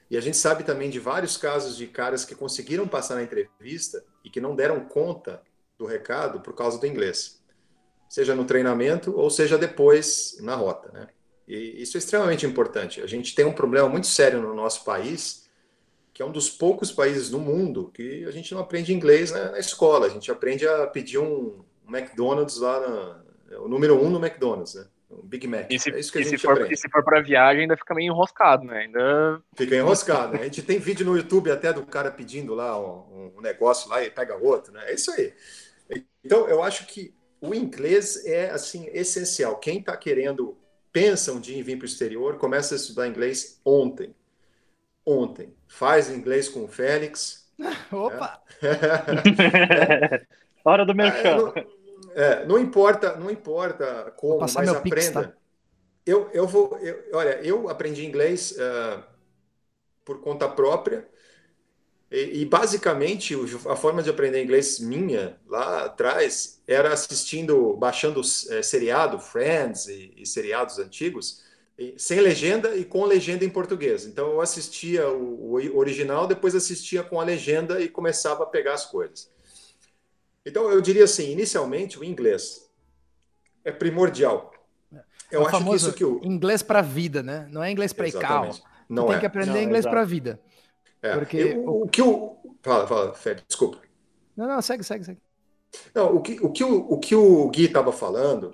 [0.10, 4.04] E a gente sabe também de vários casos de caras que conseguiram passar na entrevista
[4.26, 5.42] e que não deram conta
[5.80, 7.42] do recado por causa do inglês,
[8.10, 11.08] seja no treinamento ou seja depois na rota, né?
[11.48, 13.02] E isso é extremamente importante.
[13.02, 15.50] A gente tem um problema muito sério no nosso país,
[16.14, 19.52] que é um dos poucos países no mundo que a gente não aprende inglês na,
[19.52, 20.08] na escola.
[20.08, 24.86] A gente aprende a pedir um, McDonald's lá, na, o número um no McDonald's, né?
[25.12, 25.68] Um Big Mac.
[25.70, 26.74] E se, é isso que a gente se for, aprende.
[26.74, 28.80] E se for para viagem, ainda fica meio enroscado, né?
[28.80, 29.42] Ainda...
[29.56, 30.34] Fica enroscado.
[30.34, 30.42] Né?
[30.42, 34.04] A gente tem vídeo no YouTube até do cara pedindo lá um, um negócio lá
[34.04, 34.90] e pega outro, né?
[34.90, 35.34] É isso aí.
[36.24, 39.58] Então, eu acho que o inglês é, assim, essencial.
[39.58, 40.58] Quem está querendo,
[40.94, 44.16] pensa um dia em vir para o exterior, começa a estudar inglês ontem.
[45.06, 45.54] Ontem.
[45.68, 47.52] Faz inglês com o Félix.
[47.92, 48.42] Opa!
[48.64, 50.22] É.
[50.64, 51.52] Hora do merchan.
[51.56, 51.66] É,
[52.16, 54.82] é, não importa, não importa como, mas aprenda.
[54.82, 55.34] Pix, tá?
[56.06, 59.04] Eu, eu vou, eu, olha, eu aprendi inglês uh,
[60.04, 61.08] por conta própria
[62.12, 63.34] e, e, basicamente
[63.70, 68.20] a forma de aprender inglês minha lá atrás era assistindo, baixando
[68.50, 71.42] é, seriado, Friends e, e seriados antigos,
[71.80, 74.06] e, sem legenda e com legenda em português.
[74.06, 78.74] Então eu assistia o, o original, depois assistia com a legenda e começava a pegar
[78.74, 79.32] as coisas.
[80.46, 82.70] Então, eu diria assim, inicialmente, o inglês
[83.64, 84.52] é primordial.
[85.32, 87.48] Eu é acho que isso que o inglês para a vida, né?
[87.50, 88.52] Não é inglês para ICAO.
[88.90, 89.20] Não tem é.
[89.20, 90.40] que aprender não, inglês para a vida.
[91.02, 91.16] É.
[91.16, 93.80] Porque o, o, que o fala, fala, Fred, desculpa.
[94.36, 95.22] Não, não, segue, segue, segue.
[95.96, 98.54] Não, o que o que o, o, que o Gui estava falando,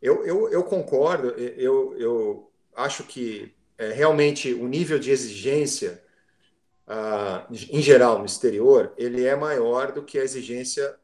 [0.00, 1.28] eu, eu, eu concordo.
[1.28, 6.02] Eu, eu acho que é, realmente o nível de exigência
[6.90, 10.98] Uh, em geral no exterior, ele é maior do que a exigência é,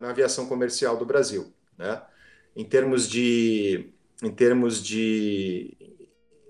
[0.00, 2.02] na aviação comercial do Brasil, né?
[2.54, 3.92] Em termos de,
[4.22, 5.76] em termos de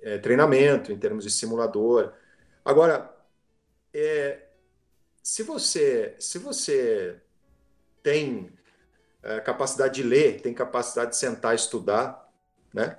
[0.03, 2.13] é, treinamento, em termos de simulador.
[2.65, 3.15] Agora,
[3.95, 4.49] é,
[5.23, 7.21] se você, se você
[8.03, 8.53] tem
[9.23, 12.29] é, capacidade de ler, tem capacidade de sentar e estudar,
[12.75, 12.99] né?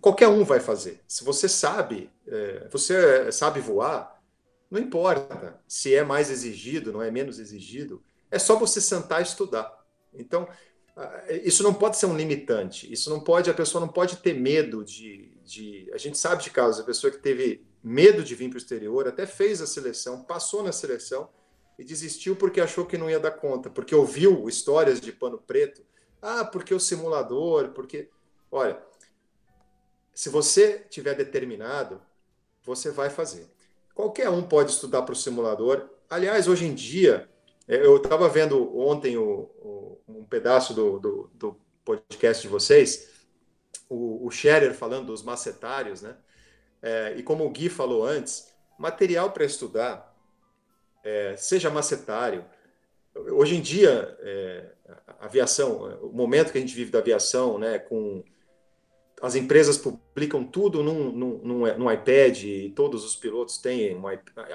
[0.00, 1.00] Qualquer um vai fazer.
[1.06, 4.20] Se você sabe, é, você sabe voar,
[4.70, 9.24] não importa se é mais exigido, não é menos exigido é só você sentar e
[9.24, 9.84] estudar.
[10.14, 10.48] Então,
[11.42, 12.90] isso não pode ser um limitante.
[12.92, 15.90] Isso não pode, a pessoa não pode ter medo de, de.
[15.92, 19.08] A gente sabe de casos, a pessoa que teve medo de vir para o exterior,
[19.08, 21.30] até fez a seleção, passou na seleção
[21.78, 25.82] e desistiu porque achou que não ia dar conta, porque ouviu histórias de pano preto.
[26.20, 28.10] Ah, porque o simulador, porque.
[28.50, 28.82] Olha,
[30.12, 32.02] se você tiver determinado,
[32.62, 33.48] você vai fazer.
[33.94, 35.88] Qualquer um pode estudar para o simulador.
[36.10, 37.29] Aliás, hoje em dia,
[37.76, 43.08] eu estava vendo ontem o, o, um pedaço do, do, do, podcast de vocês,
[43.88, 46.16] o, o Scherer falando dos macetários, né?
[46.82, 50.16] É, e como o Gui falou antes, material para estudar,
[51.04, 52.44] é, seja macetário.
[53.14, 54.72] Hoje em dia, é,
[55.18, 58.24] a aviação, o momento que a gente vive da aviação, né, com
[59.20, 64.04] as empresas publicam tudo num, num, num, num iPad e todos os pilotos têm um,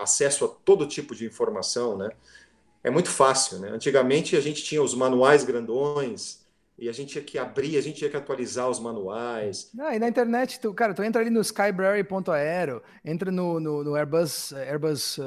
[0.01, 2.09] acesso a todo tipo de informação, né?
[2.85, 3.69] É muito fácil, né?
[3.69, 6.45] Antigamente a gente tinha os manuais grandões
[6.77, 9.71] e a gente tinha que abrir, a gente tinha que atualizar os manuais.
[9.73, 13.95] Não, e na internet, tu, cara, tu entra ali no skybrary.aero, entra no, no, no,
[13.95, 15.23] Airbus, Airbus uh,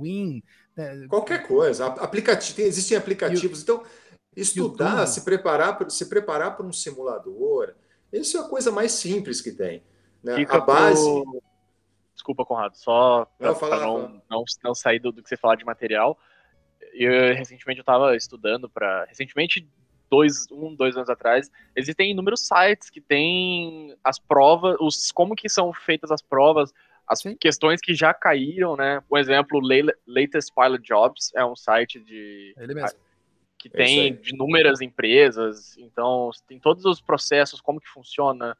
[0.00, 0.42] Wing.
[0.74, 1.06] Né?
[1.10, 1.84] Qualquer coisa.
[1.84, 3.60] Aplicativo, existem aplicativos.
[3.60, 3.82] então,
[4.34, 5.08] estudar, YouTube.
[5.08, 7.74] se preparar, se preparar para um simulador,
[8.10, 9.82] isso é a coisa mais simples que tem.
[10.24, 10.46] Né?
[10.48, 11.02] a base.
[11.02, 11.42] Pro...
[12.14, 16.18] Desculpa, Conrado, só para não, não, não, sair do, do, que você falar de material.
[16.92, 19.04] Eu, recentemente eu estava estudando para.
[19.04, 19.66] Recentemente,
[20.08, 25.48] dois, um, dois anos atrás, existem inúmeros sites que têm as provas, os, como que
[25.48, 26.72] são feitas as provas,
[27.06, 27.36] as Sim.
[27.36, 29.02] questões que já caíram, né?
[29.08, 29.60] Por exemplo,
[30.06, 32.54] Latest Pilot Jobs é um site de.
[32.56, 32.98] Ele mesmo
[33.60, 38.56] que é tem de inúmeras empresas, então tem todos os processos, como que funciona,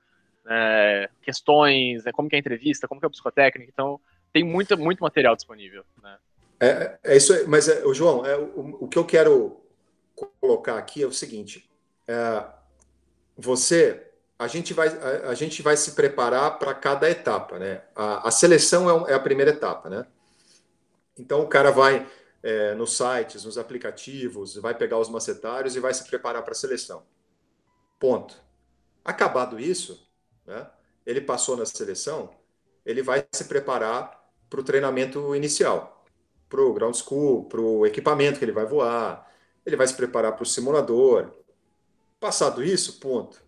[0.47, 3.99] é, questões, né, como que é a entrevista, como que é a psicotécnica, então
[4.31, 5.85] tem muito, muito material disponível.
[6.03, 6.19] Né?
[6.61, 9.61] É, é isso aí, mas, é, João, é, o, o, que eu quero
[10.41, 11.71] colocar aqui é o seguinte,
[12.07, 12.45] é,
[13.37, 14.07] você,
[14.39, 17.83] a gente vai, a, a, gente vai se preparar para cada etapa, né?
[17.97, 20.07] A, a seleção é, é a primeira etapa, né?
[21.19, 22.07] Então o cara vai
[22.43, 26.57] é, nos sites, nos aplicativos, vai pegar os macetários e vai se preparar para a
[26.57, 27.03] seleção.
[27.99, 28.37] Ponto.
[29.05, 30.07] Acabado isso,
[30.47, 30.67] né,
[31.05, 32.31] ele passou na seleção,
[32.85, 34.19] ele vai se preparar
[34.49, 36.00] para o treinamento inicial,
[36.51, 39.33] para o ground school, para o equipamento que ele vai voar,
[39.65, 41.31] ele vai se preparar para o simulador.
[42.19, 43.41] Passado isso, ponto.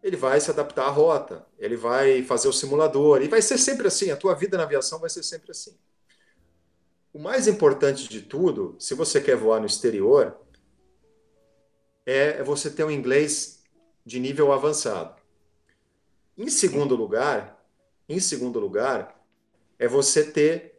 [0.00, 3.88] Ele vai se adaptar à rota, ele vai fazer o simulador, e vai ser sempre
[3.88, 5.76] assim, a tua vida na aviação vai ser sempre assim.
[7.12, 10.36] O mais importante de tudo, se você quer voar no exterior,
[12.06, 13.62] é você ter um inglês
[14.04, 15.20] de nível avançado.
[16.36, 17.64] Em segundo lugar,
[18.08, 19.18] em segundo lugar,
[19.78, 20.73] é você ter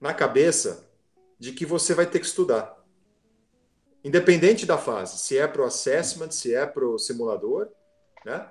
[0.00, 0.88] na cabeça
[1.38, 2.78] de que você vai ter que estudar.
[4.02, 7.68] Independente da fase, se é para o assessment, se é para o simulador,
[8.24, 8.50] né?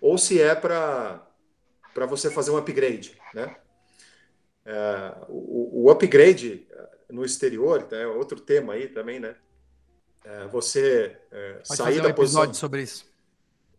[0.00, 1.26] ou se é para
[2.08, 3.16] você fazer um upgrade.
[3.34, 3.54] Né?
[4.64, 9.36] É, o, o, upgrade é, no exterior é outro tema aí também, né?
[10.24, 12.42] É, você é, sair fazer um da posição.
[12.42, 13.06] episódio sobre isso.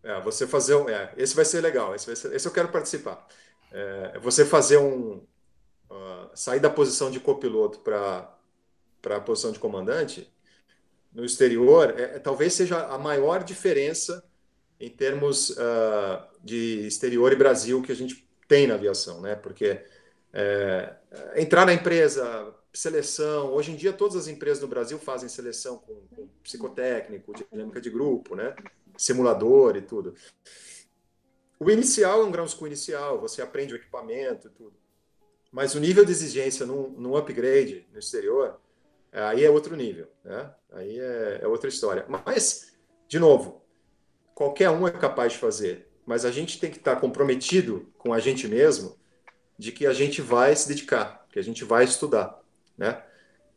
[0.03, 3.27] É, você fazer um, é, esse vai ser legal, esse, ser, esse eu quero participar.
[3.71, 5.23] É, você fazer um
[5.91, 8.35] uh, sair da posição de copiloto para
[9.05, 10.31] a posição de comandante
[11.13, 14.23] no exterior, é, talvez seja a maior diferença
[14.79, 19.35] em termos uh, de exterior e Brasil que a gente tem na aviação, né?
[19.35, 19.85] Porque
[20.33, 20.95] é,
[21.35, 23.53] entrar na empresa, seleção.
[23.53, 27.89] Hoje em dia, todas as empresas no Brasil fazem seleção com, com psicotécnico, dinâmica de
[27.89, 28.55] grupo, né?
[28.97, 30.15] simulador e tudo.
[31.59, 34.73] O inicial é um ground school inicial, você aprende o equipamento e tudo.
[35.51, 38.59] Mas o nível de exigência num, upgrade no exterior,
[39.11, 40.49] aí é outro nível, né?
[40.71, 42.05] Aí é, é outra história.
[42.07, 42.73] Mas,
[43.07, 43.61] de novo,
[44.33, 48.19] qualquer um é capaz de fazer, mas a gente tem que estar comprometido com a
[48.19, 48.97] gente mesmo
[49.57, 52.41] de que a gente vai se dedicar, que a gente vai estudar,
[52.77, 53.03] né?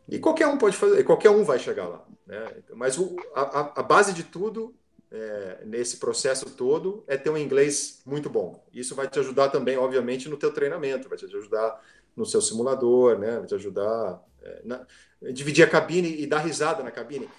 [0.08, 2.62] E qualquer um pode fazer, qualquer um vai chegar lá, né?
[2.74, 4.74] Mas o, a, a, base de tudo
[5.14, 8.66] é, nesse processo todo é ter um inglês muito bom.
[8.72, 11.80] Isso vai te ajudar também, obviamente, no teu treinamento, vai te ajudar
[12.16, 13.38] no seu simulador, né?
[13.38, 14.84] Vai te ajudar é, na,
[15.32, 17.30] dividir a cabine e dar risada na cabine.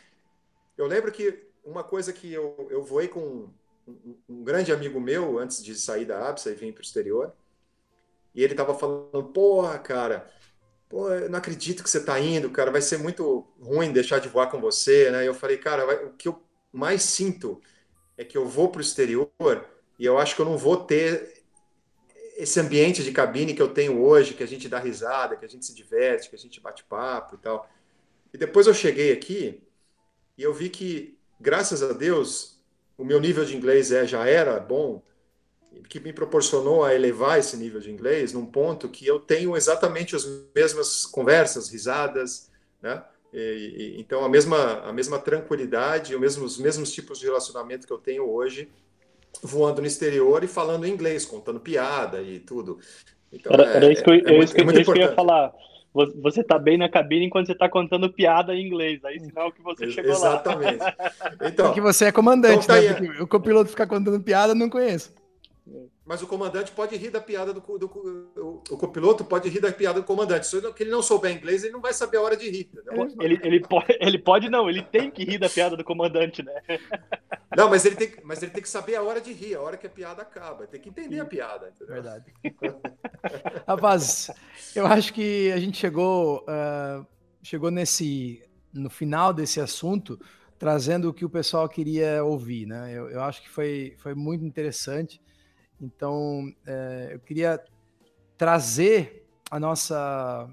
[0.78, 3.50] Eu lembro que uma coisa que eu, eu voei com
[3.86, 7.34] um, um grande amigo meu antes de sair da ABSA e vir para o exterior.
[8.34, 10.30] E ele tava falando, porra, cara,
[10.88, 14.30] pô, eu não acredito que você tá indo, cara, vai ser muito ruim deixar de
[14.30, 15.24] voar com você, né?
[15.24, 16.45] E eu falei, cara, vai, o que eu
[16.78, 17.62] mais sinto
[18.18, 19.30] é que eu vou para o exterior
[19.98, 21.44] e eu acho que eu não vou ter
[22.38, 25.48] esse ambiente de cabine que eu tenho hoje, que a gente dá risada, que a
[25.48, 27.70] gente se diverte, que a gente bate papo e tal.
[28.34, 29.64] E depois eu cheguei aqui
[30.38, 32.62] e eu vi que graças a Deus,
[32.98, 35.02] o meu nível de inglês é, já era bom,
[35.90, 40.16] que me proporcionou a elevar esse nível de inglês num ponto que eu tenho exatamente
[40.16, 42.50] as mesmas conversas, risadas,
[42.82, 43.04] né?
[43.38, 47.86] E, e, então a mesma a mesma tranquilidade, os mesmos, os mesmos tipos de relacionamento
[47.86, 48.70] que eu tenho hoje
[49.44, 52.80] voando no exterior e falando inglês, contando piada e tudo.
[53.34, 55.14] Então, era, é, era isso que eu, é, é muito, é muito que eu ia
[55.14, 55.54] falar.
[55.94, 59.04] Você está bem na cabine enquanto você está contando piada em inglês.
[59.04, 60.78] Aí sinal que você chegou Exatamente.
[60.78, 60.96] lá.
[60.98, 61.54] Exatamente.
[61.54, 63.22] Então, que você é comandante, então, tá né?
[63.22, 65.14] o copiloto ficar contando piada, não conheço.
[66.06, 69.72] Mas o comandante pode rir da piada do, do, do o copiloto pode rir da
[69.72, 70.46] piada do comandante.
[70.46, 72.70] Se ele não souber inglês, ele não vai saber a hora de rir.
[73.20, 76.54] Ele, ele, pode, ele pode não, ele tem que rir da piada do comandante, né?
[77.58, 79.78] Não, mas ele tem, mas ele tem que saber a hora de rir, a hora
[79.78, 80.68] que a piada acaba.
[80.68, 81.70] Tem que entender a piada.
[81.70, 81.96] Entendeu?
[81.96, 82.34] Verdade.
[83.68, 84.30] Rapaz,
[84.76, 87.06] eu acho que a gente chegou, uh,
[87.42, 90.20] chegou nesse no final desse assunto
[90.60, 92.92] trazendo o que o pessoal queria ouvir, né?
[92.94, 95.22] Eu, eu acho que foi, foi muito interessante.
[95.80, 97.64] Então, é, eu queria
[98.38, 100.50] trazer a nossa,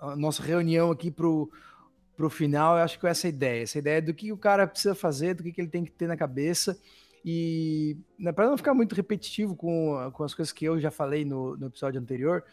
[0.00, 4.00] a nossa reunião aqui para o final, eu acho que com essa ideia, essa ideia
[4.00, 6.78] do que o cara precisa fazer, do que, que ele tem que ter na cabeça,
[7.24, 11.24] e né, para não ficar muito repetitivo com, com as coisas que eu já falei
[11.24, 12.44] no, no episódio anterior,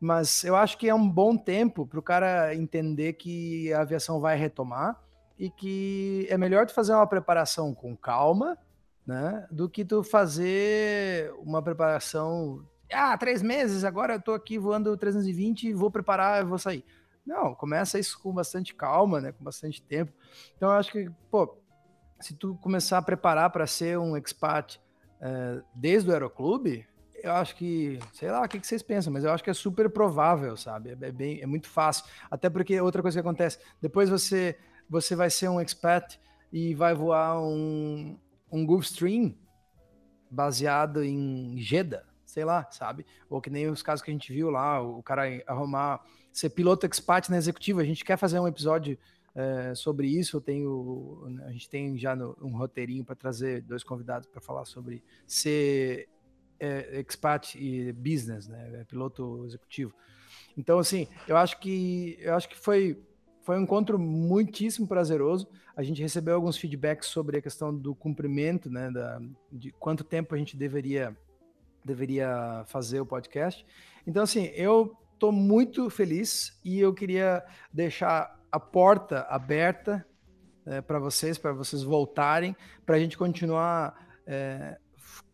[0.00, 4.20] mas eu acho que é um bom tempo para o cara entender que a aviação
[4.20, 5.00] vai retomar
[5.38, 8.58] e que é melhor tu fazer uma preparação com calma,
[9.06, 9.46] né?
[9.50, 12.64] Do que tu fazer uma preparação.
[12.92, 16.84] Ah, três meses, agora eu tô aqui voando 320 vou preparar, vou sair.
[17.24, 19.32] Não, começa isso com bastante calma, né?
[19.32, 20.12] Com bastante tempo.
[20.56, 21.56] Então eu acho que, pô,
[22.20, 24.80] se tu começar a preparar para ser um expat
[25.20, 26.86] é, desde o aeroclube,
[27.22, 29.54] eu acho que, sei lá, o que, que vocês pensam, mas eu acho que é
[29.54, 30.90] super provável, sabe?
[30.90, 32.04] É, é, bem, é muito fácil.
[32.28, 34.58] Até porque outra coisa que acontece, depois você,
[34.90, 36.18] você vai ser um expat
[36.52, 38.18] e vai voar um,
[38.52, 39.34] um Gulfstream
[40.30, 43.06] baseado em Jeddah, sei lá, sabe?
[43.28, 46.86] Ou que nem os casos que a gente viu lá, o cara arrumar ser piloto
[46.86, 47.80] expat na executiva.
[47.80, 48.98] A gente quer fazer um episódio
[49.34, 50.36] é, sobre isso.
[50.36, 54.64] Eu tenho, a gente tem já no, um roteirinho para trazer dois convidados para falar
[54.64, 56.08] sobre ser
[56.58, 58.80] é, expat e business, né?
[58.80, 59.94] É, piloto executivo.
[60.56, 63.02] Então, assim, eu acho que eu acho que foi
[63.42, 65.48] foi um encontro muitíssimo prazeroso.
[65.76, 69.20] A gente recebeu alguns feedbacks sobre a questão do cumprimento, né, da,
[69.50, 71.16] de quanto tempo a gente deveria
[71.84, 73.66] deveria fazer o podcast.
[74.06, 80.06] Então, assim, eu estou muito feliz e eu queria deixar a porta aberta
[80.64, 82.54] é, para vocês, para vocês voltarem,
[82.86, 84.78] para a gente continuar é,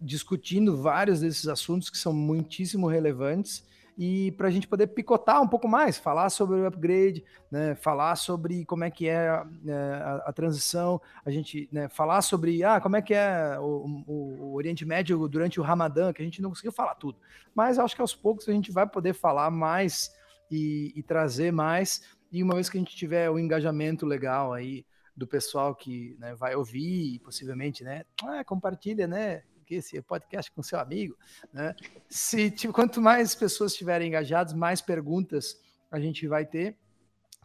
[0.01, 3.63] discutindo vários desses assuntos que são muitíssimo relevantes
[3.99, 8.15] e para a gente poder picotar um pouco mais, falar sobre o upgrade, né, falar
[8.15, 12.81] sobre como é que é, é a, a, transição, a gente né, falar sobre ah,
[12.81, 16.41] como é que é o, o, o, Oriente Médio durante o Ramadã, que a gente
[16.41, 17.19] não conseguiu falar tudo.
[17.53, 20.15] Mas acho que aos poucos a gente vai poder falar mais
[20.49, 24.53] e, e trazer mais, e uma vez que a gente tiver o um engajamento legal
[24.53, 30.51] aí do pessoal que né, vai ouvir possivelmente, né, ah, compartilha, né, aqui esse podcast
[30.51, 31.15] com seu amigo,
[31.53, 31.75] né?
[32.09, 36.75] Se tipo, quanto mais pessoas estiverem engajadas, mais perguntas a gente vai ter,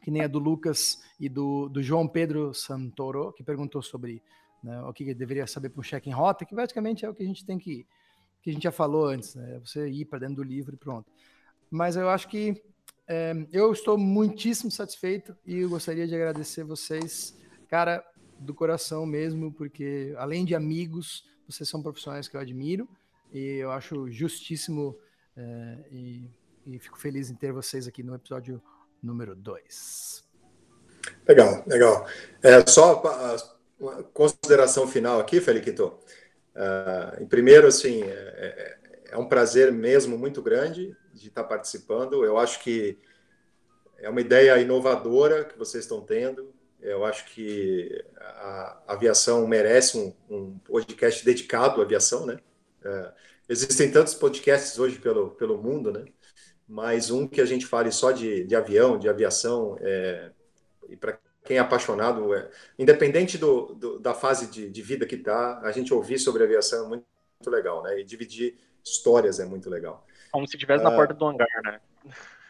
[0.02, 4.22] que nem a do Lucas e do, do João Pedro Santoro, que perguntou sobre
[4.64, 7.24] né, o que deveria saber para um check em rota, que basicamente é o que
[7.24, 7.86] a gente tem que
[8.42, 9.58] que a gente já falou antes, né?
[9.64, 11.10] Você ir para dentro do livro e pronto.
[11.72, 12.62] Mas eu acho que
[13.08, 17.38] é, eu estou muitíssimo satisfeito e gostaria de agradecer vocês,
[17.70, 18.04] cara,
[18.38, 22.88] do coração mesmo, porque além de amigos, vocês são profissionais que eu admiro
[23.32, 24.98] e eu acho justíssimo
[25.36, 26.30] é, e,
[26.68, 28.62] e, fico feliz em ter vocês aqui no episódio
[29.02, 30.24] número 2.
[31.28, 32.08] Legal, legal.
[32.42, 33.02] É, só
[33.80, 35.98] uma consideração final aqui, Feliquito.
[36.56, 38.78] Uh, primeiro, assim, é, é,
[39.12, 42.24] é um prazer mesmo muito grande de estar participando.
[42.24, 43.00] Eu acho que
[43.98, 46.53] é uma ideia inovadora que vocês estão tendo.
[46.84, 52.38] Eu acho que a aviação merece um, um podcast dedicado à aviação, né?
[52.84, 53.12] É,
[53.48, 56.04] existem tantos podcasts hoje pelo, pelo mundo, né?
[56.68, 60.32] Mas um que a gente fale só de, de avião, de aviação, é,
[60.90, 65.16] e para quem é apaixonado, é, independente do, do, da fase de, de vida que
[65.16, 67.06] está, a gente ouvir sobre aviação é muito,
[67.40, 67.98] muito, legal, né?
[67.98, 70.06] E dividir histórias é muito legal.
[70.34, 71.80] Como se estivesse na ah, porta do hangar, né?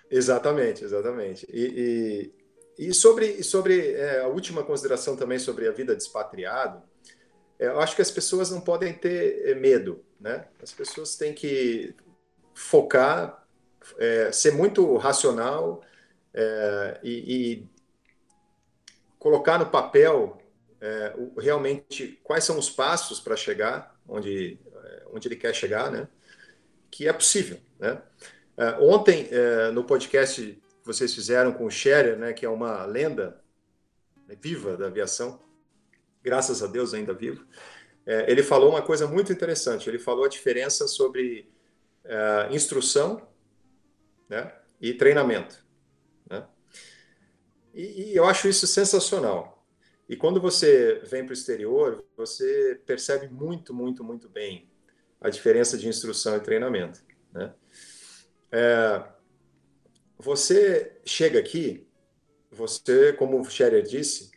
[0.09, 1.45] Exatamente, exatamente.
[1.51, 2.42] E, e
[2.93, 6.81] sobre, sobre é, a última consideração também sobre a vida de expatriado,
[7.59, 10.47] é, eu acho que as pessoas não podem ter é, medo, né?
[10.61, 11.95] As pessoas têm que
[12.53, 13.45] focar,
[13.97, 15.81] é, ser muito racional
[16.33, 17.73] é, e, e,
[19.17, 20.37] colocar no papel
[20.81, 24.59] é, realmente quais são os passos para chegar onde,
[25.13, 26.09] onde ele quer chegar, né?
[26.91, 28.01] Que é possível, né?
[28.81, 29.29] Ontem,
[29.73, 33.41] no podcast que vocês fizeram com o Scherer, né, que é uma lenda
[34.27, 35.41] né, viva da aviação,
[36.21, 37.47] graças a Deus ainda vivo,
[38.05, 39.89] é, ele falou uma coisa muito interessante.
[39.89, 41.49] Ele falou a diferença sobre
[42.03, 43.25] é, instrução
[44.27, 45.65] né, e treinamento.
[46.29, 46.45] Né?
[47.73, 49.65] E, e, eu acho isso sensacional.
[50.09, 54.69] E quando você vem para o exterior, você percebe muito, muito, muito bem
[55.21, 57.01] a diferença de instrução e treinamento.
[57.31, 57.53] Né?
[58.51, 59.12] É,
[60.23, 61.85] você chega aqui,
[62.49, 64.31] você, como o Scherer disse,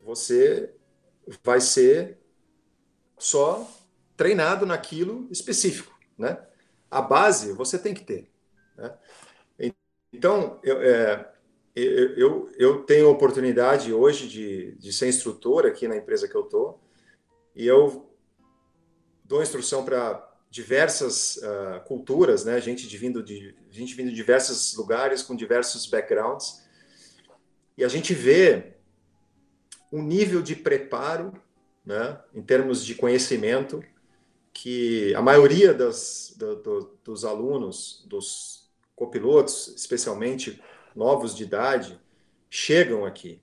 [0.00, 0.72] você
[1.42, 2.18] vai ser
[3.18, 3.68] só
[4.16, 6.42] treinado naquilo específico, né?
[6.90, 8.30] A base você tem que ter.
[8.76, 8.98] Né?
[10.12, 11.32] Então, eu, é,
[11.76, 16.44] eu, eu tenho a oportunidade hoje de, de ser instrutor aqui na empresa que eu
[16.44, 16.82] estou,
[17.54, 18.10] e eu
[19.24, 22.60] dou instrução para diversas uh, culturas, né?
[22.60, 26.62] Gente de vindo de gente vindo de diversos lugares com diversos backgrounds,
[27.78, 28.74] e a gente vê
[29.92, 31.32] um nível de preparo,
[31.86, 32.20] né?
[32.34, 33.82] Em termos de conhecimento,
[34.52, 40.60] que a maioria das, do, do, dos alunos, dos copilotos, especialmente
[40.94, 41.98] novos de idade,
[42.50, 43.40] chegam aqui.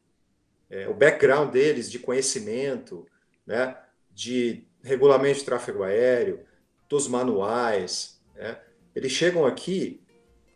[0.69, 3.07] É, o background deles de conhecimento,
[3.45, 3.77] né,
[4.11, 6.45] de regulamento de tráfego aéreo,
[6.89, 8.59] dos manuais, né,
[8.95, 10.01] eles chegam aqui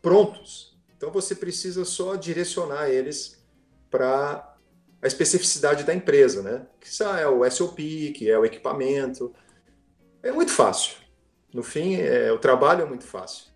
[0.01, 0.77] prontos.
[0.97, 3.43] Então você precisa só direcionar eles
[3.89, 4.55] para
[5.01, 6.67] a especificidade da empresa, né?
[6.79, 7.77] Que é o SOP,
[8.13, 9.33] que é o equipamento.
[10.21, 10.97] É muito fácil.
[11.53, 13.51] No fim, é, o trabalho é muito fácil.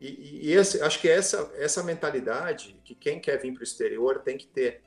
[0.00, 4.20] E, e esse, acho que essa, essa mentalidade que quem quer vir para o exterior
[4.20, 4.82] tem que ter.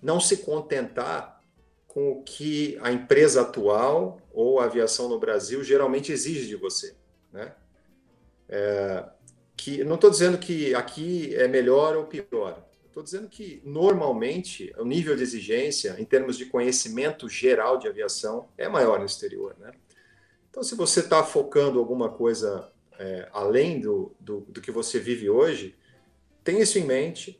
[0.00, 1.41] Não se contentar
[1.92, 6.96] com o que a empresa atual ou a aviação no Brasil geralmente exige de você.
[7.30, 7.52] Né?
[8.48, 9.04] É,
[9.54, 12.66] que, não estou dizendo que aqui é melhor ou pior.
[12.86, 18.48] Estou dizendo que, normalmente, o nível de exigência, em termos de conhecimento geral de aviação,
[18.56, 19.54] é maior no exterior.
[19.60, 19.70] Né?
[20.48, 25.28] Então, se você está focando alguma coisa é, além do, do, do, que você vive
[25.28, 25.76] hoje,
[26.42, 27.38] tenha isso em mente.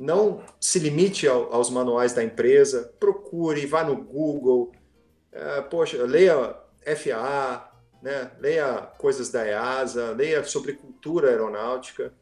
[0.00, 4.72] Não se limite ao, aos manuais da empresa, procure, vá no Google,
[5.30, 6.56] é, poxa, leia
[6.96, 7.70] FAA,
[8.00, 8.30] né?
[8.40, 12.14] leia coisas da EASA, leia sobre cultura aeronáutica,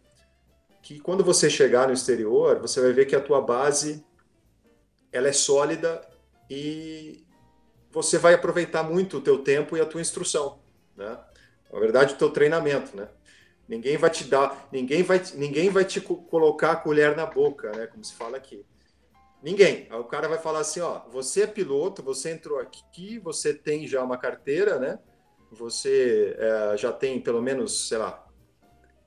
[0.83, 4.05] que quando você chegar no exterior, você vai ver que a tua base
[5.13, 6.03] ela é sólida
[6.51, 7.25] e
[7.93, 10.59] você vai aproveitar muito o teu tempo e a tua instrução,
[10.97, 11.17] né?
[11.73, 13.09] Na verdade, o teu treinamento, né?
[13.69, 17.87] Ninguém vai te dar, ninguém vai, ninguém vai te colocar a colher na boca, né?
[17.87, 18.65] Como se fala aqui.
[19.43, 19.87] Ninguém.
[19.93, 24.03] O cara vai falar assim, ó, você é piloto, você entrou aqui, você tem já
[24.03, 24.99] uma carteira, né?
[25.53, 28.27] Você é, já tem pelo menos, sei lá,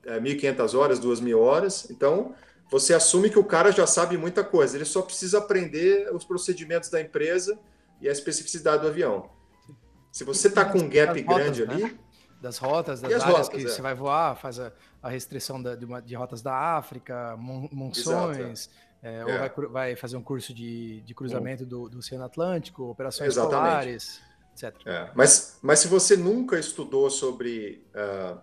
[0.06, 1.90] é, 1.500 horas, 2.000 horas.
[1.90, 2.34] Então,
[2.70, 4.76] você assume que o cara já sabe muita coisa.
[4.76, 7.58] Ele só precisa aprender os procedimentos da empresa
[8.00, 9.28] e a especificidade do avião.
[10.10, 11.74] Se você está com um gap grande né?
[11.74, 11.98] ali,
[12.42, 13.68] das rotas, das áreas rotas, que é.
[13.68, 18.68] você vai voar, faz a, a restrição da, de, uma, de, rotas da África, monções,
[19.00, 19.24] é.
[19.24, 19.38] Ou é.
[19.38, 24.20] vai, vai, fazer um curso de, de cruzamento do, do, Oceano Atlântico, operações Exatamente.
[24.54, 24.74] etc.
[24.86, 28.38] É, mas, mas se você nunca estudou sobre uh,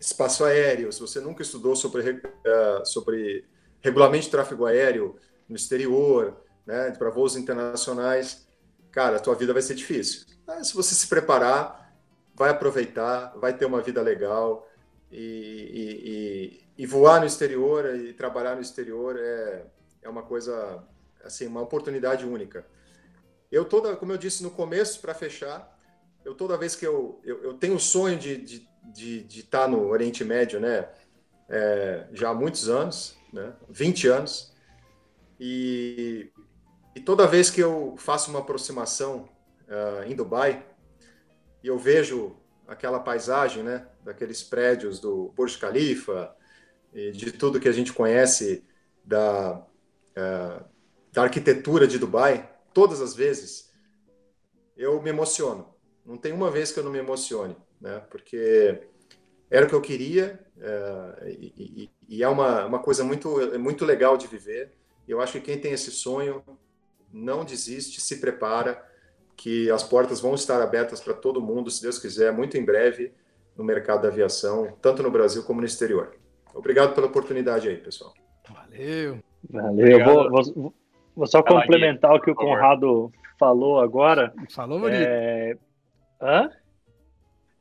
[0.00, 3.44] espaço aéreo, se você nunca estudou sobre, uh, sobre
[3.80, 5.16] regulamento de tráfego aéreo
[5.48, 8.46] no exterior, né, para voos internacionais,
[8.90, 10.26] cara, a tua vida vai ser difícil.
[10.44, 11.85] Mas se você se preparar,
[12.36, 14.68] vai aproveitar, vai ter uma vida legal
[15.10, 16.10] e, e,
[16.78, 19.64] e, e voar no exterior e trabalhar no exterior é,
[20.02, 20.84] é uma coisa,
[21.24, 22.66] assim, uma oportunidade única.
[23.50, 25.76] Eu toda, como eu disse no começo, para fechar,
[26.24, 29.62] eu toda vez que eu, eu, eu tenho o sonho de, de, de, de estar
[29.62, 30.88] tá no Oriente Médio, né,
[31.48, 34.52] é, já há muitos anos, né, 20 anos,
[35.40, 36.30] e,
[36.94, 39.28] e toda vez que eu faço uma aproximação
[39.68, 40.66] uh, em Dubai,
[41.66, 42.36] e eu vejo
[42.68, 46.32] aquela paisagem, né, daqueles prédios do Burj Khalifa
[46.94, 48.64] e de tudo que a gente conhece
[49.04, 50.64] da, uh,
[51.12, 53.72] da arquitetura de Dubai, todas as vezes
[54.76, 55.74] eu me emociono.
[56.04, 58.86] Não tem uma vez que eu não me emocione, né, porque
[59.50, 60.38] era o que eu queria
[61.26, 64.72] e, e, e, é uma, uma coisa muito, muito legal de viver.
[65.08, 66.44] Eu acho que quem tem esse sonho
[67.12, 68.80] não desiste, se prepara
[69.36, 73.12] que as portas vão estar abertas para todo mundo, se Deus quiser, muito em breve
[73.56, 76.16] no mercado da aviação, tanto no Brasil como no exterior.
[76.54, 78.12] Obrigado pela oportunidade aí, pessoal.
[78.48, 79.18] Valeu.
[79.50, 80.04] Valeu.
[80.04, 80.74] Vou, vou,
[81.16, 84.34] Vou só complementar o que o Conrado falou agora.
[84.54, 85.02] Falou bonito.
[85.02, 85.56] É...
[86.20, 86.50] Hã?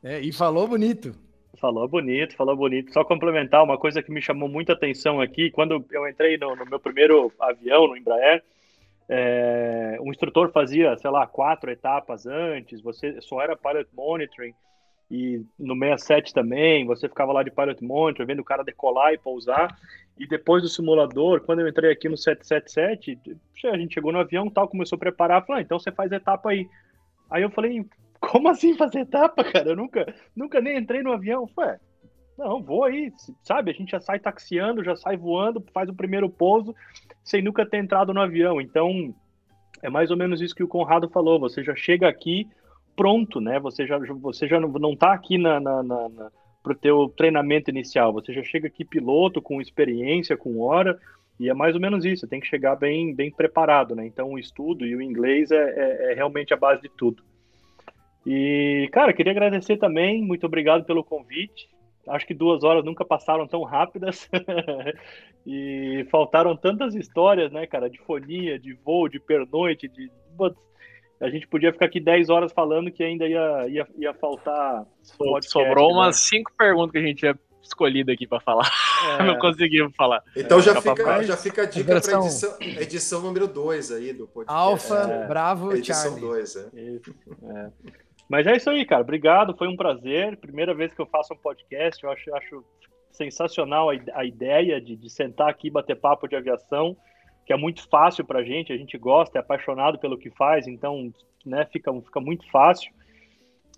[0.03, 1.15] É, e falou bonito.
[1.57, 2.91] Falou bonito, falou bonito.
[2.91, 6.65] Só complementar uma coisa que me chamou muita atenção aqui, quando eu entrei no, no
[6.65, 8.43] meu primeiro avião, no Embraer,
[9.07, 14.53] é, o instrutor fazia, sei lá, quatro etapas antes, você só era pilot monitoring,
[15.09, 19.17] e no 67 também, você ficava lá de pilot monitor, vendo o cara decolar e
[19.17, 19.77] pousar,
[20.17, 23.19] e depois do simulador, quando eu entrei aqui no 777,
[23.65, 26.49] a gente chegou no avião tal, começou a preparar, falou, ah, então você faz etapa
[26.49, 26.67] aí.
[27.29, 27.85] Aí eu falei,
[28.19, 29.69] como assim fazer etapa, cara?
[29.69, 31.49] Eu nunca, nunca nem entrei no avião.
[31.57, 31.79] Ué,
[32.37, 33.11] não, vou aí,
[33.43, 33.71] sabe?
[33.71, 36.73] A gente já sai taxiando, já sai voando, faz o primeiro pouso,
[37.25, 38.61] sem nunca ter entrado no avião.
[38.61, 39.13] Então,
[39.81, 41.39] é mais ou menos isso que o Conrado falou.
[41.39, 42.47] Você já chega aqui
[42.95, 43.59] pronto, né?
[43.59, 46.31] Você já, você já não está aqui na, na, na, na
[46.63, 48.13] para o teu treinamento inicial.
[48.13, 50.99] Você já chega aqui piloto, com experiência, com hora,
[51.39, 52.21] e é mais ou menos isso.
[52.21, 54.05] Você tem que chegar bem, bem preparado, né?
[54.05, 57.23] Então, o estudo e o inglês é, é, é realmente a base de tudo.
[58.25, 61.67] E, cara, queria agradecer também, muito obrigado pelo convite.
[62.07, 64.29] Acho que duas horas nunca passaram tão rápidas.
[65.45, 70.11] e faltaram tantas histórias, né, cara, de fonia, de voo, de pernoite, de.
[71.19, 74.85] A gente podia ficar aqui 10 horas falando que ainda ia, ia, ia faltar.
[75.17, 75.93] Podcast, Sobrou né?
[75.95, 78.69] umas cinco perguntas que a gente tinha escolhido aqui para falar.
[79.19, 79.23] É.
[79.23, 80.23] Não conseguimos falar.
[80.35, 84.61] Então já, fica, já fica a dica para edição, edição número 2 aí do podcast.
[84.61, 85.27] Alfa, é.
[85.27, 86.21] Bravo, edição Charlie.
[86.21, 87.71] 2, é.
[88.29, 89.01] Mas é isso aí, cara.
[89.01, 90.37] Obrigado, foi um prazer.
[90.37, 92.63] Primeira vez que eu faço um podcast, eu acho, acho
[93.11, 96.97] sensacional a, a ideia de, de sentar aqui e bater papo de aviação,
[97.45, 100.67] que é muito fácil para a gente, a gente gosta, é apaixonado pelo que faz,
[100.67, 101.13] então
[101.45, 102.91] né, fica, fica muito fácil.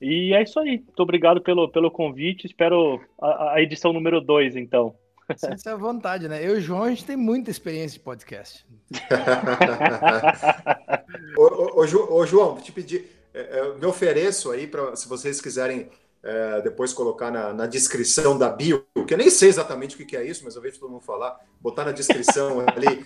[0.01, 0.77] E é isso aí.
[0.77, 2.45] Muito obrigado pelo, pelo convite.
[2.45, 4.95] Espero a, a edição número 2, então.
[5.35, 6.45] Sinta à vontade, né?
[6.45, 8.65] Eu e o João, a gente tem muita experiência de podcast.
[11.37, 15.07] ô, ô, ô, ô, João, vou te pedir é, é, me ofereço aí para se
[15.07, 15.91] vocês quiserem
[16.23, 20.17] é, depois colocar na, na, descrição da bio, que eu nem sei exatamente o que
[20.17, 23.03] é isso, mas eu vejo todo mundo falar, botar na descrição ali.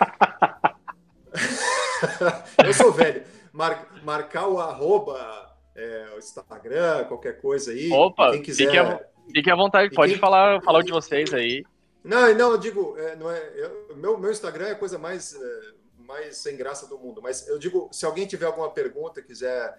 [2.66, 3.24] eu sou velho.
[3.52, 7.92] Mar, marcar o arroba, é, o Instagram, qualquer coisa aí.
[7.92, 8.66] Opa, quem quiser.
[8.66, 9.02] Fique à,
[9.34, 11.66] fique à vontade, pode quem, falar, falar de vocês aí.
[12.04, 15.36] Não, não, eu digo, é, não é, eu, meu, meu Instagram é a coisa mais,
[15.36, 19.78] é, mais sem graça do mundo, mas eu digo, se alguém tiver alguma pergunta, quiser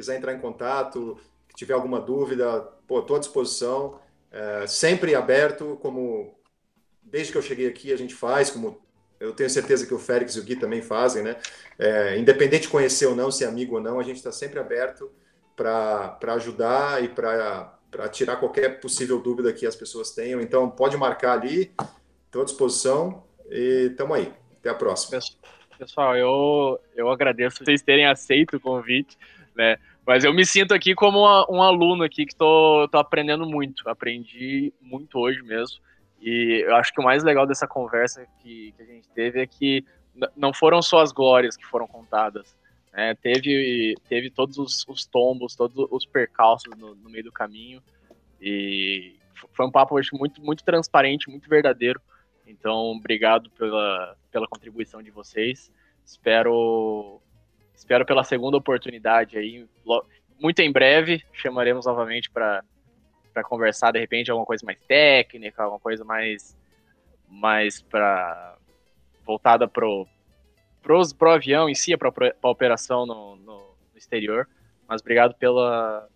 [0.00, 1.18] quiser entrar em contato,
[1.54, 4.00] tiver alguma dúvida, estou à disposição,
[4.32, 6.34] é, sempre aberto, como
[7.02, 8.80] desde que eu cheguei aqui a gente faz, como
[9.18, 11.36] eu tenho certeza que o Félix e o Gui também fazem, né?
[11.78, 15.10] É, independente de conhecer ou não, ser amigo ou não, a gente está sempre aberto
[15.54, 20.40] para ajudar e para tirar qualquer possível dúvida que as pessoas tenham.
[20.40, 21.70] Então, pode marcar ali,
[22.24, 24.32] estou à disposição e estamos aí.
[24.58, 25.20] Até a próxima.
[25.78, 29.18] Pessoal, eu, eu agradeço vocês terem aceito o convite
[29.54, 29.76] né?
[30.06, 33.88] Mas eu me sinto aqui como uma, um aluno aqui que tô, tô aprendendo muito.
[33.88, 35.78] Aprendi muito hoje mesmo.
[36.20, 39.46] E eu acho que o mais legal dessa conversa que, que a gente teve é
[39.46, 39.84] que
[40.36, 42.56] não foram só as glórias que foram contadas.
[42.92, 43.14] Né?
[43.14, 47.82] Teve, teve todos os, os, tombos, todos os percalços no, no, meio do caminho.
[48.40, 49.16] E
[49.52, 52.00] foi um papo acho, muito, muito transparente, muito verdadeiro.
[52.46, 55.70] Então, obrigado pela, pela contribuição de vocês.
[56.04, 57.20] Espero
[57.80, 59.66] Espero pela segunda oportunidade aí.
[60.38, 62.62] Muito em breve chamaremos novamente para
[63.42, 66.54] conversar, de repente, alguma coisa mais técnica, alguma coisa mais,
[67.26, 68.58] mais para
[69.24, 70.06] voltada pro,
[70.82, 72.12] pros, pro avião em si, para
[72.42, 74.46] a operação no, no, no, exterior.
[74.86, 76.06] Mas obrigado pela,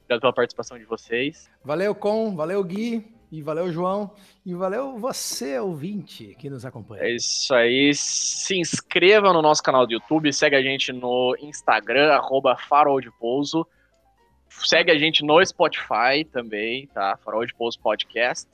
[0.00, 1.50] obrigado pela participação de vocês.
[1.64, 3.10] Valeu, Com, valeu, Gui.
[3.30, 4.12] E valeu, João.
[4.44, 7.04] E valeu você, ouvinte, que nos acompanha.
[7.04, 7.92] É isso aí.
[7.94, 10.32] Se inscreva no nosso canal do YouTube.
[10.32, 13.64] Segue a gente no Instagram, arroba Farol de Pouso.
[14.48, 17.16] Segue a gente no Spotify também, tá?
[17.24, 18.48] Farol de Pouso Podcast.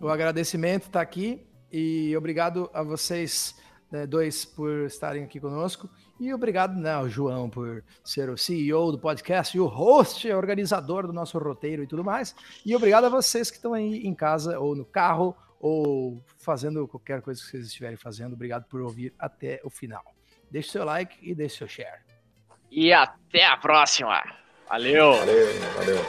[0.00, 1.44] O agradecimento está aqui.
[1.72, 3.56] E obrigado a vocês
[3.90, 5.90] né, dois por estarem aqui conosco.
[6.18, 11.06] E obrigado né, ao João por ser o CEO do podcast e o host, organizador
[11.06, 12.34] do nosso roteiro e tudo mais.
[12.64, 17.20] E obrigado a vocês que estão aí em casa ou no carro ou fazendo qualquer
[17.20, 18.32] coisa que vocês estiverem fazendo.
[18.32, 20.04] Obrigado por ouvir até o final.
[20.50, 22.00] Deixe seu like e deixe seu share.
[22.70, 24.22] E até a próxima.
[24.68, 25.14] Valeu.
[25.14, 26.04] Valeu, valeu.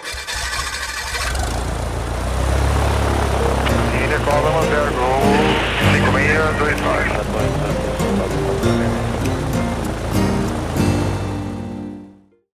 [5.93, 7.96] Cinco meia, dois,